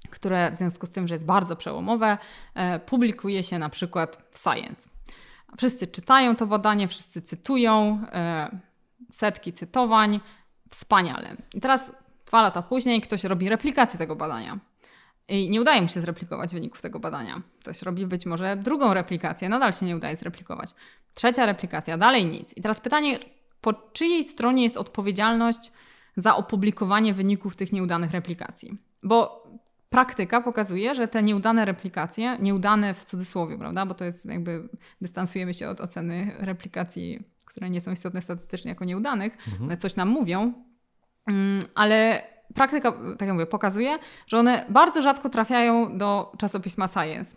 które 0.09 0.51
w 0.51 0.55
związku 0.55 0.87
z 0.87 0.91
tym, 0.91 1.07
że 1.07 1.15
jest 1.15 1.25
bardzo 1.25 1.55
przełomowe, 1.55 2.17
e, 2.55 2.79
publikuje 2.79 3.43
się 3.43 3.59
na 3.59 3.69
przykład 3.69 4.17
w 4.31 4.39
Science. 4.39 4.89
Wszyscy 5.57 5.87
czytają 5.87 6.35
to 6.35 6.47
badanie, 6.47 6.87
wszyscy 6.87 7.21
cytują, 7.21 8.01
setki 9.11 9.53
cytowań, 9.53 10.19
wspaniale. 10.69 11.35
I 11.53 11.61
teraz 11.61 11.91
dwa 12.25 12.41
lata 12.41 12.61
później 12.61 13.01
ktoś 13.01 13.23
robi 13.23 13.49
replikację 13.49 13.97
tego 13.97 14.15
badania. 14.15 14.59
I 15.29 15.49
nie 15.49 15.61
udaje 15.61 15.81
mu 15.81 15.87
się 15.87 16.01
zreplikować 16.01 16.53
wyników 16.53 16.81
tego 16.81 16.99
badania. 16.99 17.41
Ktoś 17.59 17.81
robi 17.81 18.07
być 18.07 18.25
może 18.25 18.57
drugą 18.57 18.93
replikację, 18.93 19.49
nadal 19.49 19.73
się 19.73 19.85
nie 19.85 19.95
udaje 19.95 20.15
zreplikować. 20.15 20.73
Trzecia 21.13 21.45
replikacja, 21.45 21.97
dalej 21.97 22.25
nic. 22.25 22.57
I 22.57 22.61
teraz 22.61 22.81
pytanie, 22.81 23.19
po 23.61 23.73
czyjej 23.73 24.23
stronie 24.23 24.63
jest 24.63 24.77
odpowiedzialność 24.77 25.71
za 26.17 26.35
opublikowanie 26.35 27.13
wyników 27.13 27.55
tych 27.55 27.73
nieudanych 27.73 28.11
replikacji? 28.11 28.77
Bo 29.03 29.43
praktyka 29.89 30.41
pokazuje, 30.41 30.95
że 30.95 31.07
te 31.07 31.23
nieudane 31.23 31.65
replikacje, 31.65 32.37
nieudane 32.39 32.93
w 32.93 33.05
cudzysłowie, 33.05 33.57
prawda, 33.57 33.85
bo 33.85 33.93
to 33.93 34.05
jest 34.05 34.25
jakby 34.25 34.69
dystansujemy 35.01 35.53
się 35.53 35.69
od 35.69 35.81
oceny 35.81 36.31
replikacji, 36.39 37.23
które 37.45 37.69
nie 37.69 37.81
są 37.81 37.91
istotne 37.91 38.21
statystycznie 38.21 38.69
jako 38.69 38.85
nieudanych, 38.85 39.33
mhm. 39.47 39.79
coś 39.79 39.95
nam 39.95 40.09
mówią, 40.09 40.53
mm, 41.27 41.61
ale 41.75 42.23
praktyka, 42.55 42.91
tak 42.91 43.21
jak 43.21 43.33
mówię, 43.33 43.45
pokazuje, 43.45 43.97
że 44.27 44.37
one 44.37 44.65
bardzo 44.69 45.01
rzadko 45.01 45.29
trafiają 45.29 45.97
do 45.97 46.31
czasopisma 46.37 46.87
Science. 46.87 47.35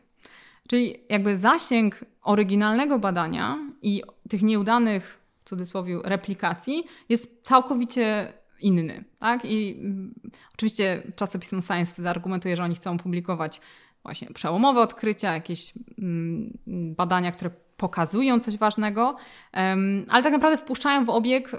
Czyli 0.69 0.95
jakby 1.09 1.37
zasięg 1.37 2.05
oryginalnego 2.23 2.99
badania 2.99 3.59
i 3.83 4.03
tych 4.29 4.43
nieudanych, 4.43 5.21
w 5.45 5.49
cudzysłowie, 5.49 5.99
replikacji 6.05 6.85
jest 7.09 7.43
całkowicie 7.43 8.33
inny. 8.61 9.05
Tak? 9.19 9.45
I 9.45 9.77
mm, 9.81 10.15
oczywiście 10.55 11.03
czasopismo 11.17 11.63
Science 11.63 11.93
wtedy 11.93 12.09
argumentuje, 12.09 12.57
że 12.57 12.65
oni 12.65 12.75
chcą 12.75 12.99
publikować 12.99 13.61
właśnie 14.03 14.29
przełomowe 14.29 14.81
odkrycia, 14.81 15.35
jakieś 15.35 15.73
mm, 15.99 16.59
badania, 16.97 17.33
które 17.33 17.51
pokazują 17.77 18.41
coś 18.41 18.57
ważnego, 18.57 19.17
ale 20.09 20.23
tak 20.23 20.33
naprawdę 20.33 20.59
wpuszczają 20.59 21.05
w 21.05 21.11
obieg 21.11 21.51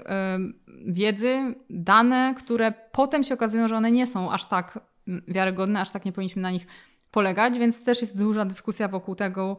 wiedzy, 0.86 1.54
dane, 1.70 2.34
które 2.38 2.72
potem 2.92 3.24
się 3.24 3.34
okazują, 3.34 3.68
że 3.68 3.76
one 3.76 3.92
nie 3.92 4.06
są 4.06 4.32
aż 4.32 4.44
tak 4.44 4.78
mm, 5.08 5.22
wiarygodne, 5.28 5.80
aż 5.80 5.90
tak 5.90 6.04
nie 6.04 6.12
powinniśmy 6.12 6.42
na 6.42 6.50
nich 6.50 6.66
polegać, 7.10 7.58
więc 7.58 7.82
też 7.82 8.00
jest 8.00 8.18
duża 8.18 8.44
dyskusja 8.44 8.88
wokół 8.88 9.14
tego, 9.14 9.58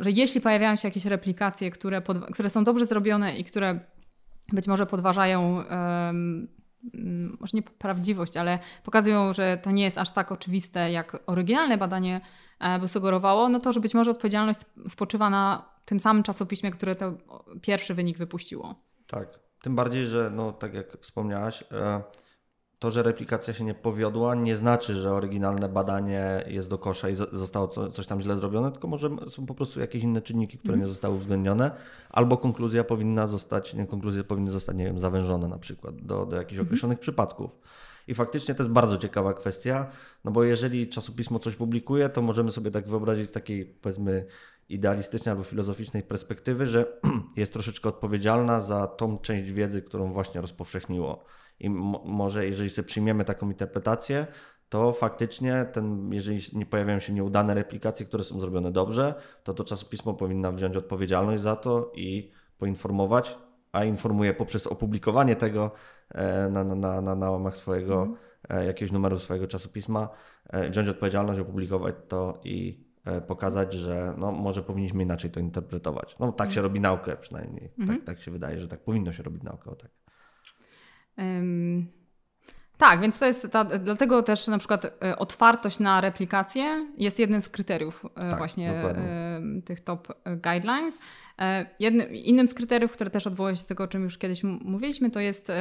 że 0.00 0.10
jeśli 0.10 0.40
pojawiają 0.40 0.76
się 0.76 0.88
jakieś 0.88 1.04
replikacje, 1.04 1.70
które, 1.70 2.02
które 2.32 2.50
są 2.50 2.64
dobrze 2.64 2.86
zrobione 2.86 3.38
i 3.38 3.44
które 3.44 3.80
być 4.52 4.66
może 4.66 4.86
podważają 4.86 5.64
może 7.40 7.50
nie 7.54 7.62
prawdziwość, 7.62 8.36
ale 8.36 8.58
pokazują, 8.84 9.32
że 9.32 9.58
to 9.62 9.70
nie 9.70 9.84
jest 9.84 9.98
aż 9.98 10.10
tak 10.10 10.32
oczywiste, 10.32 10.92
jak 10.92 11.22
oryginalne 11.26 11.78
badanie 11.78 12.20
e, 12.60 12.78
by 12.78 12.88
sugerowało, 12.88 13.48
no 13.48 13.60
to, 13.60 13.72
że 13.72 13.80
być 13.80 13.94
może 13.94 14.10
odpowiedzialność 14.10 14.60
spoczywa 14.88 15.30
na 15.30 15.72
tym 15.84 16.00
samym 16.00 16.22
czasopiśmie, 16.22 16.70
które 16.70 16.96
to 16.96 17.12
pierwszy 17.62 17.94
wynik 17.94 18.18
wypuściło. 18.18 18.74
Tak. 19.06 19.28
Tym 19.62 19.76
bardziej, 19.76 20.06
że 20.06 20.30
no, 20.34 20.52
tak 20.52 20.74
jak 20.74 20.98
wspomniałaś, 21.00 21.64
e, 21.72 22.02
to, 22.78 22.90
że 22.90 23.02
replikacja 23.02 23.54
się 23.54 23.64
nie 23.64 23.74
powiodła, 23.74 24.34
nie 24.34 24.56
znaczy, 24.56 24.94
że 24.94 25.12
oryginalne 25.12 25.68
badanie 25.68 26.44
jest 26.46 26.68
do 26.68 26.78
kosza 26.78 27.08
i 27.08 27.14
zostało 27.14 27.68
coś 27.68 28.06
tam 28.06 28.20
źle 28.20 28.36
zrobione, 28.36 28.72
tylko 28.72 28.88
może 28.88 29.10
są 29.28 29.46
po 29.46 29.54
prostu 29.54 29.80
jakieś 29.80 30.02
inne 30.02 30.22
czynniki, 30.22 30.58
które 30.58 30.74
mm. 30.74 30.86
nie 30.86 30.88
zostały 30.88 31.14
uwzględnione, 31.14 31.70
albo 32.10 32.36
konkluzja 32.36 32.84
powinna 32.84 33.28
zostać, 33.28 33.74
nie, 33.74 33.86
konkluzje 33.86 34.24
powinny 34.24 34.50
zostać, 34.50 34.76
nie 34.76 34.84
wiem, 34.84 34.98
zawężone 34.98 35.48
na 35.48 35.58
przykład 35.58 35.96
do, 35.96 36.26
do 36.26 36.36
jakichś 36.36 36.58
mm. 36.58 36.66
określonych 36.66 36.98
przypadków. 36.98 37.50
I 38.08 38.14
faktycznie 38.14 38.54
to 38.54 38.62
jest 38.62 38.72
bardzo 38.72 38.96
ciekawa 38.96 39.34
kwestia, 39.34 39.90
no 40.24 40.30
bo 40.30 40.44
jeżeli 40.44 40.88
czasopismo 40.88 41.38
coś 41.38 41.56
publikuje, 41.56 42.08
to 42.08 42.22
możemy 42.22 42.52
sobie 42.52 42.70
tak 42.70 42.88
wyobrazić 42.88 43.28
z 43.28 43.32
takiej, 43.32 43.64
powiedzmy, 43.64 44.26
idealistycznej 44.68 45.30
albo 45.30 45.44
filozoficznej 45.44 46.02
perspektywy, 46.02 46.66
że 46.66 46.86
jest 47.36 47.52
troszeczkę 47.52 47.88
odpowiedzialna 47.88 48.60
za 48.60 48.86
tą 48.86 49.18
część 49.18 49.52
wiedzy, 49.52 49.82
którą 49.82 50.12
właśnie 50.12 50.40
rozpowszechniło. 50.40 51.24
I 51.60 51.70
może 52.04 52.46
jeżeli 52.46 52.70
sobie 52.70 52.86
przyjmiemy 52.86 53.24
taką 53.24 53.50
interpretację, 53.50 54.26
to 54.68 54.92
faktycznie, 54.92 55.66
ten, 55.72 56.12
jeżeli 56.12 56.40
nie 56.52 56.66
pojawiają 56.66 57.00
się 57.00 57.12
nieudane 57.12 57.54
replikacje, 57.54 58.06
które 58.06 58.24
są 58.24 58.40
zrobione 58.40 58.72
dobrze, 58.72 59.14
to 59.44 59.54
to 59.54 59.64
czasopismo 59.64 60.14
powinno 60.14 60.52
wziąć 60.52 60.76
odpowiedzialność 60.76 61.42
za 61.42 61.56
to 61.56 61.92
i 61.94 62.30
poinformować, 62.58 63.38
a 63.72 63.84
informuje 63.84 64.34
poprzez 64.34 64.66
opublikowanie 64.66 65.36
tego 65.36 65.70
e, 66.08 66.48
na, 66.48 66.64
na, 66.64 67.00
na, 67.00 67.14
na 67.14 67.30
łamach 67.30 67.56
swojego 67.56 68.08
mm. 68.48 68.66
jakiegoś 68.66 68.92
numeru 68.92 69.18
swojego 69.18 69.46
czasopisma, 69.46 70.08
e, 70.50 70.70
wziąć 70.70 70.88
odpowiedzialność, 70.88 71.40
opublikować 71.40 71.94
to 72.08 72.40
i 72.44 72.88
pokazać, 73.26 73.72
że 73.72 74.14
no, 74.18 74.32
może 74.32 74.62
powinniśmy 74.62 75.02
inaczej 75.02 75.30
to 75.30 75.40
interpretować. 75.40 76.16
No 76.20 76.32
tak 76.32 76.48
się 76.48 76.60
mhm. 76.60 76.64
robi 76.64 76.80
naukę 76.80 77.16
przynajmniej. 77.16 77.70
Mhm. 77.78 77.98
Tak, 77.98 78.06
tak 78.06 78.20
się 78.20 78.30
wydaje, 78.30 78.60
że 78.60 78.68
tak 78.68 78.80
powinno 78.80 79.12
się 79.12 79.22
robić 79.22 79.42
naukę. 79.42 79.70
O 79.70 79.74
tak. 79.74 79.90
Tak, 82.78 83.00
więc 83.00 83.18
to 83.18 83.26
jest 83.26 83.48
ta, 83.50 83.64
dlatego 83.64 84.22
też 84.22 84.46
na 84.46 84.58
przykład 84.58 84.84
e, 84.84 85.18
otwartość 85.18 85.78
na 85.80 86.00
replikację 86.00 86.86
jest 86.96 87.18
jednym 87.18 87.42
z 87.42 87.48
kryteriów 87.48 88.04
e, 88.04 88.30
tak, 88.30 88.38
właśnie 88.38 88.74
dokładnie. 88.74 89.04
tych 89.64 89.80
top 89.80 90.08
guidelines. 90.26 90.98
Jednym, 91.80 92.14
innym 92.14 92.46
z 92.46 92.54
kryteriów, 92.54 92.92
które 92.92 93.10
też 93.10 93.26
odwołuje 93.26 93.56
się 93.56 93.62
do 93.62 93.68
tego, 93.68 93.84
o 93.84 93.88
czym 93.88 94.02
już 94.02 94.18
kiedyś 94.18 94.44
mówiliśmy, 94.44 95.10
to 95.10 95.20
jest 95.20 95.52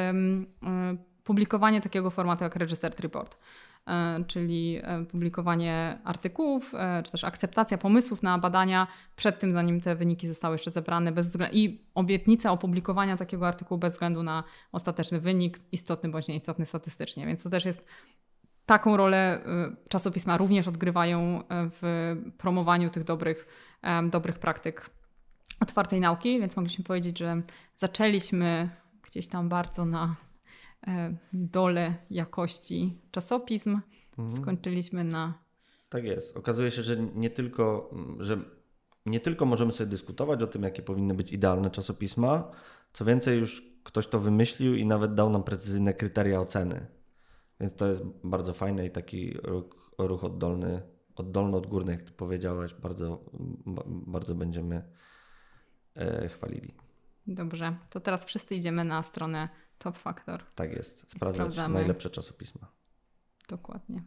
publikowanie 1.23 1.81
takiego 1.81 2.09
formatu 2.09 2.43
jak 2.43 2.55
Registered 2.55 2.99
Report. 2.99 3.37
E, 3.87 4.23
czyli 4.27 4.79
e, 4.83 5.05
publikowanie 5.05 5.99
artykułów, 6.03 6.73
e, 6.75 7.03
czy 7.03 7.11
też 7.11 7.23
akceptacja 7.23 7.77
pomysłów 7.77 8.23
na 8.23 8.37
badania 8.37 8.87
przed 9.15 9.39
tym, 9.39 9.53
zanim 9.53 9.81
te 9.81 9.95
wyniki 9.95 10.27
zostały 10.27 10.55
jeszcze 10.55 10.71
zebrane 10.71 11.11
bez 11.11 11.27
względu, 11.27 11.55
i 11.57 11.81
obietnica 11.95 12.51
opublikowania 12.51 13.17
takiego 13.17 13.47
artykułu 13.47 13.77
bez 13.77 13.93
względu 13.93 14.23
na 14.23 14.43
ostateczny 14.71 15.19
wynik, 15.19 15.59
istotny 15.71 16.09
bądź 16.09 16.27
nieistotny 16.27 16.65
statystycznie. 16.65 17.25
Więc 17.25 17.43
to 17.43 17.49
też 17.49 17.65
jest 17.65 17.85
taką 18.65 18.97
rolę 18.97 19.41
czasopisma 19.89 20.37
również 20.37 20.67
odgrywają 20.67 21.43
w 21.49 22.15
promowaniu 22.37 22.89
tych 22.89 23.03
dobrych, 23.03 23.47
dobrych 24.11 24.39
praktyk 24.39 24.89
otwartej 25.59 25.99
nauki, 25.99 26.39
więc 26.39 26.55
mogliśmy 26.55 26.83
powiedzieć, 26.83 27.19
że 27.19 27.41
zaczęliśmy 27.75 28.69
gdzieś 29.03 29.27
tam 29.27 29.49
bardzo 29.49 29.85
na 29.85 30.15
dole 31.33 31.95
jakości 32.09 33.01
czasopism. 33.11 33.81
Mhm. 34.17 34.41
Skończyliśmy 34.41 35.03
na. 35.03 35.33
Tak 35.89 36.03
jest. 36.03 36.37
Okazuje 36.37 36.71
się, 36.71 36.83
że 36.83 36.97
nie 36.97 37.29
tylko, 37.29 37.91
że 38.19 38.37
nie 39.05 39.19
tylko 39.19 39.45
możemy 39.45 39.71
sobie 39.71 39.89
dyskutować 39.89 40.43
o 40.43 40.47
tym, 40.47 40.63
jakie 40.63 40.81
powinny 40.81 41.13
być 41.13 41.31
idealne 41.31 41.71
czasopisma, 41.71 42.51
co 42.93 43.05
więcej, 43.05 43.39
już 43.39 43.63
ktoś 43.83 44.07
to 44.07 44.19
wymyślił 44.19 44.75
i 44.75 44.85
nawet 44.85 45.13
dał 45.13 45.29
nam 45.29 45.43
precyzyjne 45.43 45.93
kryteria 45.93 46.41
oceny. 46.41 46.87
Więc 47.59 47.75
to 47.75 47.87
jest 47.87 48.03
bardzo 48.23 48.53
fajne 48.53 48.85
i 48.85 48.91
taki 48.91 49.33
ruch, 49.43 49.91
ruch 49.97 50.23
oddolny, 50.23 50.81
oddolny 51.15 51.57
od 51.57 51.67
górny, 51.67 51.91
jak 51.91 52.03
ty 52.03 52.11
powiedziałaś, 52.11 52.73
bardzo, 52.73 53.25
bardzo 53.87 54.35
będziemy 54.35 54.83
e, 55.95 56.29
chwalili. 56.29 56.73
Dobrze, 57.27 57.75
to 57.89 57.99
teraz 57.99 58.25
wszyscy 58.25 58.55
idziemy 58.55 58.83
na 58.83 59.03
stronę 59.03 59.49
top 59.77 59.97
faktor. 59.97 60.43
Tak 60.55 60.71
jest. 60.73 60.99
Sprawdzać 61.11 61.35
Sprawdzamy. 61.35 61.73
najlepsze 61.73 62.09
czasopisma. 62.09 62.67
Dokładnie. 63.49 64.03